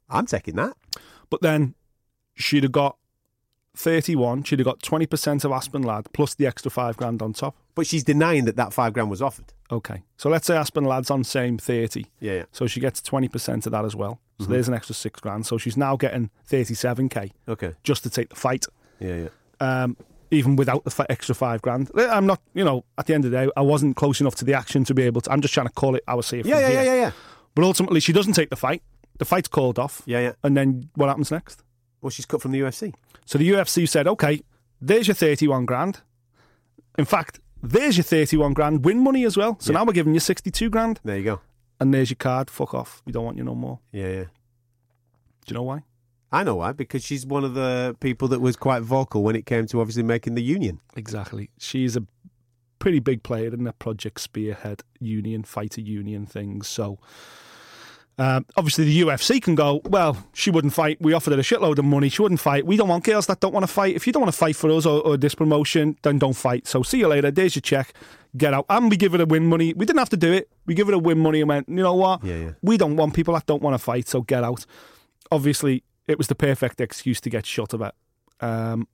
I'm 0.10 0.26
taking 0.26 0.56
that. 0.58 0.76
But 1.30 1.42
then 1.42 1.76
she'd 2.36 2.64
have 2.64 2.74
got 2.74 2.98
31. 3.80 4.44
She'd 4.44 4.60
have 4.60 4.66
got 4.66 4.80
20% 4.82 5.46
of 5.46 5.52
Aspen 5.52 5.82
Ladd 5.84 6.08
plus 6.14 6.36
the 6.36 6.46
extra 6.46 6.70
five 6.70 6.98
grand 6.98 7.22
on 7.22 7.34
top. 7.34 7.56
But 7.76 7.88
she's 7.88 8.04
denying 8.04 8.46
that 8.46 8.58
that 8.58 8.74
five 8.74 8.94
grand 8.94 9.10
was 9.10 9.22
offered. 9.22 9.54
Okay. 9.72 10.04
So 10.18 10.30
let's 10.30 10.46
say 10.48 10.58
Aspen 10.58 10.84
Ladd's 10.84 11.10
on 11.10 11.24
same 11.24 11.58
30. 11.58 12.06
Yeah, 12.20 12.34
yeah. 12.34 12.44
So 12.52 12.68
she 12.68 12.80
gets 12.80 13.02
20% 13.02 13.66
of 13.66 13.72
that 13.72 13.86
as 13.86 13.96
well. 13.96 14.20
So 14.40 14.44
Mm-hmm. 14.44 14.54
there's 14.54 14.68
an 14.70 14.74
extra 14.74 14.96
six 14.96 15.20
grand. 15.20 15.46
So 15.46 15.58
she's 15.58 15.76
now 15.78 15.96
getting 15.98 16.30
37k 16.50 17.32
Okay. 17.48 17.74
just 17.84 18.04
to 18.04 18.10
take 18.10 18.30
the 18.30 18.36
fight, 18.36 18.66
Yeah, 19.00 19.16
yeah. 19.62 19.84
um, 19.84 19.98
even 20.32 20.56
without 20.56 20.84
the 20.86 20.92
fi- 20.92 21.06
extra 21.10 21.36
five 21.36 21.62
grand. 21.62 21.90
I'm 21.98 22.26
not, 22.26 22.42
you 22.54 22.64
know, 22.64 22.86
at 22.98 23.06
the 23.08 23.14
end 23.14 23.26
of 23.26 23.32
the 23.32 23.38
day, 23.46 23.52
I 23.58 23.62
wasn't 23.62 23.96
close 23.98 24.22
enough 24.22 24.36
to 24.36 24.46
the 24.46 24.54
action 24.54 24.84
to 24.86 24.94
be 24.94 25.04
able 25.04 25.22
to. 25.22 25.32
I'm 25.32 25.42
just 25.42 25.54
trying 25.54 25.68
to 25.68 25.74
call 25.74 25.96
it 25.96 26.04
I 26.08 26.20
see 26.22 26.40
it. 26.40 26.46
Yeah, 26.46 26.60
yeah, 26.60 26.68
here. 26.70 26.76
yeah, 26.84 26.84
yeah, 26.84 27.02
yeah. 27.02 27.12
But 27.56 27.66
ultimately, 27.66 28.00
she 28.00 28.14
doesn't 28.14 28.34
take 28.34 28.50
the 28.50 28.56
fight. 28.56 28.82
The 29.18 29.26
fight's 29.26 29.48
called 29.50 29.78
off. 29.80 30.02
Yeah, 30.06 30.20
yeah. 30.22 30.32
And 30.44 30.56
then 30.56 30.90
what 30.96 31.08
happens 31.10 31.32
next? 31.32 31.64
Well, 32.02 32.10
she's 32.10 32.26
cut 32.26 32.42
from 32.42 32.52
the 32.52 32.60
UFC. 32.62 32.94
So 33.26 33.38
the 33.38 33.50
UFC 33.52 33.88
said, 33.88 34.08
okay, 34.08 34.42
there's 34.82 35.08
your 35.08 35.16
31 35.16 35.66
grand. 35.66 36.02
In 36.98 37.06
fact, 37.06 37.40
there's 37.62 37.98
your 37.98 38.04
31 38.04 38.54
grand 38.54 38.86
win 38.86 39.00
money 39.04 39.26
as 39.26 39.36
well. 39.38 39.58
So 39.60 39.72
Yeah. 39.72 39.80
now 39.80 39.86
we're 39.86 39.94
giving 39.94 40.14
you 40.14 40.20
62 40.20 40.70
grand. 40.70 41.00
There 41.04 41.18
you 41.18 41.24
go. 41.24 41.42
And 41.80 41.94
there's 41.94 42.10
your 42.10 42.16
card. 42.18 42.50
Fuck 42.50 42.74
off. 42.74 43.02
We 43.06 43.12
don't 43.12 43.26
want 43.26 43.38
you 43.38 43.44
no 43.44 43.56
more. 43.56 43.80
Yeah, 43.92 44.08
yeah. 44.08 44.24
Do 45.46 45.48
you 45.48 45.54
know 45.56 45.64
why? 45.64 45.84
I 46.32 46.44
know 46.44 46.56
why, 46.58 46.74
because 46.74 47.04
she's 47.04 47.26
one 47.26 47.44
of 47.44 47.54
the 47.56 47.96
people 48.00 48.28
that 48.28 48.40
was 48.40 48.56
quite 48.56 48.84
vocal 48.84 49.24
when 49.24 49.36
it 49.36 49.46
came 49.48 49.66
to 49.68 49.82
obviously 49.82 50.04
making 50.04 50.36
the 50.36 50.44
union. 50.44 50.80
Exactly. 50.96 51.50
She's 51.58 51.96
a 51.96 52.04
pretty 52.78 53.00
big 53.00 53.24
player 53.24 53.52
in 53.54 53.64
the 53.64 53.74
Project 53.74 54.20
Spearhead 54.22 54.84
Union, 55.00 55.44
fighter 55.44 55.82
union 55.82 56.26
things. 56.28 56.68
So 56.68 57.00
um, 58.20 58.46
obviously 58.58 58.84
the 58.84 59.02
UFC 59.02 59.42
can 59.42 59.56
go, 59.56 59.80
well, 59.86 60.18
she 60.34 60.52
wouldn't 60.52 60.74
fight. 60.74 60.98
We 61.00 61.14
offered 61.14 61.32
her 61.32 61.40
a 61.40 61.42
shitload 61.42 61.80
of 61.80 61.86
money. 61.86 62.10
She 62.10 62.22
wouldn't 62.22 62.42
fight. 62.42 62.66
We 62.66 62.76
don't 62.76 62.90
want 62.90 63.06
girls 63.06 63.28
that 63.28 63.40
don't 63.40 63.54
want 63.54 63.64
to 63.64 63.72
fight. 63.72 63.96
If 63.96 64.06
you 64.06 64.12
don't 64.12 64.22
want 64.22 64.34
to 64.34 64.38
fight 64.38 64.58
for 64.58 64.70
us 64.72 64.86
or, 64.86 65.02
or 65.02 65.16
this 65.16 65.34
promotion, 65.34 65.98
then 66.02 66.20
don't 66.20 66.34
fight. 66.34 66.68
So 66.68 66.84
see 66.84 67.00
you 67.00 67.08
later. 67.08 67.32
There's 67.32 67.56
your 67.56 67.62
check. 67.62 67.94
Get 68.36 68.54
out. 68.54 68.66
And 68.70 68.92
we 68.92 68.98
give 68.98 69.16
it 69.16 69.22
a 69.22 69.26
win 69.26 69.46
money. 69.46 69.74
We 69.74 69.86
didn't 69.86 70.00
have 70.00 70.10
to 70.10 70.18
do 70.18 70.34
it. 70.34 70.50
We 70.66 70.74
give 70.74 70.90
it 70.90 70.94
a 70.94 71.00
win 71.00 71.18
money 71.18 71.40
and 71.40 71.48
went, 71.48 71.70
you 71.70 71.76
know 71.76 71.96
what? 71.96 72.22
Yeah, 72.22 72.36
yeah. 72.36 72.52
We 72.62 72.78
don't 72.78 72.98
want 72.98 73.14
people 73.14 73.34
that 73.36 73.46
don't 73.46 73.62
want 73.62 73.74
to 73.76 73.80
fight, 73.80 74.10
so 74.10 74.22
get 74.22 74.44
out. 74.44 74.66
Obviously, 75.32 75.84
it 76.06 76.18
was 76.18 76.28
the 76.28 76.36
perfect 76.36 76.82
excuse 76.82 77.22
to 77.22 77.30
get 77.30 77.46
shot 77.46 77.74
about. 77.74 77.96
Um, 78.42 78.86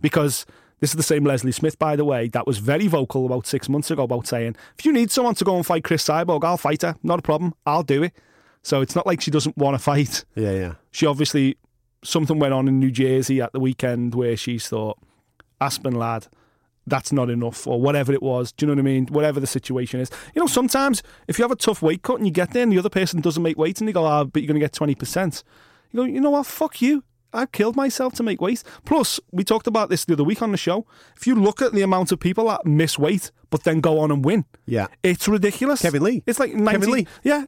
because 0.00 0.46
this 0.78 0.90
is 0.90 0.96
the 0.96 1.02
same 1.02 1.24
Leslie 1.24 1.50
Smith, 1.50 1.80
by 1.80 1.96
the 1.96 2.04
way, 2.04 2.28
that 2.28 2.46
was 2.46 2.58
very 2.58 2.86
vocal 2.86 3.26
about 3.26 3.46
six 3.46 3.68
months 3.68 3.90
ago 3.90 4.04
about 4.04 4.28
saying, 4.28 4.54
if 4.78 4.84
you 4.84 4.92
need 4.92 5.10
someone 5.10 5.34
to 5.34 5.44
go 5.44 5.56
and 5.56 5.66
fight 5.66 5.82
Cris 5.82 6.04
Cyborg, 6.04 6.44
I'll 6.44 6.56
fight 6.56 6.82
her. 6.82 6.94
Not 7.02 7.18
a 7.18 7.22
problem. 7.22 7.54
I'll 7.66 7.82
do 7.82 8.04
it. 8.04 8.12
So 8.66 8.80
it's 8.80 8.96
not 8.96 9.06
like 9.06 9.20
she 9.20 9.30
doesn't 9.30 9.56
want 9.56 9.76
to 9.76 9.78
fight. 9.78 10.24
Yeah, 10.34 10.50
yeah. 10.50 10.72
She 10.90 11.06
obviously, 11.06 11.56
something 12.02 12.40
went 12.40 12.52
on 12.52 12.66
in 12.66 12.80
New 12.80 12.90
Jersey 12.90 13.40
at 13.40 13.52
the 13.52 13.60
weekend 13.60 14.16
where 14.16 14.36
she 14.36 14.58
thought, 14.58 14.98
Aspen 15.60 15.94
Ladd, 15.94 16.26
that's 16.84 17.12
not 17.12 17.30
enough, 17.30 17.64
or 17.68 17.80
whatever 17.80 18.12
it 18.12 18.24
was. 18.24 18.50
Do 18.50 18.64
you 18.64 18.66
know 18.66 18.72
what 18.74 18.80
I 18.80 18.92
mean? 18.92 19.06
Whatever 19.06 19.38
the 19.38 19.46
situation 19.46 20.00
is. 20.00 20.10
You 20.34 20.40
know, 20.42 20.48
sometimes 20.48 21.04
if 21.28 21.38
you 21.38 21.44
have 21.44 21.52
a 21.52 21.56
tough 21.56 21.80
weight 21.80 22.02
cut 22.02 22.16
and 22.16 22.26
you 22.26 22.32
get 22.32 22.50
there 22.54 22.64
and 22.64 22.72
the 22.72 22.78
other 22.78 22.88
person 22.88 23.20
doesn't 23.20 23.40
make 23.40 23.56
weight 23.56 23.80
and 23.80 23.86
they 23.86 23.92
go, 23.92 24.04
ah, 24.04 24.24
but 24.24 24.42
you're 24.42 24.48
going 24.48 24.60
to 24.60 24.64
get 24.64 24.72
20%, 24.72 25.44
you 25.92 26.00
go, 26.00 26.04
you 26.04 26.20
know 26.20 26.30
what? 26.30 26.46
Fuck 26.46 26.82
you. 26.82 27.04
I've 27.32 27.52
killed 27.52 27.76
myself 27.76 28.14
to 28.14 28.24
make 28.24 28.40
weight. 28.40 28.64
Plus, 28.84 29.20
we 29.30 29.44
talked 29.44 29.68
about 29.68 29.90
this 29.90 30.04
the 30.06 30.14
other 30.14 30.24
week 30.24 30.42
on 30.42 30.50
the 30.50 30.56
show. 30.56 30.86
If 31.16 31.24
you 31.28 31.36
look 31.36 31.62
at 31.62 31.72
the 31.72 31.82
amount 31.82 32.10
of 32.10 32.18
people 32.18 32.46
that 32.48 32.66
miss 32.66 32.98
weight 32.98 33.30
but 33.50 33.62
then 33.62 33.80
go 33.80 34.00
on 34.00 34.10
and 34.10 34.24
win, 34.24 34.44
Yeah. 34.66 34.88
it's 35.04 35.28
ridiculous. 35.28 35.82
Kevin 35.82 36.02
Lee. 36.02 36.22
It's 36.26 36.40
like 36.40 36.52
90, 36.52 36.72
Kevin 36.72 36.90
Lee. 36.90 37.06
Yeah. 37.22 37.44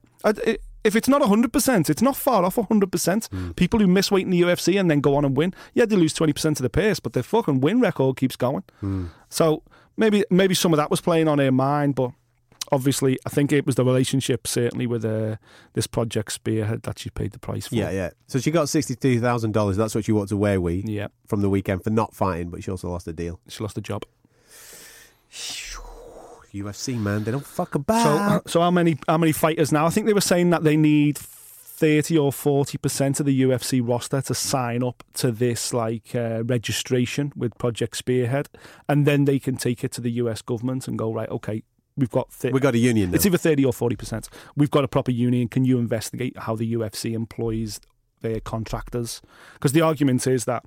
If 0.88 0.96
it's 0.96 1.08
not 1.08 1.20
100%, 1.22 1.90
it's 1.90 2.02
not 2.02 2.16
far 2.16 2.44
off 2.44 2.56
100%. 2.56 3.28
Hmm. 3.28 3.50
People 3.52 3.78
who 3.80 3.86
miss 3.86 4.10
weight 4.10 4.24
in 4.24 4.30
the 4.30 4.40
UFC 4.40 4.80
and 4.80 4.90
then 4.90 5.00
go 5.00 5.14
on 5.16 5.24
and 5.24 5.36
win, 5.36 5.52
yeah, 5.74 5.84
they 5.84 5.96
lose 5.96 6.14
20% 6.14 6.44
of 6.46 6.56
the 6.58 6.70
pace, 6.70 6.98
but 7.00 7.12
their 7.12 7.22
fucking 7.22 7.60
win 7.60 7.80
record 7.80 8.16
keeps 8.16 8.36
going. 8.36 8.62
Hmm. 8.80 9.06
So 9.28 9.62
maybe 9.96 10.24
maybe 10.30 10.54
some 10.54 10.72
of 10.72 10.78
that 10.78 10.90
was 10.90 11.00
playing 11.00 11.28
on 11.28 11.38
her 11.38 11.52
mind, 11.52 11.94
but 11.94 12.10
obviously 12.72 13.18
I 13.26 13.30
think 13.30 13.52
it 13.52 13.66
was 13.66 13.74
the 13.74 13.84
relationship, 13.84 14.46
certainly, 14.46 14.86
with 14.86 15.04
uh, 15.04 15.36
this 15.74 15.86
Project 15.86 16.32
Spearhead 16.32 16.82
that 16.84 16.98
she 16.98 17.10
paid 17.10 17.32
the 17.32 17.38
price 17.38 17.68
for. 17.68 17.74
Yeah, 17.74 17.90
yeah. 17.90 18.10
So 18.26 18.38
she 18.38 18.50
got 18.50 18.66
$62,000. 18.68 19.76
That's 19.76 19.94
what 19.94 20.04
she 20.06 20.12
walked 20.12 20.32
away 20.32 20.56
with 20.58 20.88
Yeah, 20.88 21.08
from 21.26 21.40
the 21.42 21.50
weekend 21.50 21.84
for 21.84 21.90
not 21.90 22.14
fighting, 22.14 22.48
but 22.50 22.62
she 22.64 22.70
also 22.70 22.88
lost 22.90 23.06
a 23.08 23.12
deal. 23.12 23.40
she 23.48 23.62
lost 23.62 23.74
the 23.74 23.82
job. 23.82 24.04
UFC, 26.54 26.98
man, 26.98 27.24
they 27.24 27.30
don't 27.30 27.44
fuck 27.46 27.72
So, 27.74 27.78
about. 27.80 28.48
so 28.50 28.60
how 28.60 28.70
many 28.70 28.96
how 29.06 29.18
many 29.18 29.32
fighters 29.32 29.70
now? 29.72 29.86
I 29.86 29.90
think 29.90 30.06
they 30.06 30.12
were 30.14 30.20
saying 30.20 30.50
that 30.50 30.64
they 30.64 30.76
need 30.76 31.18
thirty 31.18 32.16
or 32.18 32.32
forty 32.32 32.78
percent 32.78 33.20
of 33.20 33.26
the 33.26 33.42
UFC 33.42 33.80
roster 33.86 34.20
to 34.22 34.34
sign 34.34 34.82
up 34.82 35.02
to 35.14 35.30
this 35.30 35.72
like 35.72 36.14
uh, 36.14 36.42
registration 36.44 37.32
with 37.36 37.56
Project 37.58 37.96
Spearhead, 37.96 38.48
and 38.88 39.06
then 39.06 39.24
they 39.26 39.38
can 39.38 39.56
take 39.56 39.84
it 39.84 39.92
to 39.92 40.00
the 40.00 40.10
US 40.12 40.42
government 40.42 40.88
and 40.88 40.98
go 40.98 41.12
right. 41.12 41.28
Okay, 41.28 41.62
we've 41.96 42.10
got 42.10 42.32
thi- 42.32 42.50
we 42.50 42.60
got 42.60 42.74
a 42.74 42.78
union 42.78 43.10
now. 43.10 43.16
it's 43.16 43.26
either 43.26 43.38
thirty 43.38 43.64
or 43.64 43.72
forty 43.72 43.96
percent. 43.96 44.28
We've 44.56 44.70
got 44.70 44.84
a 44.84 44.88
proper 44.88 45.10
union. 45.10 45.48
Can 45.48 45.64
you 45.64 45.78
investigate 45.78 46.36
how 46.38 46.56
the 46.56 46.72
UFC 46.74 47.12
employs 47.12 47.80
their 48.22 48.40
contractors? 48.40 49.22
Because 49.54 49.72
the 49.72 49.82
argument 49.82 50.26
is 50.26 50.44
that. 50.46 50.64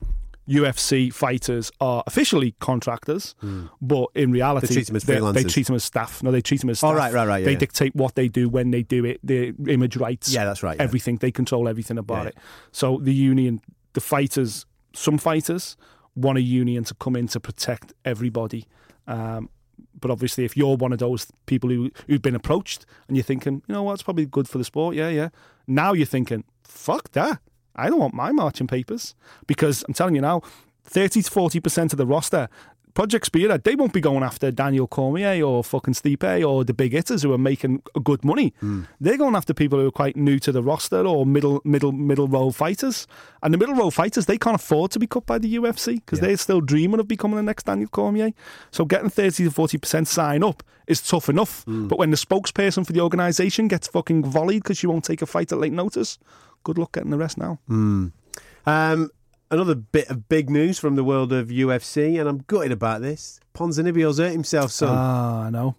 UFC 0.47 1.13
fighters 1.13 1.71
are 1.79 2.03
officially 2.07 2.55
contractors, 2.59 3.35
but 3.81 4.07
in 4.15 4.31
reality. 4.31 4.67
They 4.67 4.73
treat 4.73 4.87
them 4.87 4.95
as 4.95 5.03
they- 5.03 5.19
they 5.31 5.43
treat 5.43 5.67
them 5.67 5.75
as 5.75 5.83
staff. 5.83 6.21
No, 6.23 6.31
they 6.31 6.41
treat 6.41 6.61
them 6.61 6.69
as 6.69 6.83
Oh, 6.83 6.93
right, 6.93 7.13
right, 7.13 7.27
right, 7.27 7.39
yeah, 7.39 7.45
they 7.45 7.51
yeah. 7.53 7.57
dictate 7.59 7.95
what 7.95 8.15
they 8.15 8.27
do 8.27 8.49
when 8.49 8.71
they 8.71 8.83
do 8.83 9.05
it, 9.05 9.19
the 9.23 9.53
image 9.67 9.95
rights. 9.97 10.33
Yeah, 10.33 10.45
that's 10.45 10.63
right, 10.63 10.77
yeah. 10.77 10.83
Everything. 10.83 11.17
They 11.17 11.31
control 11.31 11.67
everything 11.67 11.97
about 11.97 12.27
it. 12.27 12.37
So 12.71 12.99
the 13.01 13.13
union, 13.13 13.61
the 13.93 14.01
fighters, 14.01 14.65
some 14.93 15.17
fighters 15.17 15.77
want 16.15 16.37
a 16.37 16.41
union 16.41 16.83
to 16.85 16.93
come 16.95 17.15
in 17.15 17.27
to 17.27 17.39
protect 17.39 17.93
everybody. 18.03 18.65
Um, 19.07 19.49
but 19.99 20.09
obviously, 20.11 20.43
if 20.45 20.57
you're 20.57 20.75
one 20.75 20.91
of 20.91 20.99
those 20.99 21.27
people 21.45 21.69
who, 21.69 21.91
who've 22.07 22.21
been 22.21 22.35
approached 22.35 22.85
and 23.07 23.15
you're 23.15 23.23
thinking, 23.23 23.61
you 23.67 23.73
know 23.73 23.83
what, 23.83 23.93
it's 23.93 24.03
probably 24.03 24.25
good 24.25 24.47
for 24.49 24.57
the 24.57 24.63
sport. 24.63 24.95
Yeah, 24.95 25.09
yeah. 25.09 25.29
Now 25.67 25.93
you're 25.93 26.05
thinking, 26.07 26.43
fuck 26.63 27.11
that. 27.11 27.39
I 27.75 27.89
don't 27.89 27.99
want 27.99 28.13
my 28.13 28.31
marching 28.31 28.67
papers. 28.67 29.15
Because 29.47 29.83
I'm 29.87 29.93
telling 29.93 30.15
you 30.15 30.21
now, 30.21 30.41
30 30.83 31.21
to 31.23 31.31
40% 31.31 31.93
of 31.93 31.97
the 31.97 32.05
roster, 32.05 32.49
Project 32.93 33.25
Spearhead, 33.25 33.63
they 33.63 33.75
won't 33.75 33.93
be 33.93 34.01
going 34.01 34.23
after 34.23 34.51
Daniel 34.51 34.87
Cormier 34.87 35.41
or 35.43 35.63
fucking 35.63 35.93
Stipe 35.93 36.47
or 36.47 36.63
the 36.63 36.73
big 36.73 36.91
hitters 36.91 37.23
who 37.23 37.31
are 37.31 37.37
making 37.37 37.81
good 38.03 38.25
money. 38.25 38.53
Hmm. 38.59 38.83
They're 38.99 39.17
going 39.17 39.35
after 39.35 39.53
people 39.53 39.79
who 39.79 39.87
are 39.87 39.91
quite 39.91 40.17
new 40.17 40.39
to 40.39 40.51
the 40.51 40.61
roster 40.61 41.05
or 41.05 41.25
middle 41.25 41.61
middle 41.63 41.91
middle 41.91 42.27
row 42.27 42.51
fighters. 42.51 43.07
And 43.43 43.53
the 43.53 43.57
middle 43.57 43.75
row 43.75 43.89
fighters, 43.89 44.25
they 44.25 44.37
can't 44.37 44.55
afford 44.55 44.91
to 44.91 44.99
be 44.99 45.07
cut 45.07 45.25
by 45.25 45.37
the 45.37 45.55
UFC 45.55 45.95
because 45.95 46.19
they're 46.19 46.37
still 46.37 46.61
dreaming 46.61 46.99
of 46.99 47.07
becoming 47.07 47.37
the 47.37 47.43
next 47.43 47.65
Daniel 47.65 47.89
Cormier. 47.89 48.31
So 48.71 48.85
getting 48.85 49.09
30 49.09 49.45
to 49.45 49.51
40% 49.51 50.07
sign 50.07 50.43
up 50.43 50.63
is 50.87 51.01
tough 51.01 51.29
enough. 51.29 51.63
Hmm. 51.63 51.87
But 51.87 51.97
when 51.97 52.11
the 52.11 52.17
spokesperson 52.17 52.85
for 52.85 52.93
the 52.93 53.01
organisation 53.01 53.67
gets 53.67 53.87
fucking 53.87 54.23
volleyed 54.23 54.63
because 54.63 54.77
she 54.77 54.87
won't 54.87 55.05
take 55.05 55.21
a 55.21 55.25
fight 55.25 55.51
at 55.51 55.59
late 55.59 55.73
notice, 55.73 56.19
good 56.63 56.77
luck 56.77 56.93
getting 56.93 57.11
the 57.11 57.17
rest 57.17 57.37
now. 57.37 57.59
Um, 57.67 59.09
another 59.49 59.75
bit 59.75 60.09
of 60.09 60.29
big 60.29 60.49
news 60.49 60.79
from 60.79 60.95
the 60.95 61.03
world 61.03 61.33
of 61.33 61.47
UFC, 61.49 62.19
and 62.19 62.27
I'm 62.27 62.39
gutted 62.47 62.71
about 62.71 63.01
this. 63.01 63.39
Ponzinibbio's 63.53 64.17
hurt 64.17 64.31
himself, 64.31 64.71
son. 64.71 64.89
Ah, 64.91 65.43
I 65.43 65.49
know. 65.49 65.75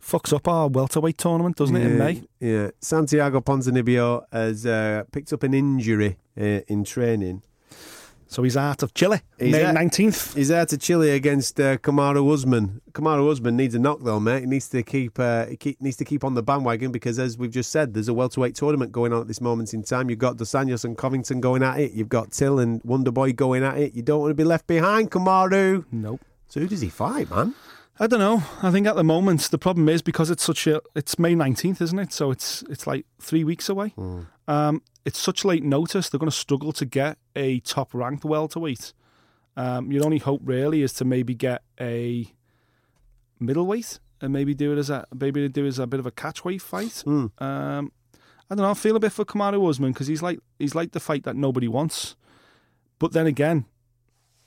Fucks 0.00 0.32
up 0.32 0.48
our 0.48 0.66
welterweight 0.68 1.16
tournament, 1.18 1.56
doesn't 1.56 1.76
it, 1.76 1.86
in 1.86 1.98
May? 1.98 2.22
Yeah. 2.40 2.70
Santiago 2.80 3.40
Ponzinibbio 3.40 4.24
has 4.32 4.66
uh, 4.66 5.04
picked 5.12 5.32
up 5.32 5.44
an 5.44 5.54
injury 5.54 6.18
uh, 6.36 6.60
in 6.66 6.82
training. 6.82 7.42
So 8.32 8.42
he's 8.42 8.56
out 8.56 8.82
of 8.82 8.94
Chile, 8.94 9.20
He's 9.38 9.52
May 9.52 9.62
out- 9.62 9.74
19th. 9.74 10.34
He's 10.34 10.50
out 10.50 10.70
to 10.70 10.78
Chile 10.78 11.10
against 11.10 11.60
uh, 11.60 11.76
Kamaru 11.76 12.32
Usman. 12.32 12.80
Kamaru 12.92 13.30
Usman 13.30 13.58
needs 13.58 13.74
a 13.74 13.78
knock 13.78 13.98
though, 14.02 14.18
mate. 14.18 14.40
He 14.40 14.46
needs 14.46 14.70
to 14.70 14.82
keep, 14.82 15.18
uh, 15.18 15.44
he 15.46 15.56
keep 15.58 15.78
needs 15.82 15.98
to 15.98 16.06
keep 16.06 16.24
on 16.24 16.32
the 16.32 16.42
bandwagon 16.42 16.92
because, 16.92 17.18
as 17.18 17.36
we've 17.36 17.50
just 17.50 17.70
said, 17.70 17.92
there's 17.92 18.08
a 18.08 18.14
welterweight 18.14 18.54
tournament 18.54 18.90
going 18.90 19.12
on 19.12 19.20
at 19.20 19.28
this 19.28 19.42
moment 19.42 19.74
in 19.74 19.82
time. 19.82 20.08
You've 20.08 20.18
got 20.18 20.38
Dos 20.38 20.50
Anjos 20.52 20.86
and 20.86 20.96
Covington 20.96 21.42
going 21.42 21.62
at 21.62 21.78
it. 21.78 21.92
You've 21.92 22.08
got 22.08 22.32
Till 22.32 22.58
and 22.58 22.82
Wonderboy 22.84 23.36
going 23.36 23.62
at 23.64 23.76
it. 23.76 23.92
You 23.92 24.00
don't 24.00 24.20
want 24.20 24.30
to 24.30 24.34
be 24.34 24.44
left 24.44 24.66
behind, 24.66 25.10
Kamaru. 25.10 25.84
Nope. 25.92 26.22
So 26.48 26.60
who 26.60 26.68
does 26.68 26.80
he 26.80 26.88
fight, 26.88 27.28
man? 27.28 27.54
I 28.02 28.08
don't 28.08 28.18
know. 28.18 28.42
I 28.60 28.72
think 28.72 28.88
at 28.88 28.96
the 28.96 29.04
moment 29.04 29.42
the 29.42 29.58
problem 29.58 29.88
is 29.88 30.02
because 30.02 30.28
it's 30.28 30.42
such 30.42 30.66
a 30.66 30.82
it's 30.96 31.20
May 31.20 31.36
nineteenth, 31.36 31.80
isn't 31.80 31.98
it? 32.00 32.12
So 32.12 32.32
it's 32.32 32.64
it's 32.68 32.84
like 32.84 33.06
three 33.20 33.44
weeks 33.44 33.68
away. 33.68 33.94
Um, 34.48 34.82
it's 35.04 35.20
such 35.20 35.44
late 35.44 35.62
notice. 35.62 36.08
They're 36.08 36.18
going 36.18 36.28
to 36.28 36.36
struggle 36.36 36.72
to 36.72 36.84
get 36.84 37.18
a 37.36 37.60
top 37.60 37.94
ranked 37.94 38.24
welterweight. 38.24 38.92
Um, 39.56 39.92
your 39.92 40.04
only 40.04 40.18
hope 40.18 40.40
really 40.42 40.82
is 40.82 40.92
to 40.94 41.04
maybe 41.04 41.32
get 41.36 41.62
a 41.80 42.26
middleweight 43.38 44.00
and 44.20 44.32
maybe 44.32 44.52
do 44.52 44.72
it 44.72 44.78
as 44.78 44.90
a 44.90 45.06
maybe 45.14 45.48
do 45.48 45.64
it 45.64 45.68
as 45.68 45.78
a 45.78 45.86
bit 45.86 46.00
of 46.00 46.06
a 46.06 46.10
catchweight 46.10 46.60
fight. 46.60 47.04
Um, 47.38 47.92
I 48.50 48.56
don't 48.56 48.64
know. 48.64 48.70
I 48.72 48.74
feel 48.74 48.96
a 48.96 49.00
bit 49.00 49.12
for 49.12 49.24
Kamaru 49.24 49.70
Usman 49.70 49.92
because 49.92 50.08
he's 50.08 50.22
like 50.22 50.40
he's 50.58 50.74
like 50.74 50.90
the 50.90 50.98
fight 50.98 51.22
that 51.22 51.36
nobody 51.36 51.68
wants. 51.68 52.16
But 52.98 53.12
then 53.12 53.28
again, 53.28 53.66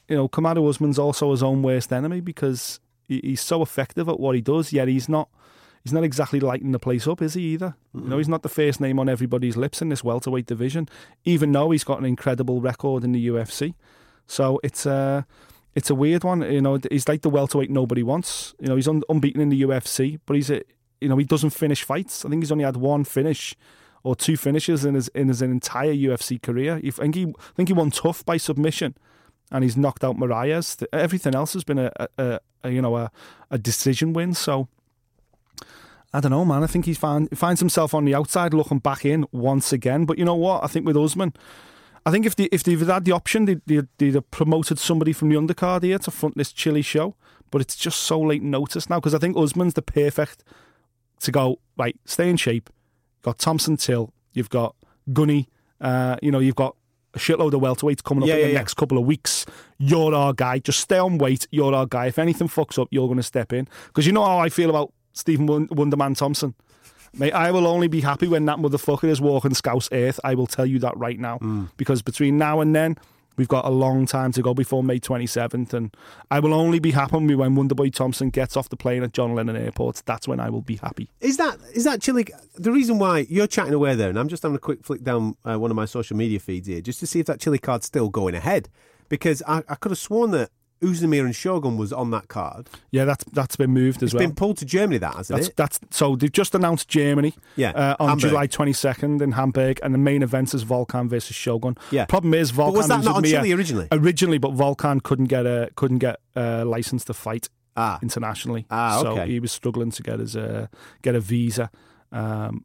you 0.10 0.18
know, 0.18 0.28
Kamaru 0.28 0.70
Usman's 0.70 1.00
also 1.00 1.32
his 1.32 1.42
own 1.42 1.64
worst 1.64 1.94
enemy 1.94 2.20
because 2.20 2.82
he's 3.08 3.42
so 3.42 3.62
effective 3.62 4.10
at 4.10 4.20
what 4.20 4.36
he 4.36 4.42
does. 4.42 4.74
Yet 4.74 4.88
he's 4.88 5.10
not. 5.10 5.30
He's 5.84 5.94
not 5.94 6.04
exactly 6.04 6.40
lighting 6.40 6.72
the 6.72 6.80
place 6.80 7.08
up, 7.08 7.22
is 7.22 7.36
he? 7.36 7.54
Either. 7.54 7.76
You 7.94 8.10
know, 8.10 8.18
he's 8.18 8.28
not 8.28 8.42
the 8.42 8.50
first 8.50 8.82
name 8.82 8.98
on 8.98 9.08
everybody's 9.08 9.56
lips 9.56 9.84
in 9.84 9.90
this 9.90 10.04
welterweight 10.04 10.48
division, 10.48 10.90
even 11.26 11.52
though 11.52 11.70
he's 11.70 11.84
got 11.84 12.00
an 12.00 12.06
incredible 12.06 12.60
record 12.60 13.04
in 13.04 13.12
the 13.12 13.28
UFC. 13.28 13.76
So 14.26 14.60
it's 14.64 14.88
a 14.88 15.28
it's 15.76 15.92
a 15.92 15.96
weird 15.96 16.24
one. 16.24 16.42
You 16.42 16.62
know, 16.62 16.80
he's 16.90 17.08
like 17.08 17.22
the 17.22 17.30
welterweight 17.30 17.70
nobody 17.70 18.02
wants. 18.02 18.56
You 18.60 18.68
know, 18.68 18.76
he's 18.76 18.88
un- 18.88 19.04
unbeaten 19.10 19.42
in 19.42 19.50
the 19.50 19.62
UFC, 19.62 20.20
but 20.26 20.36
he's 20.36 20.50
a 20.50 20.64
you 21.02 21.08
know 21.08 21.18
he 21.18 21.26
doesn't 21.26 21.52
finish 21.52 21.84
fights. 21.84 22.26
I 22.26 22.30
think 22.30 22.42
he's 22.42 22.52
only 22.52 22.64
had 22.64 22.78
one 22.78 23.04
finish 23.04 23.56
or 24.04 24.16
two 24.16 24.38
finishes 24.38 24.86
in 24.86 24.96
his 24.96 25.10
in 25.10 25.28
his 25.28 25.42
entire 25.42 25.94
UFC 25.94 26.42
career. 26.42 26.82
I 26.84 26.90
think 26.90 27.16
he 27.16 27.26
I 27.26 27.54
think 27.56 27.70
he 27.70 27.74
won 27.74 27.92
tough 27.92 28.26
by 28.26 28.38
submission 28.38 28.96
and 29.56 29.64
he's 29.64 29.78
knocked 29.78 30.04
out 30.04 30.18
Moraes. 30.18 30.86
Everything 30.92 31.34
else 31.34 31.54
has 31.54 31.64
been 31.64 31.80
a, 31.80 31.90
a, 32.18 32.40
a, 32.66 32.70
you 32.70 32.82
know 32.82 32.98
a, 32.98 33.10
a 33.50 33.58
decision 33.58 34.12
win. 34.12 34.34
So 34.34 34.68
I 36.14 36.20
don't 36.20 36.32
know, 36.32 36.44
man. 36.44 36.62
I 36.62 36.68
think 36.68 36.84
he's 36.86 36.98
find, 36.98 37.30
he 37.30 37.38
finds 37.38 37.62
himself 37.62 37.94
on 37.94 38.04
the 38.04 38.14
outside 38.14 38.54
looking 38.54 38.80
back 38.80 39.06
in 39.06 39.26
once 39.32 39.72
again. 39.72 40.04
But 40.04 40.20
you 40.20 40.26
know 40.26 40.36
what? 40.36 40.62
I 40.62 40.68
think 40.68 40.86
with 40.86 40.98
Usman, 40.98 41.34
I 42.06 42.12
think 42.12 42.26
if 42.26 42.36
they 42.36 42.46
if 42.52 42.64
they'd 42.64 42.78
had 42.80 43.06
the 43.06 43.14
option, 43.14 43.46
they, 43.46 43.56
they, 43.66 43.82
they'd 43.98 44.16
have 44.16 44.30
promoted 44.30 44.78
somebody 44.78 45.14
from 45.14 45.30
the 45.30 45.38
undercard 45.38 45.84
here 45.84 46.00
to 46.00 46.12
front 46.12 46.38
this 46.38 46.52
Chile 46.52 46.82
show. 46.82 47.16
But 47.50 47.62
it's 47.62 47.78
just 47.78 48.00
so 48.00 48.20
late 48.20 48.44
notice 48.44 48.90
now 48.90 49.00
because 49.00 49.16
I 49.16 49.20
think 49.20 49.38
Usman's 49.38 49.76
the 49.76 49.82
perfect 49.82 50.44
to 51.22 51.32
go 51.32 51.60
right. 51.78 51.96
Stay 52.04 52.30
in 52.30 52.36
shape. 52.36 52.70
Got 53.22 53.38
Thompson 53.38 53.78
Till. 53.78 54.12
You've 54.34 54.50
got 54.50 54.76
Gunny. 55.14 55.48
Uh, 55.80 56.18
you 56.22 56.32
know 56.32 56.40
you've 56.40 56.56
got 56.56 56.76
a 57.16 57.20
shitload 57.20 57.54
of 57.54 57.62
welterweights 57.62 58.04
coming 58.04 58.24
up 58.24 58.28
Yeah, 58.28 58.36
in 58.36 58.40
yeah, 58.42 58.46
the 58.48 58.52
yeah. 58.54 58.60
next 58.60 58.76
couple 58.76 58.98
of 58.98 59.06
weeks. 59.06 59.46
You're 59.78 60.14
our 60.14 60.34
guy. 60.34 60.60
Just 60.60 60.80
stay 60.80 60.98
on 60.98 61.18
weight. 61.18 61.48
You're 61.52 61.74
our 61.74 61.86
guy. 61.86 62.08
If 62.08 62.20
anything 62.20 62.48
fucks 62.48 62.78
up, 62.80 62.88
you're 62.92 63.08
going 63.08 63.18
to 63.18 63.24
step 63.24 63.52
in 63.54 63.68
because 63.88 64.06
you 64.06 64.12
know 64.14 64.24
how 64.26 64.38
I 64.40 64.50
feel 64.50 64.70
about 64.70 64.92
Stephen 65.14 65.48
Wonderman 65.48 66.18
Thompson. 66.18 66.54
Mate, 67.18 67.32
I 67.32 67.50
will 67.52 67.66
only 67.66 67.88
be 67.88 68.02
happy 68.02 68.28
when 68.28 68.44
that 68.46 68.58
motherfucker 68.58 69.08
is 69.08 69.22
walking 69.22 69.54
Scouse 69.54 69.88
Earth. 69.94 70.20
I 70.26 70.36
will 70.36 70.48
tell 70.48 70.66
you 70.66 70.80
that 70.80 70.98
right 70.98 71.18
now. 71.18 71.38
Mm. 71.38 71.70
Because 71.78 72.02
between 72.02 72.38
now 72.38 72.60
and 72.60 72.76
then, 72.76 72.98
we've 73.38 73.48
got 73.48 73.66
a 73.66 73.70
long 73.70 74.06
time 74.06 74.32
to 74.34 74.42
go 74.42 74.54
before 74.54 74.84
May 74.84 75.00
27th. 75.00 75.74
And 75.74 75.96
I 76.32 76.40
will 76.40 76.54
only 76.54 76.80
be 76.80 76.92
happy 76.92 77.36
when 77.36 77.56
Wonderboy 77.56 77.94
Thompson 77.94 78.30
gets 78.30 78.58
off 78.58 78.70
the 78.70 78.78
plane 78.78 79.04
at 79.04 79.14
John 79.14 79.36
Lennon 79.36 79.56
Airport. 79.56 80.02
That's 80.06 80.28
when 80.28 80.40
I 80.40 80.50
will 80.50 80.62
be 80.62 80.78
happy. 80.78 81.10
Is 81.22 81.38
that 81.38 81.58
is 81.74 81.84
that 81.84 82.02
Chile? 82.02 82.26
The 82.56 82.72
reason 82.72 83.00
why 83.00 83.26
you're 83.30 83.48
chatting 83.48 83.74
away 83.74 83.96
there, 83.96 84.10
and 84.10 84.20
I'm 84.20 84.28
just 84.28 84.44
having 84.44 84.56
a 84.56 84.60
quick 84.60 84.84
flick 84.84 85.04
down 85.04 85.36
uh, 85.46 85.58
one 85.58 85.72
of 85.72 85.76
my 85.76 85.86
social 85.86 86.18
media 86.18 86.40
feeds 86.40 86.68
here, 86.68 86.82
just 86.82 87.00
to 87.00 87.08
see 87.08 87.20
if 87.20 87.26
that 87.28 87.40
Chile 87.40 87.58
card's 87.58 87.86
still 87.86 88.10
going 88.10 88.36
ahead, 88.36 88.70
because 89.10 89.44
I, 89.48 89.64
I 89.70 89.76
could 89.76 89.92
have 89.92 90.00
sworn 90.00 90.32
that 90.32 90.50
Oezdemir 90.82 91.22
and 91.26 91.36
Shogun 91.36 91.78
was 91.78 91.92
on 91.94 92.12
that 92.12 92.28
card. 92.28 92.70
Yeah, 92.92 93.06
that's 93.06 93.24
that's 93.32 93.56
been 93.56 93.72
moved 93.72 93.98
as 94.04 94.08
It's 94.08 94.14
well. 94.14 94.24
It's 94.24 94.30
been 94.30 94.36
pulled 94.36 94.58
to 94.58 94.66
Germany, 94.66 94.98
that 95.00 95.16
hasn't 95.16 95.38
That's 95.38 95.50
it? 95.50 95.56
that's 95.56 95.80
so 95.92 96.16
they've 96.16 96.32
just 96.32 96.54
announced 96.54 96.88
Germany 96.90 97.34
Yeah, 97.56 97.72
uh, 97.72 97.96
on 98.00 98.10
Hamburg. 98.10 98.30
July 98.30 98.48
22nd 98.48 99.22
in 99.22 99.32
Hamburg, 99.34 99.80
and 99.84 99.94
the 99.94 99.98
main 100.00 100.22
event 100.22 100.54
is 100.54 100.64
Volkan 100.66 101.08
versus 101.10 101.36
Shogun. 101.36 101.78
Yeah. 101.92 102.06
problem 102.06 102.34
is 102.34 102.52
Volkan 102.52 102.74
was 102.74 102.88
that 102.90 103.04
not 103.04 103.16
on 103.18 103.24
Chile 103.24 103.54
uh, 103.54 103.58
originally? 103.58 103.88
Originally, 103.92 104.38
but 104.38 104.52
Volkan 104.52 105.02
couldn't 105.02 105.26
get 105.28 105.46
a 105.46 105.70
couldn't 105.76 106.00
get 106.00 106.20
a 106.36 106.66
license 106.66 107.06
to 107.06 107.14
fight 107.14 107.50
Ah, 107.78 108.00
internationally. 108.02 108.66
Ah, 108.70 109.00
okay. 109.02 109.16
so 109.22 109.26
he 109.26 109.40
was 109.40 109.52
struggling 109.52 109.92
to 109.92 110.02
get 110.04 110.20
his 110.20 110.36
uh, 110.38 110.68
get 111.02 111.16
a 111.16 111.20
visa. 111.20 111.70
Um, 112.12 112.64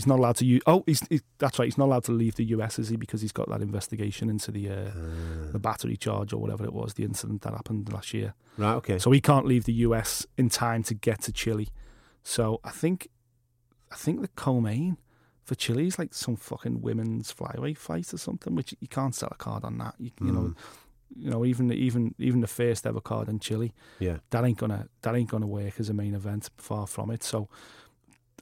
he's 0.00 0.06
not 0.06 0.18
allowed 0.18 0.36
to 0.36 0.44
use. 0.46 0.62
Oh, 0.66 0.82
he's, 0.86 1.00
he, 1.08 1.20
that's 1.38 1.58
right. 1.58 1.66
He's 1.66 1.78
not 1.78 1.86
allowed 1.86 2.04
to 2.04 2.12
leave 2.12 2.34
the 2.36 2.44
US, 2.56 2.78
is 2.78 2.88
he? 2.88 2.96
Because 2.96 3.20
he's 3.20 3.32
got 3.32 3.48
that 3.50 3.60
investigation 3.62 4.28
into 4.30 4.50
the 4.50 4.68
uh, 4.68 4.90
Ah. 4.90 5.52
the 5.52 5.58
battery 5.58 5.96
charge 5.96 6.32
or 6.32 6.38
whatever 6.38 6.64
it 6.64 6.72
was, 6.72 6.94
the 6.94 7.04
incident 7.04 7.42
that 7.42 7.52
happened 7.52 7.92
last 7.92 8.12
year. 8.14 8.34
right, 8.58 8.74
okay. 8.74 8.98
So 8.98 9.10
he 9.10 9.20
can't 9.20 9.46
leave 9.46 9.64
the 9.64 9.72
US 9.88 10.26
in 10.36 10.48
time 10.48 10.82
to 10.84 10.94
get 10.94 11.22
to 11.22 11.32
Chile. 11.32 11.68
So 12.22 12.60
I 12.64 12.70
think, 12.70 13.08
I 13.92 13.96
think 13.96 14.20
the 14.20 14.28
co-main 14.28 14.96
for 15.44 15.54
Chile 15.54 15.86
is 15.86 15.98
like 15.98 16.14
some 16.14 16.36
fucking 16.36 16.80
women's 16.82 17.32
flyweight 17.32 17.78
fight 17.78 18.12
or 18.14 18.18
something, 18.18 18.54
which 18.54 18.74
you 18.80 18.88
can't 18.88 19.14
sell 19.14 19.30
a 19.32 19.36
card 19.36 19.64
on 19.64 19.78
that. 19.78 19.94
You, 19.98 20.10
you 20.20 20.32
know, 20.32 20.54
you 21.16 21.28
know, 21.30 21.44
even 21.44 21.72
even 21.72 22.14
even 22.18 22.40
the 22.40 22.46
first 22.46 22.86
ever 22.86 23.00
card 23.00 23.28
in 23.28 23.40
Chile, 23.40 23.72
yeah. 23.98 24.18
that 24.30 24.44
ain't 24.44 24.58
gonna 24.58 24.88
that 25.02 25.16
ain't 25.16 25.28
gonna 25.30 25.46
work 25.46 25.80
as 25.80 25.88
a 25.88 25.94
main 25.94 26.14
event. 26.14 26.50
Far 26.56 26.86
from 26.86 27.10
it. 27.10 27.22
So 27.24 27.48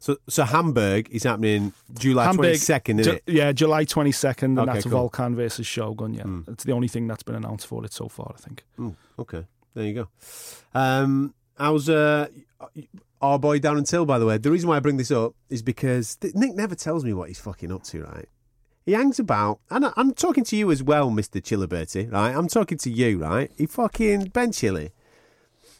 So, 0.00 0.16
so 0.28 0.44
Hamburg 0.44 1.08
is 1.10 1.24
happening 1.24 1.72
July 1.98 2.26
Hamburg, 2.26 2.44
twenty 2.44 2.56
second, 2.58 3.00
isn't 3.00 3.12
Ju- 3.12 3.20
it? 3.26 3.32
yeah, 3.32 3.52
July 3.52 3.84
twenty 3.84 4.12
second, 4.12 4.58
and 4.58 4.68
Okay, 4.68 4.72
that's 4.78 4.86
cool. 4.86 5.10
Volkan 5.10 5.34
versus 5.34 5.66
Shogun. 5.66 6.14
Yeah, 6.14 6.22
Mm. 6.22 6.48
it's 6.48 6.64
the 6.64 6.72
only 6.72 6.88
thing 6.88 7.06
that's 7.08 7.22
been 7.22 7.34
announced 7.34 7.66
for 7.66 7.84
it 7.84 7.92
so 7.92 8.08
far. 8.08 8.32
I 8.36 8.40
think. 8.40 8.64
Mm, 8.78 8.94
okay, 9.18 9.44
there 9.74 9.84
you 9.84 9.94
go. 9.94 10.08
Um, 10.74 11.34
how's 11.56 11.88
uh, 11.88 12.28
our 13.20 13.38
boy 13.38 13.58
Darren 13.58 13.88
Till? 13.88 14.06
By 14.06 14.18
the 14.18 14.26
way, 14.26 14.38
the 14.38 14.50
reason 14.50 14.68
why 14.68 14.76
I 14.76 14.80
bring 14.80 14.96
this 14.96 15.10
up 15.10 15.34
is 15.50 15.62
because 15.62 16.16
th- 16.16 16.34
Nick 16.34 16.54
never 16.54 16.74
tells 16.74 17.04
me 17.04 17.12
what 17.12 17.28
he's 17.28 17.40
fucking 17.40 17.72
up 17.72 17.82
to. 17.84 18.04
Right? 18.04 18.28
He 18.86 18.92
hangs 18.92 19.18
about, 19.18 19.60
and 19.70 19.84
I- 19.86 19.92
I'm 19.96 20.12
talking 20.14 20.44
to 20.44 20.56
you 20.56 20.70
as 20.70 20.82
well, 20.82 21.10
Mister 21.10 21.40
Chiliberty. 21.40 22.10
Right? 22.12 22.34
I'm 22.34 22.48
talking 22.48 22.78
to 22.78 22.90
you. 22.90 23.18
Right? 23.18 23.50
He 23.56 23.66
fucking 23.66 24.26
Ben 24.26 24.52
Chili. 24.52 24.92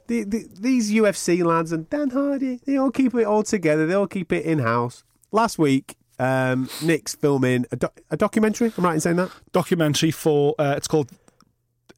The, 0.09 0.25
the, 0.25 0.47
these 0.59 0.91
UFC 0.91 1.45
lads 1.45 1.71
and 1.73 1.89
Dan 1.89 2.11
Hardy, 2.11 2.61
they 2.67 2.77
all 2.77 2.91
keep 2.91 3.15
it 3.15 3.25
all 3.25 3.43
together. 3.45 3.87
They 3.87 3.95
all 3.95 4.07
keep 4.09 4.33
it 4.33 4.45
in 4.45 4.59
house. 4.59 5.05
Last 5.33 5.59
week, 5.59 5.97
um, 6.19 6.69
Nick's 6.83 7.15
filming 7.15 7.65
a, 7.71 7.77
doc- 7.77 8.01
a 8.11 8.17
documentary. 8.17 8.73
I'm 8.77 8.85
right 8.85 8.95
in 8.95 9.01
saying 9.01 9.17
that 9.17 9.31
Documentary 9.53 10.11
for 10.11 10.55
uh, 10.59 10.75
it's 10.77 10.89
called 10.89 11.11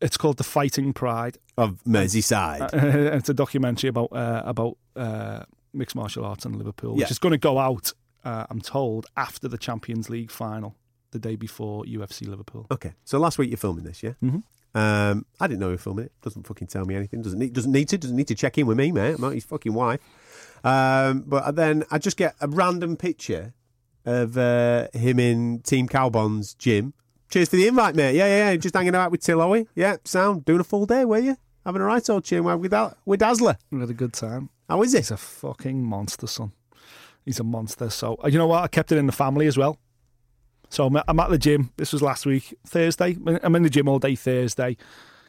it's 0.01 0.17
called 0.17 0.37
The 0.39 0.45
Fighting 0.45 0.93
Pride. 0.93 1.39
of 1.57 1.83
Merseyside. 1.85 2.63
Uh, 2.63 3.15
it's 3.17 3.29
a 3.29 3.35
documentary 3.35 3.89
about 3.89 4.09
uh, 4.13 4.43
about 4.45 4.77
uh, 4.97 5.45
mixed 5.73 5.95
martial 5.97 6.25
arts 6.25 6.45
in 6.45 6.53
Liverpool, 6.59 6.93
which 6.95 7.03
Yeah. 7.03 7.11
is 7.11 7.19
going 7.19 7.33
to 7.33 7.39
go 7.39 7.59
out. 7.59 7.93
Uh, 8.25 8.45
I'm 8.51 8.61
told 8.61 9.07
after 9.17 9.49
the 9.49 9.57
Champions 9.59 10.11
League 10.11 10.31
final, 10.31 10.75
the 11.13 11.19
day 11.19 11.37
before 11.37 11.85
UFC 11.85 12.27
Liverpool. 12.29 12.67
Okay, 12.71 12.93
so 13.05 13.19
last 13.19 13.39
week 13.39 13.49
you're 13.51 13.57
filming 13.57 13.85
this, 13.85 14.03
yeah? 14.03 14.13
Mhm. 14.23 14.43
Um, 14.75 15.27
I 15.41 15.47
didn't 15.49 15.61
know 15.61 15.67
you 15.67 15.73
were 15.73 15.79
filming 15.79 16.05
it. 16.07 16.13
Doesn't 16.23 16.47
fucking 16.47 16.69
tell 16.69 16.85
me 16.85 16.95
anything. 16.95 17.23
Doesn't 17.23 17.39
need, 17.39 17.53
doesn't 17.53 17.73
need 17.73 17.89
to. 17.89 17.99
Doesn't 17.99 18.17
need 18.17 18.29
to 18.29 18.35
check 18.35 18.57
in 18.59 18.67
with 18.67 18.77
me, 18.77 18.93
mate. 18.93 19.15
I'm 19.15 19.21
not 19.21 19.35
his 19.35 19.45
fucking 19.45 19.75
wife. 19.75 20.01
Um, 20.63 21.23
but 21.27 21.57
then 21.57 21.85
I 21.91 21.99
just 21.99 22.17
get 22.17 22.35
a 22.41 22.49
random 22.49 22.97
picture 22.97 23.55
of 24.05 24.37
uh, 24.39 24.89
him 24.93 25.19
in 25.19 25.61
Team 25.61 25.89
Kaobon's 25.89 26.55
gym. 26.55 26.95
Cheers 27.31 27.49
for 27.49 27.57
the 27.57 27.69
invite, 27.69 27.95
mate. 27.95 28.15
Yeah, 28.15 28.27
yeah, 28.27 28.51
yeah. 28.51 28.57
Just 28.57 28.75
hanging 28.75 28.95
out 28.95 29.11
with 29.11 29.23
Tillowy. 29.23 29.67
Yeah, 29.75 29.97
sound 30.05 30.45
doing 30.45 30.61
a 30.61 30.65
full 30.65 30.87
day, 30.87 31.05
were 31.05 31.19
you? 31.19 31.37
Having 31.65 31.83
a 31.83 31.85
right 31.85 32.11
old 32.11 32.25
chin 32.25 32.45
with 32.45 32.71
Dal- 32.71 32.97
with 33.05 33.21
Dazzler. 33.21 33.57
We 33.71 33.81
had 33.81 33.91
a 33.91 33.95
good 33.95 34.13
time. 34.13 34.51
How 34.69 34.83
is 34.83 34.95
it? 34.95 34.99
He's 34.99 35.11
a 35.11 35.17
fucking 35.17 35.83
monster, 35.83 36.27
son. 36.27 36.53
He's 37.25 37.39
a 37.39 37.45
monster. 37.45 37.91
So 37.91 38.19
uh, 38.25 38.29
you 38.29 38.39
know 38.39 38.47
what? 38.47 38.65
I 38.65 38.69
kept 38.69 38.93
it 38.93 38.99
in 38.99 39.07
the 39.07 39.13
family 39.13 39.47
as 39.47 39.59
well. 39.59 39.79
So 40.71 40.87
I'm, 40.87 40.97
I'm 41.07 41.21
at 41.21 41.31
the 41.31 41.39
gym. 41.39 41.71
This 41.77 41.93
was 41.93 42.01
last 42.01 42.25
week, 42.25 42.57
Thursday. 42.67 43.17
I'm 43.43 43.55
in 43.57 43.65
the 43.65 43.71
gym 43.71 43.89
all 43.89 43.99
day 43.99 44.15
Thursday. 44.15 44.77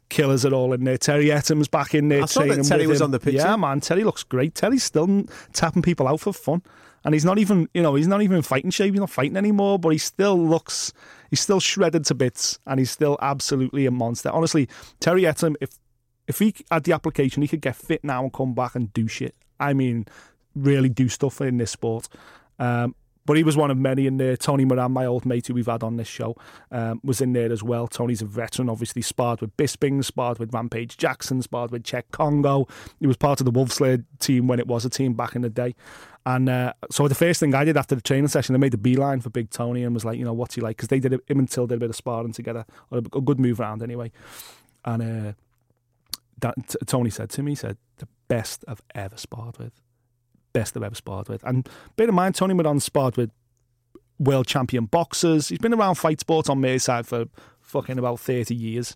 Killers 0.07 0.45
are 0.45 0.53
all 0.53 0.73
in 0.73 0.83
there. 0.83 0.97
Terry 0.97 1.25
Etim's 1.27 1.67
back 1.67 1.95
in 1.95 2.09
there 2.09 2.23
I 2.23 2.25
saw 2.25 2.43
that 2.45 2.63
Terry 2.63 2.85
was 2.85 3.01
him. 3.01 3.05
on 3.05 3.11
the 3.11 3.19
picture. 3.19 3.39
Yeah, 3.39 3.55
man. 3.55 3.79
Terry 3.79 4.03
looks 4.03 4.23
great. 4.23 4.55
Terry's 4.55 4.83
still 4.83 5.23
tapping 5.53 5.81
people 5.81 6.07
out 6.07 6.19
for 6.19 6.33
fun, 6.33 6.61
and 7.03 7.15
he's 7.15 7.25
not 7.25 7.39
even, 7.39 7.69
you 7.73 7.81
know, 7.81 7.95
he's 7.95 8.07
not 8.07 8.21
even 8.21 8.37
in 8.37 8.43
fighting 8.43 8.71
shape. 8.71 8.93
He's 8.93 8.99
not 8.99 9.09
fighting 9.09 9.37
anymore, 9.37 9.79
but 9.79 9.89
he 9.89 9.97
still 9.97 10.37
looks, 10.37 10.91
he's 11.29 11.39
still 11.39 11.59
shredded 11.59 12.05
to 12.05 12.13
bits, 12.13 12.59
and 12.67 12.79
he's 12.79 12.91
still 12.91 13.17
absolutely 13.21 13.85
a 13.85 13.91
monster. 13.91 14.29
Honestly, 14.29 14.67
Terry 14.99 15.23
Etim, 15.23 15.55
if 15.61 15.79
if 16.27 16.39
he 16.39 16.53
had 16.69 16.83
the 16.83 16.93
application, 16.93 17.41
he 17.41 17.47
could 17.47 17.61
get 17.61 17.75
fit 17.75 18.03
now 18.03 18.21
and 18.21 18.31
come 18.31 18.53
back 18.53 18.75
and 18.75 18.93
do 18.93 19.07
shit. 19.07 19.33
I 19.59 19.73
mean, 19.73 20.05
really 20.55 20.89
do 20.89 21.09
stuff 21.09 21.41
in 21.41 21.57
this 21.57 21.71
sport. 21.71 22.09
Um, 22.59 22.95
but 23.31 23.37
he 23.37 23.45
was 23.45 23.55
one 23.55 23.71
of 23.71 23.77
many 23.77 24.07
in 24.07 24.17
there. 24.17 24.35
Tony 24.35 24.65
Moran, 24.65 24.91
my 24.91 25.05
old 25.05 25.25
mate 25.25 25.47
who 25.47 25.53
we've 25.53 25.67
had 25.67 25.83
on 25.83 25.95
this 25.95 26.09
show, 26.09 26.35
um, 26.69 26.99
was 27.01 27.21
in 27.21 27.31
there 27.31 27.49
as 27.49 27.63
well. 27.63 27.87
Tony's 27.87 28.21
a 28.21 28.25
veteran, 28.25 28.69
obviously 28.69 29.01
sparred 29.01 29.39
with 29.39 29.55
Bisping, 29.55 30.03
sparred 30.03 30.37
with 30.37 30.53
Rampage 30.53 30.97
Jackson, 30.97 31.41
sparred 31.41 31.71
with 31.71 31.83
Cheick 31.83 32.03
Kongo. 32.11 32.67
He 32.99 33.07
was 33.07 33.15
part 33.15 33.39
of 33.39 33.45
the 33.45 33.51
Wolfslair 33.53 34.03
team 34.19 34.47
when 34.47 34.59
it 34.59 34.67
was 34.67 34.83
a 34.83 34.89
team 34.89 35.13
back 35.13 35.33
in 35.33 35.43
the 35.43 35.49
day. 35.49 35.75
And 36.25 36.49
uh, 36.49 36.73
so 36.91 37.07
the 37.07 37.15
first 37.15 37.39
thing 37.39 37.55
I 37.55 37.63
did 37.63 37.77
after 37.77 37.95
the 37.95 38.01
training 38.01 38.27
session, 38.27 38.53
I 38.53 38.57
made 38.57 38.73
the 38.73 38.77
beeline 38.77 39.21
for 39.21 39.29
Big 39.29 39.49
Tony 39.49 39.85
and 39.85 39.93
was 39.93 40.03
like, 40.03 40.17
you 40.17 40.25
know, 40.25 40.33
what's 40.33 40.55
he 40.55 40.59
like? 40.59 40.75
Because 40.75 40.89
they 40.89 40.99
did 40.99 41.13
it, 41.13 41.21
him 41.27 41.39
and 41.39 41.49
Till 41.49 41.67
did 41.67 41.75
a 41.75 41.79
bit 41.79 41.89
of 41.89 41.95
sparring 41.95 42.33
together, 42.33 42.65
or 42.89 42.97
a, 42.97 43.17
a 43.17 43.21
good 43.21 43.39
move 43.39 43.61
around 43.61 43.81
anyway. 43.81 44.11
And 44.83 45.01
uh, 45.01 45.33
that, 46.41 46.75
Tony 46.85 47.09
said 47.09 47.29
to 47.29 47.43
me, 47.43 47.51
he 47.51 47.55
said, 47.55 47.77
the 47.99 48.09
best 48.27 48.65
I've 48.67 48.81
ever 48.93 49.15
sparred 49.15 49.57
with. 49.57 49.71
Best 50.53 50.75
I've 50.75 50.83
ever 50.83 50.95
sparred 50.95 51.29
with. 51.29 51.43
And 51.43 51.67
bear 51.95 52.07
in 52.07 52.15
mind, 52.15 52.35
Tony 52.35 52.53
Moran 52.53 52.79
sparred 52.79 53.17
with 53.17 53.31
world 54.19 54.47
champion 54.47 54.85
boxers. 54.85 55.49
He's 55.49 55.59
been 55.59 55.73
around 55.73 55.95
fight 55.95 56.19
sports 56.19 56.49
on 56.49 56.59
Merseyside 56.59 57.05
for 57.05 57.25
fucking 57.61 57.97
about 57.97 58.19
30 58.19 58.53
years. 58.53 58.95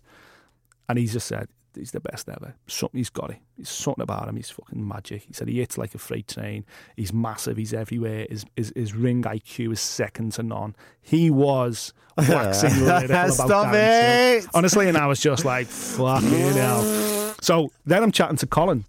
And 0.88 0.98
he's 0.98 1.12
just 1.12 1.26
said, 1.26 1.48
he's 1.74 1.90
the 1.90 2.00
best 2.00 2.28
ever. 2.28 2.54
Something 2.66 2.98
he's 2.98 3.10
got 3.10 3.30
it. 3.30 3.38
He's 3.56 3.68
something 3.68 4.02
about 4.02 4.28
him. 4.28 4.36
He's 4.36 4.50
fucking 4.50 4.86
magic. 4.86 5.22
He 5.22 5.32
said 5.32 5.48
he 5.48 5.58
hits 5.58 5.76
like 5.76 5.94
a 5.94 5.98
freight 5.98 6.28
train. 6.28 6.64
He's 6.96 7.12
massive. 7.12 7.56
He's 7.56 7.74
everywhere. 7.74 8.26
His 8.28 8.44
his, 8.56 8.72
his 8.74 8.94
ring 8.94 9.22
IQ 9.22 9.72
is 9.72 9.80
second 9.80 10.32
to 10.32 10.42
none. 10.42 10.76
He 11.00 11.30
was 11.30 11.92
waxing 12.16 12.84
lyrical 12.84 13.04
about 13.06 13.32
Stop 13.32 13.74
it. 13.74 14.46
Honestly, 14.54 14.88
and 14.88 14.96
I 14.96 15.06
was 15.06 15.20
just 15.20 15.44
like, 15.44 15.66
fucking 15.66 16.28
hell. 16.30 17.34
So 17.40 17.70
then 17.84 18.02
I'm 18.02 18.12
chatting 18.12 18.36
to 18.38 18.46
Colin. 18.46 18.84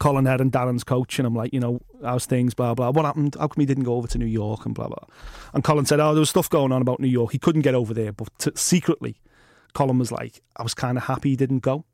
Colin 0.00 0.26
Heron 0.26 0.50
Darren's 0.50 0.84
coach, 0.84 1.18
and 1.18 1.26
I'm 1.26 1.34
like, 1.34 1.52
you 1.52 1.60
know, 1.60 1.80
how's 2.02 2.26
things, 2.26 2.54
blah, 2.54 2.74
blah. 2.74 2.90
What 2.90 3.04
happened? 3.04 3.36
How 3.38 3.48
come 3.48 3.60
he 3.60 3.66
didn't 3.66 3.84
go 3.84 3.94
over 3.94 4.08
to 4.08 4.18
New 4.18 4.26
York 4.26 4.66
and 4.66 4.74
blah, 4.74 4.88
blah. 4.88 5.04
And 5.54 5.64
Colin 5.64 5.86
said, 5.86 6.00
oh, 6.00 6.14
there 6.14 6.20
was 6.20 6.30
stuff 6.30 6.48
going 6.50 6.72
on 6.72 6.82
about 6.82 7.00
New 7.00 7.08
York. 7.08 7.32
He 7.32 7.38
couldn't 7.38 7.62
get 7.62 7.74
over 7.74 7.94
there, 7.94 8.12
but 8.12 8.28
t- 8.38 8.52
secretly, 8.54 9.20
Colin 9.74 9.98
was 9.98 10.12
like, 10.12 10.42
I 10.56 10.62
was 10.62 10.74
kind 10.74 10.96
of 10.98 11.04
happy 11.04 11.30
he 11.30 11.36
didn't 11.36 11.60
go. 11.60 11.84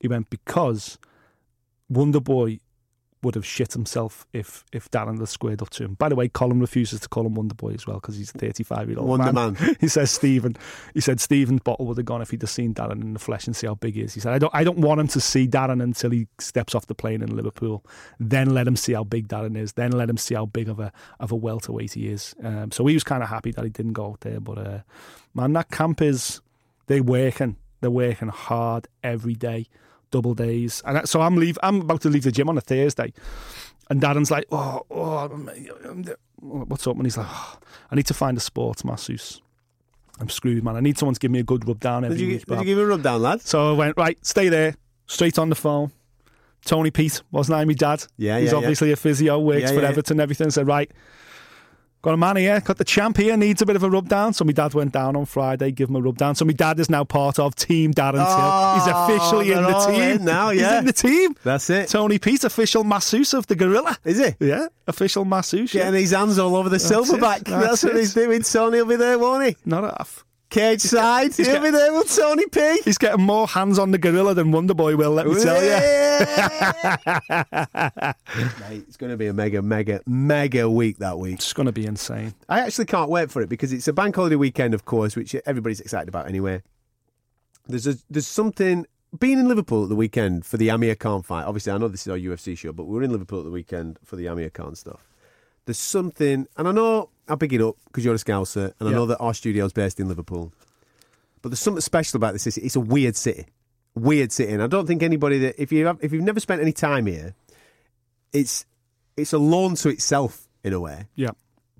He 0.00 0.08
went, 0.08 0.30
because 0.30 0.98
Wonder 1.88 2.20
Boy 2.20 2.60
would 3.22 3.34
have 3.34 3.44
shit 3.44 3.72
himself 3.72 4.26
if 4.32 4.64
if 4.72 4.90
Darren 4.90 5.18
had 5.18 5.28
squared 5.28 5.60
up 5.62 5.70
to 5.70 5.84
him. 5.84 5.94
By 5.94 6.08
the 6.08 6.16
way, 6.16 6.28
Colin 6.28 6.60
refuses 6.60 7.00
to 7.00 7.08
call 7.08 7.26
him 7.26 7.34
Wonder 7.34 7.54
Boy 7.54 7.72
as 7.72 7.86
well 7.86 7.96
because 7.96 8.16
he's 8.16 8.34
a 8.34 8.38
35 8.38 8.88
year 8.88 8.98
old 8.98 9.08
Wonder 9.08 9.32
man. 9.32 9.54
Man. 9.54 9.76
he 9.80 9.88
says 9.88 10.10
Stephen. 10.10 10.56
He 10.94 11.00
said 11.00 11.20
Stephen's 11.20 11.60
bottle 11.60 11.86
would 11.86 11.96
have 11.98 12.06
gone 12.06 12.22
if 12.22 12.30
he'd 12.30 12.42
have 12.42 12.50
seen 12.50 12.74
Darren 12.74 13.02
in 13.02 13.12
the 13.12 13.18
flesh 13.18 13.46
and 13.46 13.54
see 13.54 13.66
how 13.66 13.74
big 13.74 13.94
he 13.94 14.02
is. 14.02 14.14
He 14.14 14.20
said 14.20 14.32
I 14.32 14.38
don't 14.38 14.54
I 14.54 14.64
don't 14.64 14.78
want 14.78 15.00
him 15.00 15.08
to 15.08 15.20
see 15.20 15.46
Darren 15.46 15.82
until 15.82 16.10
he 16.10 16.28
steps 16.38 16.74
off 16.74 16.86
the 16.86 16.94
plane 16.94 17.22
in 17.22 17.36
Liverpool. 17.36 17.84
Then 18.18 18.50
let 18.50 18.66
him 18.66 18.76
see 18.76 18.94
how 18.94 19.04
big 19.04 19.28
Darren 19.28 19.56
is. 19.56 19.74
Then 19.74 19.92
let 19.92 20.08
him 20.08 20.16
see 20.16 20.34
how 20.34 20.46
big 20.46 20.68
of 20.68 20.80
a 20.80 20.92
of 21.18 21.32
a 21.32 21.36
welterweight 21.36 21.92
he 21.92 22.08
is. 22.08 22.34
Um, 22.42 22.70
so 22.70 22.86
he 22.86 22.94
was 22.94 23.04
kind 23.04 23.22
of 23.22 23.28
happy 23.28 23.52
that 23.52 23.64
he 23.64 23.70
didn't 23.70 23.92
go 23.92 24.06
out 24.06 24.20
there. 24.20 24.40
But 24.40 24.58
uh, 24.58 24.78
man, 25.34 25.52
that 25.52 25.70
camp 25.70 26.00
is 26.00 26.40
they're 26.86 27.02
working. 27.02 27.56
They're 27.80 27.90
working 27.90 28.28
hard 28.28 28.88
every 29.02 29.34
day, 29.34 29.66
double 30.10 30.34
days. 30.34 30.82
And 30.84 31.08
so 31.08 31.20
I'm 31.20 31.36
leave. 31.36 31.58
I'm 31.62 31.82
about 31.82 32.00
to 32.02 32.08
leave 32.08 32.24
the 32.24 32.32
gym 32.32 32.48
on 32.48 32.58
a 32.58 32.60
Thursday, 32.60 33.12
and 33.88 34.00
Darren's 34.00 34.30
like, 34.30 34.46
"Oh, 34.52 34.82
oh, 34.90 35.28
what's 36.40 36.86
up?" 36.86 36.96
And 36.96 37.06
he's 37.06 37.16
like, 37.16 37.26
oh, 37.28 37.58
"I 37.90 37.94
need 37.96 38.06
to 38.06 38.14
find 38.14 38.36
a 38.36 38.40
sports 38.40 38.84
masseuse. 38.84 39.40
I'm 40.18 40.28
screwed, 40.28 40.62
man. 40.62 40.76
I 40.76 40.80
need 40.80 40.98
someone 40.98 41.14
to 41.14 41.20
give 41.20 41.30
me 41.30 41.38
a 41.38 41.44
good 41.44 41.66
rub 41.66 41.80
down 41.80 42.04
every 42.04 42.18
Did 42.18 42.22
you, 42.22 42.28
week." 42.34 42.46
did 42.46 42.58
you 42.58 42.64
give 42.64 42.78
a 42.78 42.86
rub 42.86 43.02
down, 43.02 43.22
lad? 43.22 43.40
so 43.40 43.70
I 43.74 43.76
went, 43.76 43.96
right, 43.96 44.18
stay 44.24 44.50
there, 44.50 44.74
straight 45.06 45.38
on 45.38 45.48
the 45.48 45.54
phone. 45.54 45.92
Tony 46.62 46.90
Pete, 46.90 47.22
wasn't 47.30 47.56
I, 47.56 47.64
my 47.64 47.72
dad? 47.72 48.04
Yeah, 48.18 48.38
He's 48.38 48.48
yeah, 48.48 48.50
yeah. 48.52 48.56
obviously 48.58 48.92
a 48.92 48.96
physio, 48.96 49.38
works 49.38 49.62
Yeah, 49.62 49.68
for 49.68 49.74
yeah, 49.76 49.80
yeah. 49.80 49.88
Everton, 49.88 50.20
everything. 50.20 50.50
Said, 50.50 50.66
right, 50.66 50.90
got 52.02 52.14
a 52.14 52.16
man 52.16 52.36
here, 52.36 52.60
got 52.60 52.78
the 52.78 52.84
champ 52.84 53.16
here, 53.16 53.36
needs 53.36 53.60
a 53.62 53.66
bit 53.66 53.76
of 53.76 53.82
a 53.82 53.90
rub 53.90 54.08
down. 54.08 54.32
So 54.32 54.44
my 54.44 54.52
dad 54.52 54.74
went 54.74 54.92
down 54.92 55.16
on 55.16 55.26
Friday, 55.26 55.70
give 55.70 55.88
him 55.88 55.96
a 55.96 56.00
rub 56.00 56.16
down. 56.16 56.34
So 56.34 56.44
my 56.44 56.52
dad 56.52 56.78
is 56.80 56.88
now 56.90 57.04
part 57.04 57.38
of 57.38 57.54
Team 57.54 57.92
Darren 57.92 58.12
Till. 58.14 58.24
Oh, 58.26 58.74
He's 58.74 58.86
officially 59.18 59.52
in 59.52 59.62
the 59.62 59.86
team. 59.86 60.20
in 60.20 60.24
now, 60.24 60.50
He's 60.50 60.60
yeah. 60.62 60.78
in 60.78 60.86
the 60.86 60.92
team. 60.92 61.36
That's 61.44 61.68
it. 61.70 61.88
Tony 61.88 62.18
Pete, 62.18 62.44
official 62.44 62.84
masseuse 62.84 63.34
of 63.34 63.46
the 63.46 63.56
Gorilla. 63.56 63.96
Is 64.04 64.18
he? 64.18 64.34
Yeah, 64.46 64.68
official 64.86 65.24
masseuse. 65.24 65.74
yeah. 65.74 65.84
Getting 65.84 66.00
his 66.00 66.10
hands 66.12 66.38
all 66.38 66.56
over 66.56 66.68
the 66.68 66.76
it, 66.76 66.80
silverback. 66.80 67.44
That's, 67.44 67.66
that's 67.66 67.84
what 67.84 67.96
he's 67.96 68.14
doing. 68.14 68.42
Tony 68.42 68.78
will 68.78 68.86
be 68.88 68.96
there, 68.96 69.18
won't 69.18 69.46
he? 69.46 69.56
Not 69.64 69.84
half. 69.84 70.24
Cage 70.50 70.80
side. 70.82 71.28
he's 71.34 71.46
He'll 71.46 71.56
got- 71.56 71.62
be 71.64 71.70
there 71.70 71.92
with 71.94 72.14
Tony 72.14 72.46
P. 72.48 72.80
He's 72.84 72.98
getting 72.98 73.24
more 73.24 73.46
hands 73.46 73.78
on 73.78 73.92
the 73.92 73.98
gorilla 73.98 74.34
than 74.34 74.50
Wonder 74.50 74.74
Boy 74.74 74.96
will, 74.96 75.12
let 75.12 75.26
me 75.26 75.40
tell 75.42 75.62
you. 75.62 75.70
Mate, 78.60 78.84
it's 78.88 78.96
going 78.96 79.10
to 79.10 79.16
be 79.16 79.26
a 79.28 79.32
mega, 79.32 79.62
mega, 79.62 80.00
mega 80.06 80.68
week 80.68 80.98
that 80.98 81.18
week. 81.18 81.34
It's 81.36 81.52
going 81.52 81.66
to 81.66 81.72
be 81.72 81.86
insane. 81.86 82.34
I 82.48 82.60
actually 82.60 82.86
can't 82.86 83.10
wait 83.10 83.30
for 83.30 83.42
it 83.42 83.48
because 83.48 83.72
it's 83.72 83.88
a 83.88 83.92
bank 83.92 84.16
holiday 84.16 84.36
weekend, 84.36 84.74
of 84.74 84.84
course, 84.84 85.16
which 85.16 85.34
everybody's 85.46 85.80
excited 85.80 86.08
about 86.08 86.26
anyway. 86.28 86.62
There's 87.66 87.86
a, 87.86 87.96
there's 88.08 88.26
something 88.26 88.86
being 89.18 89.38
in 89.38 89.48
Liverpool 89.48 89.84
at 89.84 89.88
the 89.88 89.96
weekend 89.96 90.44
for 90.44 90.56
the 90.56 90.68
Amir 90.70 90.94
Khan 90.96 91.22
fight. 91.22 91.44
Obviously, 91.44 91.72
I 91.72 91.78
know 91.78 91.88
this 91.88 92.02
is 92.02 92.08
our 92.08 92.18
UFC 92.18 92.56
show, 92.56 92.72
but 92.72 92.84
we 92.84 92.94
were 92.96 93.02
in 93.02 93.12
Liverpool 93.12 93.38
at 93.40 93.44
the 93.44 93.50
weekend 93.50 93.98
for 94.04 94.16
the 94.16 94.26
Amir 94.26 94.50
Khan 94.50 94.74
stuff. 94.74 95.06
There's 95.66 95.78
something, 95.78 96.46
and 96.56 96.68
I 96.68 96.72
know 96.72 97.10
I'll 97.30 97.36
pick 97.36 97.52
it 97.52 97.62
up 97.62 97.76
because 97.86 98.04
you're 98.04 98.14
a 98.14 98.18
Scouser, 98.18 98.74
and 98.78 98.88
I 98.88 98.92
know 98.92 99.06
that 99.06 99.18
our 99.18 99.32
studio's 99.32 99.72
based 99.72 100.00
in 100.00 100.08
Liverpool. 100.08 100.52
But 101.42 101.50
there's 101.50 101.60
something 101.60 101.80
special 101.80 102.18
about 102.18 102.32
this 102.32 102.42
city. 102.42 102.60
It's 102.62 102.76
a 102.76 102.80
weird 102.80 103.16
city, 103.16 103.46
weird 103.94 104.32
city, 104.32 104.52
and 104.52 104.62
I 104.62 104.66
don't 104.66 104.86
think 104.86 105.02
anybody 105.02 105.38
that 105.38 105.60
if 105.60 105.72
you 105.72 105.86
have, 105.86 105.98
if 106.02 106.12
you've 106.12 106.24
never 106.24 106.40
spent 106.40 106.60
any 106.60 106.72
time 106.72 107.06
here, 107.06 107.34
it's 108.32 108.66
it's 109.16 109.32
a 109.32 109.38
lawn 109.38 109.74
to 109.76 109.88
itself 109.88 110.48
in 110.64 110.72
a 110.72 110.80
way. 110.80 111.06
Yeah. 111.14 111.30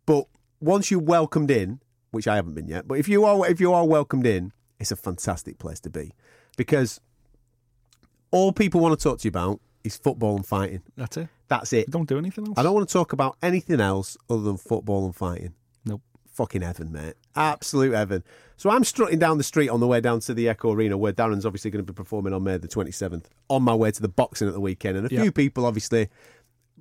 But 0.07 0.26
once 0.61 0.90
you're 0.90 1.01
welcomed 1.01 1.51
in, 1.51 1.80
which 2.11 2.26
I 2.26 2.36
haven't 2.36 2.55
been 2.55 2.68
yet, 2.68 2.88
but 2.88 2.98
if 2.98 3.09
you 3.09 3.24
are 3.24 3.46
if 3.48 3.61
you 3.61 3.72
are 3.72 3.84
welcomed 3.84 4.26
in, 4.26 4.53
it's 4.78 4.92
a 4.92 4.96
fantastic 4.96 5.59
place 5.59 5.80
to 5.80 5.90
be 5.90 6.12
because 6.57 7.01
all 8.30 8.53
people 8.53 8.80
want 8.80 8.98
to 8.98 9.03
talk 9.03 9.18
to 9.18 9.24
you 9.24 9.30
about 9.30 9.61
is 9.84 9.96
football 9.96 10.36
and 10.36 10.46
fighting. 10.46 10.82
That's 10.96 11.16
it. 11.16 11.28
That's 11.51 11.72
it. 11.74 11.90
Don't 11.90 12.09
do 12.09 12.16
anything 12.16 12.46
else. 12.46 12.55
I 12.57 12.62
don't 12.62 12.72
want 12.72 12.88
to 12.88 12.92
talk 12.92 13.12
about 13.12 13.36
anything 13.42 13.80
else 13.80 14.16
other 14.30 14.40
than 14.42 14.57
football 14.57 15.05
and 15.05 15.14
fighting. 15.14 15.53
Nope. 15.84 16.01
Fucking 16.32 16.62
heaven, 16.62 16.90
mate. 16.92 17.14
Absolute 17.36 17.92
heaven. 17.92 18.22
So 18.57 18.70
I'm 18.70 18.84
strutting 18.84 19.18
down 19.18 19.36
the 19.36 19.44
street 19.44 19.68
on 19.68 19.80
the 19.80 19.86
way 19.86 20.01
down 20.01 20.20
to 20.20 20.32
the 20.34 20.48
Echo 20.48 20.72
Arena 20.72 20.96
where 20.96 21.12
Darren's 21.12 21.44
obviously 21.44 21.70
going 21.72 21.84
to 21.84 21.92
be 21.92 21.94
performing 21.96 22.32
on 22.32 22.44
May 22.44 22.57
the 22.57 22.68
27th 22.68 23.24
on 23.48 23.62
my 23.64 23.74
way 23.74 23.90
to 23.90 24.01
the 24.01 24.09
boxing 24.09 24.46
at 24.48 24.55
the 24.55 24.61
weekend. 24.61 24.96
And 24.96 25.11
a 25.11 25.14
Yeah. 25.14 25.22
few 25.22 25.32
people, 25.32 25.66
obviously, 25.66 26.09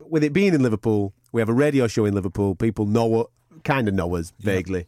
with 0.08 0.24
it 0.24 0.34
being 0.34 0.54
in 0.54 0.62
Liverpool, 0.64 1.14
we 1.32 1.42
have 1.42 1.50
a 1.50 1.54
radio 1.54 1.88
show 1.88 2.06
in 2.06 2.14
Liverpool. 2.14 2.54
People 2.56 2.86
know, 2.86 3.30
kind 3.64 3.88
of 3.88 3.96
know 3.96 4.16
us 4.16 4.32
vaguely. 4.40 4.86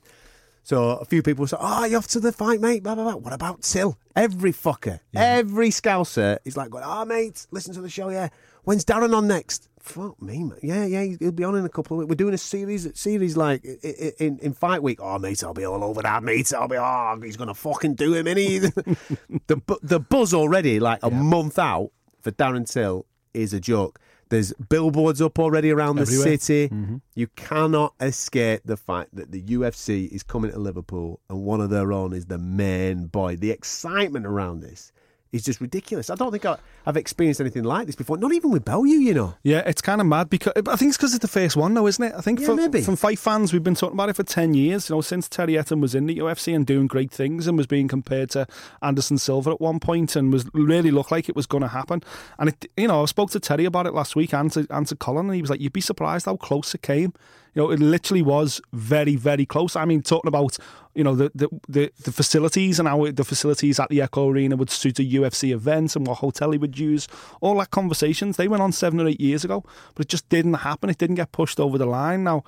So 0.64 0.92
a 0.98 1.06
few 1.06 1.22
people 1.24 1.48
say, 1.48 1.58
"Oh, 1.60 1.86
you 1.86 1.98
off 1.98 2.08
to 2.10 2.20
the 2.20 2.32
fight, 2.32 2.62
mate?" 2.62 2.84
Blah 2.84 2.96
blah 2.96 3.04
blah. 3.04 3.16
What 3.16 3.34
about 3.34 3.62
Till? 3.64 3.98
Every 4.16 4.52
fucker, 4.54 5.00
every 5.16 5.70
Scouser 5.70 6.38
is 6.46 6.56
like, 6.56 6.70
going, 6.70 6.84
"Oh, 6.84 6.90
ah, 6.90 7.06
mate, 7.06 7.48
listen 7.52 7.74
to 7.74 7.82
the 7.82 7.90
show. 7.90 8.10
Yeah, 8.10 8.30
when's 8.64 8.86
Darren 8.86 9.16
on 9.16 9.28
next?" 9.28 9.68
Fuck 9.80 10.22
me, 10.22 10.44
mate. 10.44 10.60
Yeah, 10.62 10.86
yeah, 10.86 11.16
he'll 11.20 11.32
be 11.32 11.44
on 11.44 11.56
in 11.56 11.66
a 11.66 11.70
couple 11.70 11.96
of 11.98 12.00
weeks. 12.02 12.10
We're 12.10 12.16
doing 12.16 12.36
a 12.36 12.38
series, 12.38 12.88
series 12.94 13.36
like 13.36 13.66
i- 13.66 13.88
i- 13.88 14.14
in 14.20 14.38
in 14.40 14.54
fight 14.54 14.84
week. 14.84 15.00
Oh, 15.02 15.18
mate, 15.18 15.44
I'll 15.44 15.56
be 15.56 15.66
all 15.66 15.84
over 15.84 16.04
that, 16.04 16.22
mate. 16.24 16.54
I'll 16.54 16.68
be. 16.68 16.78
Oh, 16.78 17.20
he's 17.24 17.38
gonna 17.38 17.56
fucking 17.56 17.96
do 17.96 18.14
him, 18.14 18.28
any 18.28 18.60
the 19.48 19.80
the 19.82 20.00
buzz 20.00 20.34
already, 20.34 20.80
like 20.80 21.00
a 21.02 21.10
month 21.10 21.58
out 21.58 21.90
for 22.22 22.32
Darren 22.32 22.72
Till, 22.72 23.08
is 23.34 23.54
a 23.54 23.60
joke. 23.60 24.00
There's 24.32 24.54
billboards 24.54 25.22
up 25.22 25.38
already 25.40 25.72
around 25.72 25.98
the 25.98 26.04
Everywhere. 26.04 26.38
city. 26.38 26.70
Mm-hmm. 26.74 26.96
You 27.16 27.28
cannot 27.36 27.94
escape 28.00 28.62
the 28.64 28.78
fact 28.78 29.14
that 29.14 29.32
the 29.32 29.42
UFC 29.42 30.10
is 30.10 30.24
coming 30.24 30.52
to 30.52 30.58
Liverpool 30.58 31.20
and 31.30 31.44
one 31.44 31.60
of 31.60 31.70
their 31.70 31.92
own 31.92 32.14
is 32.14 32.28
the 32.28 32.38
main 32.38 33.08
boy. 33.08 33.36
The 33.36 33.52
excitement 33.52 34.26
around 34.26 34.62
this 34.62 34.94
is 35.32 35.44
just 35.44 35.62
ridiculous. 35.62 36.10
I 36.10 36.16
don't 36.16 36.32
think 36.32 36.46
I, 36.46 36.58
I've 36.86 36.98
experienced 36.98 37.40
anything 37.40 37.64
like 37.64 37.86
this 37.88 37.96
before. 37.96 38.18
Not 38.18 38.34
even 38.34 38.52
with 38.52 38.66
Bellew, 38.66 38.86
you 38.86 39.14
know. 39.14 39.36
Yeah, 39.44 39.60
it's 39.66 39.82
kind 39.82 40.02
of 40.02 40.08
mad 40.08 40.30
because 40.30 40.54
I 40.56 40.76
think 40.76 40.90
it's 40.90 40.98
because 40.98 41.14
it's 41.14 41.22
the 41.22 41.28
first 41.28 41.56
one, 41.56 41.74
though, 41.74 41.88
isn't 41.88 42.04
it? 42.04 42.14
I 42.16 42.22
think 42.22 42.40
Yeah, 42.40 42.48
for, 42.48 42.56
maybe. 42.56 42.82
from 42.82 42.96
fight 42.96 43.18
fans, 43.20 43.54
we've 43.54 43.64
been 43.64 43.76
talking 43.76 43.96
about 43.96 44.10
it 44.10 44.16
for 44.16 44.24
ten 44.24 44.54
years. 44.54 44.90
You 44.90 44.96
know, 44.96 45.02
since 45.02 45.30
Terry 45.30 45.54
Etim 45.54 45.82
was 45.82 45.96
in 45.96 46.06
the 46.08 46.18
UFC 46.18 46.54
and 46.56 46.66
doing 46.66 46.88
great 46.88 47.12
things 47.12 47.48
and 47.48 47.58
was 47.58 47.68
being 47.68 47.88
compared 47.88 48.30
to 48.32 48.46
Anderson 48.82 49.18
Silva 49.18 49.52
at 49.52 49.62
one 49.62 49.80
point 49.80 50.16
and 50.16 50.34
was 50.34 50.46
really 50.54 50.92
looked 50.92 51.12
like 51.12 51.30
it 51.30 51.36
was 51.36 51.46
going 51.46 51.62
to 51.62 51.70
happen. 51.70 52.04
And 52.38 52.50
it, 52.50 52.66
you 52.76 52.88
know, 52.88 53.04
I 53.04 53.06
spoke 53.06 53.32
to 53.32 53.40
Terry 53.40 53.66
about 53.66 53.88
it 53.88 53.94
last 53.94 54.16
week 54.16 54.34
and 54.34 54.52
to, 54.52 54.68
and 54.70 54.86
to 54.88 54.96
Colin, 54.96 55.28
and 55.28 55.36
he 55.36 55.42
was 55.42 55.50
like, 55.50 55.62
"You'd 55.62 55.74
be 55.74 55.82
surprised 55.82 56.26
how 56.26 56.36
close 56.36 56.76
it 56.76 56.82
came." 56.82 57.14
You 57.54 57.62
know, 57.62 57.72
it 57.72 57.80
literally 57.80 58.22
was 58.22 58.62
very, 58.72 59.16
very 59.16 59.46
close. 59.46 59.76
I 59.76 59.86
mean, 59.86 60.02
talking 60.02 60.30
about 60.30 60.58
you 60.96 61.04
know 61.04 61.16
the 61.16 61.32
the, 61.36 61.50
the, 61.68 61.92
the 62.04 62.12
facilities 62.12 62.80
and 62.80 62.88
how 62.88 63.10
the 63.12 63.24
facilities 63.24 63.80
at 63.80 63.90
the 63.90 64.02
Echo 64.02 64.30
Arena 64.30 64.56
would 64.56 64.70
suit 64.70 65.00
a 65.00 65.04
UFC 65.04 65.52
event 65.54 65.96
and 65.96 66.08
what 66.08 66.20
hotel 66.20 66.52
he 66.52 66.58
would 66.58 66.78
use. 66.80 67.08
All 67.42 67.58
that 67.60 67.72
conversations 67.72 68.38
they 68.38 68.48
went 68.48 68.64
on 68.64 68.72
seven 68.72 69.00
or 69.00 69.08
eight 69.08 69.22
years 69.22 69.44
ago, 69.44 69.64
but 69.96 70.06
it 70.06 70.10
just 70.10 70.28
didn't 70.30 70.56
happen. 70.56 70.90
It 70.90 70.98
didn't 70.98 71.16
get 71.16 71.32
pushed 71.32 71.60
over 71.60 71.78
the 71.78 71.86
line. 71.86 72.24
Now, 72.24 72.44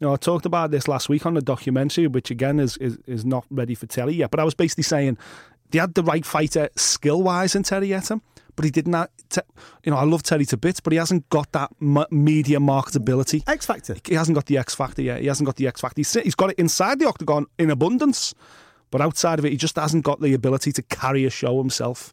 you 0.00 0.06
know, 0.06 0.12
I 0.12 0.16
talked 0.16 0.46
about 0.46 0.70
this 0.70 0.88
last 0.88 1.08
week 1.08 1.26
on 1.26 1.34
the 1.34 1.42
documentary, 1.42 2.06
which 2.06 2.30
again 2.30 2.60
is 2.60 2.76
is, 2.76 2.98
is 3.06 3.24
not 3.24 3.44
ready 3.50 3.74
for 3.74 3.86
telly 3.86 4.14
yet. 4.14 4.30
But 4.30 4.40
I 4.40 4.44
was 4.44 4.54
basically 4.54 4.84
saying 4.84 5.18
they 5.70 5.78
had 5.78 5.94
the 5.94 6.02
right 6.02 6.24
fighter 6.24 6.68
skill 6.76 7.22
wise 7.22 7.54
in 7.54 7.64
Terry 7.64 7.88
Etim. 7.88 8.20
But 8.56 8.64
he 8.64 8.70
didn't, 8.70 8.92
have, 8.92 9.08
te- 9.28 9.40
you 9.84 9.90
know. 9.90 9.98
I 9.98 10.04
love 10.04 10.22
Terry 10.22 10.44
to 10.46 10.56
bits, 10.56 10.80
but 10.80 10.92
he 10.92 10.98
hasn't 10.98 11.28
got 11.28 11.50
that 11.52 11.70
m- 11.80 12.04
media 12.10 12.58
marketability. 12.58 13.42
X 13.48 13.66
Factor. 13.66 13.96
He 14.06 14.14
hasn't 14.14 14.34
got 14.34 14.46
the 14.46 14.58
X 14.58 14.74
factor 14.74 15.02
yet. 15.02 15.20
He 15.20 15.26
hasn't 15.26 15.46
got 15.46 15.56
the 15.56 15.66
X 15.66 15.80
factor. 15.80 15.98
He's, 16.00 16.12
he's 16.12 16.34
got 16.34 16.50
it 16.50 16.58
inside 16.58 16.98
the 16.98 17.06
octagon 17.08 17.46
in 17.58 17.70
abundance, 17.70 18.34
but 18.90 19.00
outside 19.00 19.38
of 19.38 19.44
it, 19.44 19.50
he 19.50 19.56
just 19.56 19.76
hasn't 19.76 20.04
got 20.04 20.20
the 20.20 20.34
ability 20.34 20.72
to 20.72 20.82
carry 20.82 21.24
a 21.24 21.30
show 21.30 21.58
himself. 21.58 22.12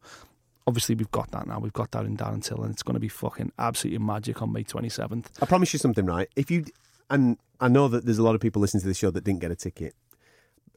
Obviously, 0.67 0.95
we've 0.95 1.11
got 1.11 1.31
that 1.31 1.47
now. 1.47 1.59
We've 1.59 1.73
got 1.73 1.91
that 1.91 2.05
in 2.05 2.17
Darren 2.17 2.43
Till, 2.43 2.61
and 2.63 2.71
it's 2.71 2.83
going 2.83 2.93
to 2.93 2.99
be 2.99 3.07
fucking 3.09 3.51
absolutely 3.59 4.03
magic 4.05 4.41
on 4.41 4.51
May 4.53 4.63
27th. 4.63 5.25
I 5.41 5.45
promise 5.45 5.73
you 5.73 5.79
something, 5.79 6.05
right? 6.05 6.27
If 6.35 6.49
you 6.51 6.65
and 7.09 7.37
I 7.59 7.67
know 7.67 7.87
that 7.89 8.05
there's 8.05 8.17
a 8.19 8.23
lot 8.23 8.35
of 8.35 8.41
people 8.41 8.61
listening 8.61 8.81
to 8.81 8.87
this 8.87 8.97
show 8.97 9.11
that 9.11 9.23
didn't 9.23 9.41
get 9.41 9.51
a 9.51 9.55
ticket. 9.55 9.93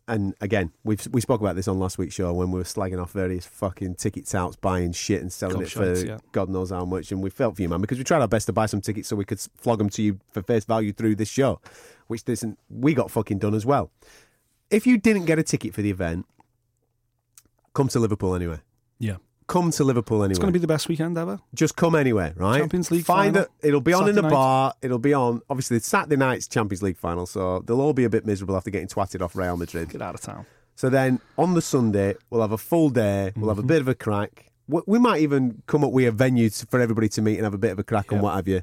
And 0.07 0.35
again, 0.41 0.71
we 0.85 0.99
we 1.11 1.23
spoke 1.23 1.41
about 1.41 1.57
this 1.57 1.67
on 1.67 1.79
last 1.79 1.97
week's 1.97 2.15
show 2.15 2.33
when 2.35 2.51
we 2.51 2.59
were 2.59 2.65
slagging 2.65 3.01
off 3.01 3.13
various 3.13 3.47
fucking 3.47 3.95
ticket 3.95 4.27
touts 4.27 4.57
buying 4.57 4.93
shit 4.93 5.23
and 5.23 5.33
selling 5.33 5.63
it 5.63 5.71
for 5.71 5.95
yeah. 5.95 6.19
God 6.33 6.51
knows 6.51 6.71
how 6.71 6.85
much. 6.85 7.11
And 7.11 7.23
we 7.23 7.31
felt 7.31 7.57
for 7.57 7.63
you, 7.63 7.71
man, 7.71 7.81
because 7.81 7.97
we 7.97 8.05
tried 8.05 8.21
our 8.21 8.29
best 8.29 8.47
to 8.47 8.53
buy 8.53 8.67
some 8.67 8.83
tickets 8.83 9.09
so 9.09 9.17
we 9.17 9.25
could 9.25 9.41
flog 9.57 9.79
them 9.79 9.89
to 9.91 10.03
you 10.03 10.21
for 10.31 10.43
face 10.43 10.67
value 10.67 10.93
through 10.93 11.17
this 11.17 11.31
show, 11.31 11.59
which 12.09 12.23
isn't. 12.27 12.59
We 12.69 12.93
got 12.93 13.11
fucking 13.11 13.39
done 13.39 13.55
as 13.55 13.65
well. 13.65 13.91
If 14.71 14.87
you 14.87 14.99
didn't 14.99 15.25
get 15.25 15.39
a 15.39 15.43
ticket 15.43 15.75
for 15.75 15.81
the 15.81 15.91
event, 15.91 16.27
come 17.73 17.89
to 17.89 17.99
Liverpool 17.99 18.35
anyway. 18.35 18.61
Yeah. 18.99 19.17
Come 19.47 19.71
to 19.73 19.85
Liverpool 19.85 20.23
anyway. 20.23 20.31
It's 20.31 20.39
going 20.39 20.53
to 20.53 20.59
be 20.59 20.61
the 20.61 20.67
best 20.67 20.89
weekend 20.89 21.19
ever. 21.19 21.39
just 21.55 21.77
come 21.77 21.95
anyway, 21.95 22.33
right? 22.37 22.59
Champions 22.61 22.91
League 22.91 23.05
Find 23.05 23.35
final. 23.35 23.51
it. 23.61 23.69
It'll 23.69 23.81
be 23.83 23.93
on 23.93 24.09
in 24.09 24.15
the 24.15 24.23
night. 24.23 24.31
bar. 24.31 24.75
It'll 24.81 24.99
be 24.99 25.13
on. 25.13 25.43
Obviously, 25.51 25.79
Saturday 25.81 26.17
night's 26.17 26.49
Champions 26.49 26.83
League 26.83 26.97
final, 26.97 27.27
so 27.27 27.61
they'll 27.61 27.81
all 27.81 27.93
be 27.93 28.05
a 28.05 28.11
bit 28.11 28.25
miserable 28.25 28.57
after 28.57 28.71
getting 28.71 28.89
twatted 28.89 29.21
off 29.21 29.37
Real 29.37 29.57
Madrid. 29.59 29.91
Get 29.91 30.01
out 30.01 30.15
of 30.15 30.23
town. 30.23 30.47
So 30.77 30.89
then 30.89 31.21
on 31.37 31.53
the 31.55 31.61
Sunday, 31.63 32.15
we'll 32.31 32.41
have 32.41 32.53
a 32.53 32.59
full 32.59 32.89
day. 32.91 33.33
We'll 33.37 33.43
Mm-hmm. 33.43 33.49
have 33.51 33.59
a 33.59 33.63
bit 33.63 33.81
of 33.83 33.89
a 33.89 33.95
crack. 33.95 34.51
We 34.67 34.81
we 34.87 34.99
might 34.99 35.21
even 35.21 35.63
come 35.67 35.85
up 35.85 35.93
with 35.93 36.09
a 36.09 36.13
venue 36.13 36.49
for 36.49 36.81
everybody 36.81 37.11
to 37.11 37.21
meet 37.23 37.35
and 37.37 37.45
have 37.45 37.53
a 37.55 37.59
bit 37.59 37.73
of 37.73 37.79
a 37.79 37.85
crack 37.85 38.13
and 38.13 38.23
what 38.23 38.35
have 38.37 38.49
you. 38.49 38.63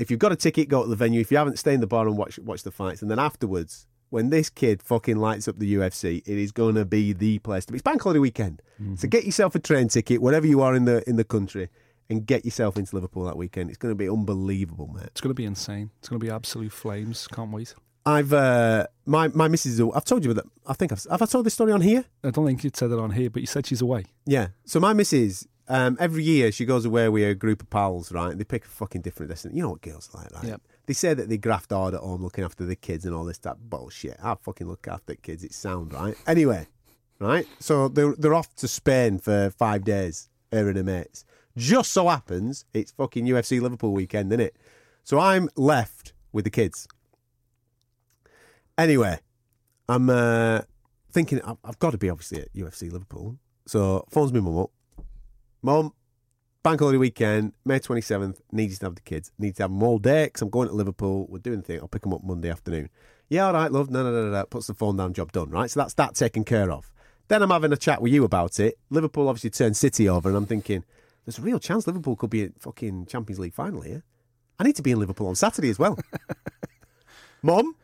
If 0.00 0.10
you've 0.10 0.18
got 0.18 0.32
a 0.32 0.36
ticket, 0.36 0.68
go 0.68 0.82
to 0.82 0.88
the 0.88 0.96
venue. 0.96 1.20
If 1.20 1.30
you 1.30 1.36
haven't, 1.38 1.60
stay 1.60 1.74
in 1.74 1.80
the 1.80 1.86
bar 1.86 2.08
and 2.08 2.18
watch 2.18 2.40
watch 2.40 2.64
the 2.64 2.72
fights. 2.72 3.02
And 3.02 3.10
then 3.10 3.20
afterwards, 3.20 3.86
when 4.12 4.28
this 4.30 4.50
kid 4.50 4.82
fucking 4.82 5.16
lights 5.16 5.48
up 5.48 5.58
the 5.58 5.74
UFC, 5.74 6.18
it 6.26 6.38
is 6.38 6.52
going 6.52 6.74
to 6.74 6.84
be 6.84 7.12
the 7.14 7.38
place 7.38 7.64
to 7.64 7.72
be. 7.72 7.76
It's 7.76 7.82
Bank 7.82 8.02
Holiday 8.02 8.20
weekend, 8.20 8.60
Mm-hmm. 8.80 8.96
so 8.96 9.08
get 9.08 9.24
yourself 9.24 9.54
a 9.54 9.58
train 9.58 9.88
ticket 9.88 10.20
wherever 10.20 10.46
you 10.46 10.60
are 10.60 10.74
in 10.74 10.84
the 10.84 11.08
in 11.08 11.16
the 11.16 11.24
country 11.24 11.68
and 12.10 12.26
get 12.26 12.44
yourself 12.44 12.76
into 12.76 12.94
Liverpool 12.96 13.24
that 13.24 13.36
weekend. 13.36 13.70
It's 13.70 13.78
going 13.78 13.92
to 13.92 13.96
be 13.96 14.08
unbelievable, 14.08 14.88
mate. 14.88 15.04
It's 15.06 15.20
going 15.20 15.30
to 15.30 15.34
be 15.34 15.44
insane. 15.44 15.90
It's 16.00 16.08
going 16.08 16.20
to 16.20 16.26
be 16.26 16.30
absolute 16.32 16.72
flames. 16.72 17.26
Can't 17.28 17.50
wait. 17.52 17.74
I've 18.04 18.32
uh, 18.32 18.86
my 19.06 19.28
my 19.28 19.46
missus. 19.48 19.80
I've 19.80 20.04
told 20.04 20.24
you 20.24 20.32
about 20.32 20.44
that. 20.44 20.52
I 20.66 20.74
think 20.74 20.90
I've 20.92 21.06
have 21.10 21.22
I 21.22 21.26
told 21.26 21.46
this 21.46 21.54
story 21.54 21.72
on 21.72 21.80
here. 21.80 22.04
I 22.24 22.30
don't 22.30 22.44
think 22.46 22.64
you'd 22.64 22.76
said 22.76 22.90
it 22.90 22.98
on 22.98 23.12
here, 23.12 23.30
but 23.30 23.40
you 23.40 23.46
said 23.46 23.64
she's 23.66 23.80
away. 23.80 24.06
Yeah. 24.26 24.48
So 24.64 24.80
my 24.80 24.92
missus, 24.92 25.46
um, 25.68 25.96
every 26.00 26.24
year 26.24 26.50
she 26.50 26.64
goes 26.64 26.84
away 26.84 27.08
with 27.08 27.22
a 27.28 27.34
group 27.36 27.62
of 27.62 27.70
pals, 27.70 28.10
right? 28.10 28.36
They 28.36 28.44
pick 28.44 28.64
a 28.64 28.68
fucking 28.68 29.02
different 29.02 29.30
destination. 29.30 29.56
You 29.56 29.62
know 29.62 29.70
what 29.70 29.80
girls 29.82 30.10
are 30.12 30.22
like, 30.22 30.32
right? 30.34 30.44
Yep. 30.44 30.62
They 30.86 30.94
say 30.94 31.14
that 31.14 31.28
they 31.28 31.38
graft 31.38 31.70
hard 31.70 31.94
at 31.94 32.00
home 32.00 32.22
looking 32.22 32.44
after 32.44 32.64
the 32.64 32.74
kids 32.76 33.04
and 33.04 33.14
all 33.14 33.24
this 33.24 33.38
that 33.38 33.70
bullshit. 33.70 34.16
I 34.22 34.34
fucking 34.34 34.66
look 34.68 34.88
after 34.88 35.12
the 35.12 35.16
kids. 35.16 35.44
It's 35.44 35.56
sound, 35.56 35.92
right? 35.92 36.16
Anyway, 36.26 36.66
right? 37.18 37.46
So 37.60 37.88
they're, 37.88 38.14
they're 38.16 38.34
off 38.34 38.54
to 38.56 38.68
Spain 38.68 39.18
for 39.18 39.50
five 39.50 39.84
days, 39.84 40.28
her 40.50 40.68
and 40.68 40.76
her 40.76 40.82
mates. 40.82 41.24
Just 41.56 41.92
so 41.92 42.08
happens 42.08 42.64
it's 42.72 42.92
fucking 42.92 43.26
UFC 43.26 43.60
Liverpool 43.60 43.92
weekend, 43.92 44.32
isn't 44.32 44.40
it? 44.40 44.56
So 45.04 45.18
I'm 45.18 45.48
left 45.56 46.14
with 46.32 46.44
the 46.44 46.50
kids. 46.50 46.88
Anyway, 48.78 49.18
I'm 49.88 50.08
uh, 50.08 50.62
thinking 51.10 51.40
I've, 51.42 51.58
I've 51.64 51.78
got 51.78 51.90
to 51.90 51.98
be 51.98 52.08
obviously 52.08 52.42
at 52.42 52.52
UFC 52.54 52.90
Liverpool. 52.90 53.38
So 53.66 54.04
phones 54.10 54.32
my 54.32 54.40
mum 54.40 54.58
up. 54.58 54.70
Mum, 55.62 55.92
bank 56.62 56.80
holiday 56.80 56.98
weekend, 56.98 57.52
May 57.64 57.80
27th, 57.80 58.40
need 58.52 58.70
you 58.70 58.76
to 58.76 58.86
have 58.86 58.94
the 58.94 59.00
kids. 59.00 59.32
Need 59.38 59.56
to 59.56 59.64
have 59.64 59.70
them 59.70 59.82
all 59.82 59.98
day 59.98 60.26
because 60.26 60.42
I'm 60.42 60.50
going 60.50 60.68
to 60.68 60.74
Liverpool. 60.74 61.26
We're 61.28 61.38
doing 61.38 61.58
the 61.58 61.64
thing. 61.64 61.80
I'll 61.80 61.88
pick 61.88 62.02
them 62.02 62.14
up 62.14 62.22
Monday 62.22 62.50
afternoon. 62.50 62.88
Yeah, 63.28 63.46
all 63.46 63.52
right, 63.52 63.70
love. 63.70 63.90
No, 63.90 64.02
no, 64.02 64.12
no, 64.12 64.26
no, 64.26 64.30
no. 64.30 64.44
Puts 64.46 64.68
the 64.68 64.74
phone 64.74 64.96
down, 64.96 65.12
job 65.12 65.32
done, 65.32 65.50
right? 65.50 65.70
So 65.70 65.80
that's 65.80 65.94
that 65.94 66.14
taken 66.14 66.44
care 66.44 66.70
of. 66.70 66.92
Then 67.28 67.42
I'm 67.42 67.50
having 67.50 67.72
a 67.72 67.76
chat 67.76 68.02
with 68.02 68.12
you 68.12 68.24
about 68.24 68.60
it. 68.60 68.78
Liverpool 68.90 69.28
obviously 69.28 69.50
turned 69.50 69.76
City 69.76 70.08
over, 70.08 70.28
and 70.28 70.36
I'm 70.36 70.46
thinking, 70.46 70.84
there's 71.24 71.38
a 71.38 71.42
real 71.42 71.58
chance 71.58 71.86
Liverpool 71.86 72.16
could 72.16 72.30
be 72.30 72.44
at 72.44 72.60
fucking 72.60 73.06
Champions 73.06 73.38
League 73.38 73.54
final 73.54 73.80
here. 73.80 74.02
I 74.58 74.64
need 74.64 74.76
to 74.76 74.82
be 74.82 74.90
in 74.90 74.98
Liverpool 74.98 75.28
on 75.28 75.34
Saturday 75.34 75.70
as 75.70 75.78
well. 75.78 75.98
Mum, 77.42 77.74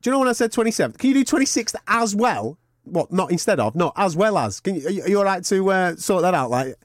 do 0.00 0.10
you 0.10 0.12
know 0.12 0.20
when 0.20 0.28
I 0.28 0.32
said 0.32 0.52
27th? 0.52 0.98
Can 0.98 1.10
you 1.10 1.22
do 1.22 1.36
26th 1.36 1.74
as 1.86 2.16
well? 2.16 2.58
What, 2.84 3.12
not 3.12 3.30
instead 3.30 3.60
of? 3.60 3.74
No, 3.74 3.92
as 3.94 4.16
well 4.16 4.38
as. 4.38 4.60
Can 4.60 4.76
you, 4.76 4.86
are 4.86 4.90
you, 4.90 5.02
are 5.02 5.08
you 5.08 5.18
all 5.18 5.24
right 5.24 5.44
to 5.44 5.70
uh, 5.70 5.96
sort 5.96 6.22
that 6.22 6.34
out? 6.34 6.50
Like, 6.50 6.76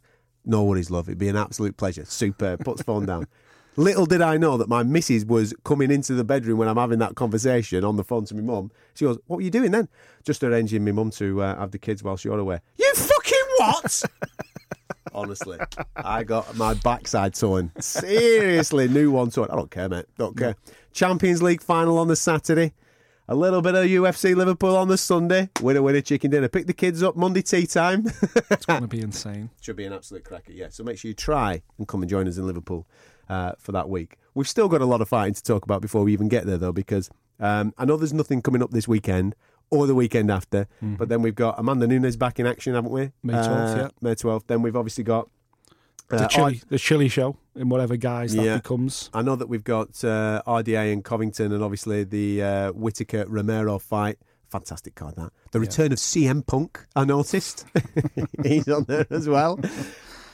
no 0.46 0.64
worries, 0.64 0.92
love. 0.92 1.08
It'd 1.08 1.18
be 1.18 1.30
an 1.30 1.36
absolute 1.36 1.78
pleasure. 1.78 2.06
Super. 2.06 2.58
Puts 2.58 2.82
phone 2.84 3.06
down. 3.06 3.28
Little 3.76 4.06
did 4.06 4.22
I 4.22 4.38
know 4.38 4.58
that 4.58 4.70
my 4.70 4.84
missus 4.84 5.26
was 5.26 5.54
coming 5.64 5.90
into 5.90 6.14
the 6.14 6.24
bedroom 6.24 6.60
when 6.60 6.68
I'm 6.68 6.78
having 6.78 7.00
that 7.00 7.16
conversation 7.16 7.84
on 7.84 7.96
the 7.96 8.04
phone 8.04 8.26
to 8.26 8.36
my 8.36 8.42
mum. 8.42 8.72
She 8.94 9.06
goes, 9.06 9.18
What 9.26 9.38
were 9.38 9.42
you 9.42 9.50
doing 9.50 9.72
then? 9.72 9.88
Just 10.24 10.44
arranging 10.44 10.86
my 10.86 10.92
mum 10.92 11.10
to 11.12 11.42
uh, 11.42 11.58
have 11.58 11.72
the 11.72 11.80
kids 11.80 12.04
while 12.04 12.18
you're 12.24 12.38
away. 12.38 12.60
You 12.78 12.94
fucking 12.94 13.46
what? 13.58 14.04
Honestly, 15.16 15.60
I 15.96 16.24
got 16.24 16.56
my 16.56 16.76
backside 16.76 17.34
torn. 17.34 17.72
Seriously, 17.80 18.88
new 18.88 19.12
one 19.12 19.32
torn. 19.32 19.50
I 19.50 19.56
don't 19.56 19.72
care, 19.72 19.90
mate. 19.90 20.06
Don't 20.18 20.38
care. 20.38 20.56
Champions 20.92 21.42
League 21.42 21.62
final 21.62 21.98
on 21.98 22.08
the 22.08 22.16
Saturday. 22.16 22.74
A 23.30 23.36
little 23.36 23.62
bit 23.62 23.74
of 23.74 23.86
UFC 23.86 24.36
Liverpool 24.36 24.76
on 24.76 24.90
the 24.90 24.98
Sunday. 24.98 25.50
Winner, 25.62 25.82
winner, 25.82 26.02
chicken 26.02 26.30
dinner. 26.30 26.50
Pick 26.50 26.68
the 26.68 26.74
kids 26.74 27.02
up 27.02 27.16
Monday 27.16 27.42
tea 27.42 27.66
time. 27.66 28.06
It's 28.52 28.66
going 28.66 28.82
to 28.82 28.88
be 28.88 29.00
insane. 29.00 29.50
Should 29.62 29.78
be 29.78 29.86
an 29.86 29.94
absolute 29.94 30.26
cracker, 30.26 30.52
yeah. 30.52 30.68
So 30.70 30.84
make 30.84 30.98
sure 30.98 31.08
you 31.08 31.16
try 31.16 31.62
and 31.78 31.88
come 31.88 32.02
and 32.02 32.10
join 32.10 32.28
us 32.28 32.38
in 32.38 32.46
Liverpool 32.46 32.86
uh, 33.30 33.54
for 33.58 33.72
that 33.72 33.88
week. 33.88 34.18
We've 34.34 34.48
still 34.48 34.68
got 34.68 34.82
a 34.82 34.86
lot 34.86 35.00
of 35.00 35.08
fighting 35.08 35.34
to 35.36 35.44
talk 35.44 35.64
about 35.64 35.82
before 35.82 36.04
we 36.04 36.12
even 36.12 36.28
get 36.28 36.46
there, 36.46 36.58
though, 36.58 36.74
because 36.74 37.10
um, 37.40 37.74
I 37.78 37.86
know 37.86 37.96
there's 37.96 38.14
nothing 38.14 38.42
coming 38.42 38.62
up 38.62 38.72
this 38.72 38.88
weekend 38.90 39.36
or 39.70 39.88
the 39.88 39.96
weekend 39.96 40.30
after, 40.30 40.68
but 40.82 41.08
then 41.08 41.22
we've 41.22 41.34
got 41.34 41.58
Amanda 41.58 41.88
Nunes 41.88 42.18
back 42.18 42.40
in 42.40 42.46
action, 42.46 42.74
haven't 42.76 42.92
we? 42.92 43.12
May 43.24 43.34
12th, 43.34 43.78
yeah. 43.78 43.88
May 44.02 44.16
12th. 44.16 44.48
Then 44.48 44.62
we've 44.62 44.76
obviously 44.76 45.04
got. 45.06 45.30
The 46.18 46.28
Chile, 46.28 46.62
the 46.70 46.78
Chile 46.80 47.08
show 47.08 47.38
in 47.56 47.70
whatever 47.70 47.96
guise 47.96 48.34
that 48.36 48.44
Yeah. 48.44 48.56
becomes. 48.58 49.10
I 49.14 49.22
know 49.22 49.36
that 49.36 49.48
we've 49.48 49.64
got 49.64 50.04
uh, 50.04 50.42
RDA 50.48 50.92
and 50.94 51.04
Covington, 51.04 51.52
and 51.52 51.64
obviously 51.64 52.04
the 52.04 52.42
uh, 52.44 52.72
Whittaker 52.72 53.26
Romero 53.28 53.80
fight. 53.80 54.18
Fantastic 54.50 54.94
card 54.96 55.16
that. 55.16 55.32
The 55.52 55.60
return 55.60 55.92
of 55.92 55.98
CM 55.98 56.46
Punk. 56.46 56.86
I 56.96 57.06
noticed 57.06 57.66
he's 58.44 58.68
on 58.68 58.84
there 58.84 59.08
as 59.10 59.28
well. 59.28 59.60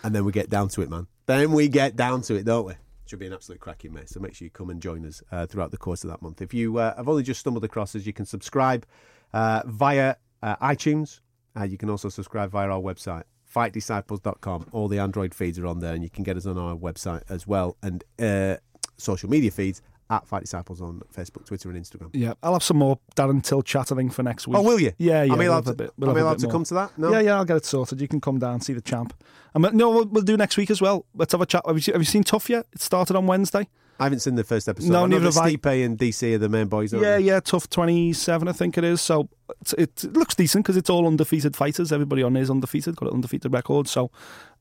And 0.03 0.13
then 0.13 0.25
we 0.25 0.31
get 0.33 0.49
down 0.49 0.67
to 0.69 0.81
it, 0.81 0.89
man. 0.89 1.07
Then 1.25 1.51
we 1.53 1.67
get 1.69 1.95
down 1.95 2.21
to 2.23 2.35
it, 2.35 2.43
don't 2.45 2.65
we? 2.65 2.73
Should 3.05 3.19
be 3.19 3.27
an 3.27 3.33
absolute 3.33 3.59
cracking 3.61 3.93
mess. 3.93 4.11
So 4.11 4.19
make 4.19 4.35
sure 4.35 4.45
you 4.45 4.49
come 4.51 4.69
and 4.69 4.81
join 4.81 5.05
us 5.05 5.23
uh, 5.31 5.45
throughout 5.45 5.71
the 5.71 5.77
course 5.77 6.03
of 6.03 6.09
that 6.09 6.21
month. 6.21 6.41
If 6.41 6.53
you 6.53 6.77
uh, 6.77 6.95
have 6.97 7.07
only 7.09 7.23
just 7.23 7.39
stumbled 7.39 7.63
across 7.63 7.95
us, 7.95 8.05
you 8.05 8.13
can 8.13 8.25
subscribe 8.25 8.85
uh, 9.33 9.63
via 9.65 10.15
uh, 10.43 10.55
iTunes. 10.57 11.21
Uh, 11.57 11.63
you 11.63 11.77
can 11.77 11.89
also 11.89 12.09
subscribe 12.09 12.51
via 12.51 12.69
our 12.69 12.79
website, 12.81 13.23
fightdisciples.com. 13.53 14.67
All 14.71 14.87
the 14.87 14.99
Android 14.99 15.33
feeds 15.33 15.57
are 15.59 15.67
on 15.67 15.79
there, 15.79 15.93
and 15.93 16.03
you 16.03 16.09
can 16.09 16.23
get 16.23 16.37
us 16.37 16.45
on 16.45 16.57
our 16.57 16.75
website 16.75 17.23
as 17.29 17.47
well. 17.47 17.77
And 17.81 18.03
uh, 18.19 18.57
social 18.97 19.29
media 19.29 19.51
feeds 19.51 19.81
at 20.11 20.27
Fight 20.27 20.41
Disciples 20.41 20.81
on 20.81 21.01
Facebook, 21.15 21.45
Twitter, 21.45 21.69
and 21.69 21.79
Instagram. 21.79 22.09
Yeah, 22.13 22.33
I'll 22.41 22.53
have 22.53 22.63
some 22.63 22.77
more 22.77 22.97
Darren 23.15 23.43
Till 23.43 23.61
chat, 23.61 23.91
I 23.91 23.95
think, 23.95 24.11
for 24.11 24.23
next 24.23 24.47
week. 24.47 24.57
Oh, 24.57 24.63
will 24.63 24.79
you? 24.79 24.91
Yeah, 24.97 25.23
yeah. 25.23 25.33
I 25.33 25.35
we'll 25.37 25.51
allowed 25.51 25.65
to, 25.65 25.73
bit- 25.75 25.91
we'll 25.97 26.09
am 26.09 26.17
I 26.17 26.19
allowed 26.21 26.39
to 26.39 26.47
come 26.47 26.63
to 26.63 26.73
that? 26.73 26.97
No? 26.97 27.11
Yeah, 27.11 27.19
yeah, 27.19 27.35
I'll 27.35 27.45
get 27.45 27.57
it 27.57 27.65
sorted. 27.65 28.01
You 28.01 28.07
can 28.07 28.19
come 28.19 28.39
down 28.39 28.59
see 28.61 28.73
the 28.73 28.81
champ. 28.81 29.13
And 29.53 29.63
we- 29.63 29.69
no, 29.71 29.91
we'll, 29.91 30.05
we'll 30.05 30.23
do 30.23 30.35
next 30.35 30.57
week 30.57 30.71
as 30.71 30.81
well. 30.81 31.05
Let's 31.13 31.31
have 31.33 31.41
a 31.41 31.45
chat. 31.45 31.63
Have 31.67 31.77
you, 31.85 31.93
have 31.93 32.01
you 32.01 32.05
seen 32.05 32.23
TUF 32.23 32.49
yet? 32.49 32.65
It 32.73 32.81
started 32.81 33.15
on 33.15 33.27
Wednesday. 33.27 33.67
I 33.99 34.03
haven't 34.05 34.19
seen 34.19 34.35
the 34.35 34.43
first 34.43 34.69
episode. 34.69 34.91
No, 34.91 35.05
neither 35.05 35.25
have 35.25 35.37
I. 35.37 35.53
Stipe 35.53 35.85
and 35.85 35.97
DC 35.97 36.35
are 36.35 36.37
the 36.37 36.47
main 36.49 36.67
boys. 36.67 36.93
Yeah, 36.93 37.17
they? 37.17 37.19
yeah, 37.19 37.39
TUF 37.41 37.69
27, 37.69 38.47
I 38.47 38.51
think 38.53 38.77
it 38.77 38.83
is. 38.83 39.01
So 39.01 39.29
it, 39.77 40.03
it 40.03 40.13
looks 40.13 40.35
decent 40.35 40.63
because 40.63 40.77
it's 40.77 40.89
all 40.89 41.05
undefeated 41.05 41.55
fighters. 41.55 41.91
Everybody 41.91 42.23
on 42.23 42.37
is 42.37 42.49
undefeated, 42.49 42.95
got 42.95 43.09
an 43.09 43.15
undefeated 43.15 43.51
record. 43.53 43.87
So 43.87 44.09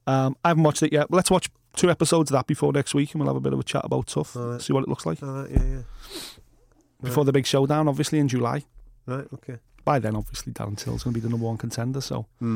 um, 0.06 0.36
I 0.44 0.48
haven't 0.48 0.64
watched 0.64 0.82
it 0.82 0.92
yet. 0.92 1.10
Let's 1.10 1.30
watch 1.30 1.48
two 1.76 1.90
episodes 1.90 2.30
of 2.30 2.34
that 2.34 2.46
before 2.48 2.72
next 2.72 2.94
week 2.94 3.12
and 3.12 3.20
we'll 3.20 3.28
have 3.28 3.36
a 3.36 3.40
bit 3.40 3.52
of 3.52 3.60
a 3.60 3.64
chat 3.64 3.84
about 3.84 4.08
TUF, 4.08 4.32
see 4.60 4.72
what 4.72 4.82
it 4.82 4.88
looks 4.88 5.06
like. 5.06 5.22
Right, 5.22 5.50
yeah, 5.50 5.62
yeah. 5.64 5.82
Before 7.00 7.24
the 7.24 7.32
big 7.32 7.46
showdown, 7.46 7.86
obviously, 7.86 8.18
in 8.18 8.26
July. 8.26 8.64
Right, 9.06 9.26
okay. 9.34 9.58
By 9.84 10.00
then, 10.00 10.16
obviously, 10.16 10.52
Darren 10.52 10.76
Till's 10.76 11.04
going 11.04 11.14
to 11.14 11.20
be 11.20 11.22
the 11.22 11.28
number 11.28 11.46
one 11.46 11.56
contender. 11.56 12.00
So 12.00 12.26
D- 12.40 12.46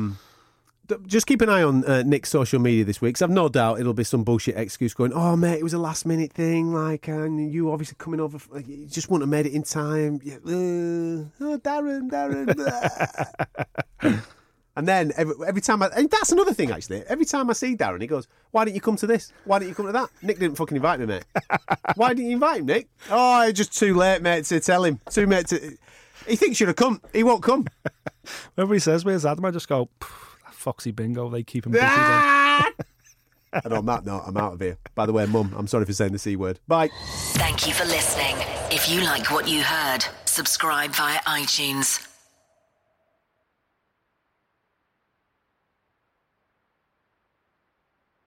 Just 1.07 1.27
keep 1.27 1.41
an 1.41 1.47
eye 1.47 1.63
on 1.63 1.85
uh, 1.85 2.03
Nick's 2.03 2.29
social 2.29 2.59
media 2.59 2.83
this 2.83 2.99
week, 2.99 3.13
because 3.13 3.21
I've 3.21 3.29
no 3.29 3.47
doubt 3.47 3.79
it'll 3.79 3.93
be 3.93 4.03
some 4.03 4.23
bullshit 4.23 4.57
excuse 4.57 4.93
going, 4.93 5.13
oh, 5.13 5.37
mate, 5.37 5.59
it 5.59 5.63
was 5.63 5.73
a 5.73 5.77
last 5.77 6.05
minute 6.05 6.33
thing, 6.33 6.73
like, 6.73 7.07
and 7.07 7.53
you 7.53 7.71
obviously 7.71 7.95
coming 7.97 8.19
over, 8.19 8.35
f- 8.35 8.49
like, 8.51 8.67
you 8.67 8.85
just 8.85 9.09
wouldn't 9.09 9.23
have 9.23 9.29
made 9.29 9.49
it 9.49 9.55
in 9.55 9.63
time. 9.63 10.19
Yeah, 10.23 10.35
uh, 10.35 11.23
oh, 11.39 11.57
Darren, 11.63 12.09
Darren. 12.09 12.53
and 14.75 14.87
then 14.87 15.13
every, 15.15 15.35
every 15.47 15.61
time 15.61 15.81
I, 15.81 15.87
and 15.95 16.09
that's 16.11 16.33
another 16.33 16.53
thing, 16.53 16.69
actually. 16.69 17.03
Every 17.07 17.25
time 17.25 17.49
I 17.49 17.53
see 17.53 17.77
Darren, 17.77 18.01
he 18.01 18.07
goes, 18.07 18.27
why 18.51 18.65
didn't 18.65 18.75
you 18.75 18.81
come 18.81 18.97
to 18.97 19.07
this? 19.07 19.31
Why 19.45 19.59
didn't 19.59 19.69
you 19.69 19.75
come 19.75 19.85
to 19.85 19.93
that? 19.93 20.09
Nick 20.21 20.37
didn't 20.37 20.57
fucking 20.57 20.75
invite 20.75 20.99
me, 20.99 21.05
mate. 21.05 21.23
why 21.95 22.09
didn't 22.09 22.25
you 22.25 22.33
invite 22.33 22.59
him, 22.59 22.65
Nick? 22.65 22.89
Oh, 23.09 23.41
it's 23.47 23.57
just 23.57 23.77
too 23.77 23.95
late, 23.95 24.21
mate, 24.21 24.43
to 24.45 24.59
tell 24.59 24.83
him. 24.83 24.99
Too 25.09 25.27
late 25.27 25.47
to. 25.47 25.77
He 26.27 26.35
thinks 26.35 26.59
you'd 26.59 26.67
have 26.67 26.75
come. 26.75 27.01
He 27.13 27.23
won't 27.23 27.41
come. 27.41 27.67
whenever 28.55 28.73
he 28.73 28.79
says, 28.79 29.05
Where's 29.05 29.25
Adam? 29.25 29.45
I 29.45 29.51
just 29.51 29.67
go, 29.67 29.89
"Pff, 29.99 30.09
that 30.09 30.22
Foxy 30.63 30.91
Bingo, 30.91 31.29
they 31.29 31.43
keep 31.43 31.65
him 31.65 31.73
busy. 31.73 31.85
Ah! 31.85 32.71
and 33.65 33.73
on 33.73 33.85
that 33.85 34.05
note, 34.05 34.23
I'm 34.25 34.37
out 34.37 34.53
of 34.53 34.61
here. 34.61 34.77
By 34.95 35.05
the 35.05 35.11
way, 35.11 35.25
Mum, 35.25 35.53
I'm 35.57 35.67
sorry 35.67 35.85
for 35.85 35.93
saying 35.93 36.13
the 36.13 36.19
C 36.19 36.37
word. 36.37 36.59
Bye. 36.67 36.89
Thank 37.33 37.67
you 37.67 37.73
for 37.73 37.83
listening. 37.85 38.35
If 38.71 38.89
you 38.89 39.01
like 39.01 39.29
what 39.29 39.47
you 39.47 39.61
heard, 39.61 40.05
subscribe 40.25 40.91
via 40.91 41.19
iTunes. 41.19 42.12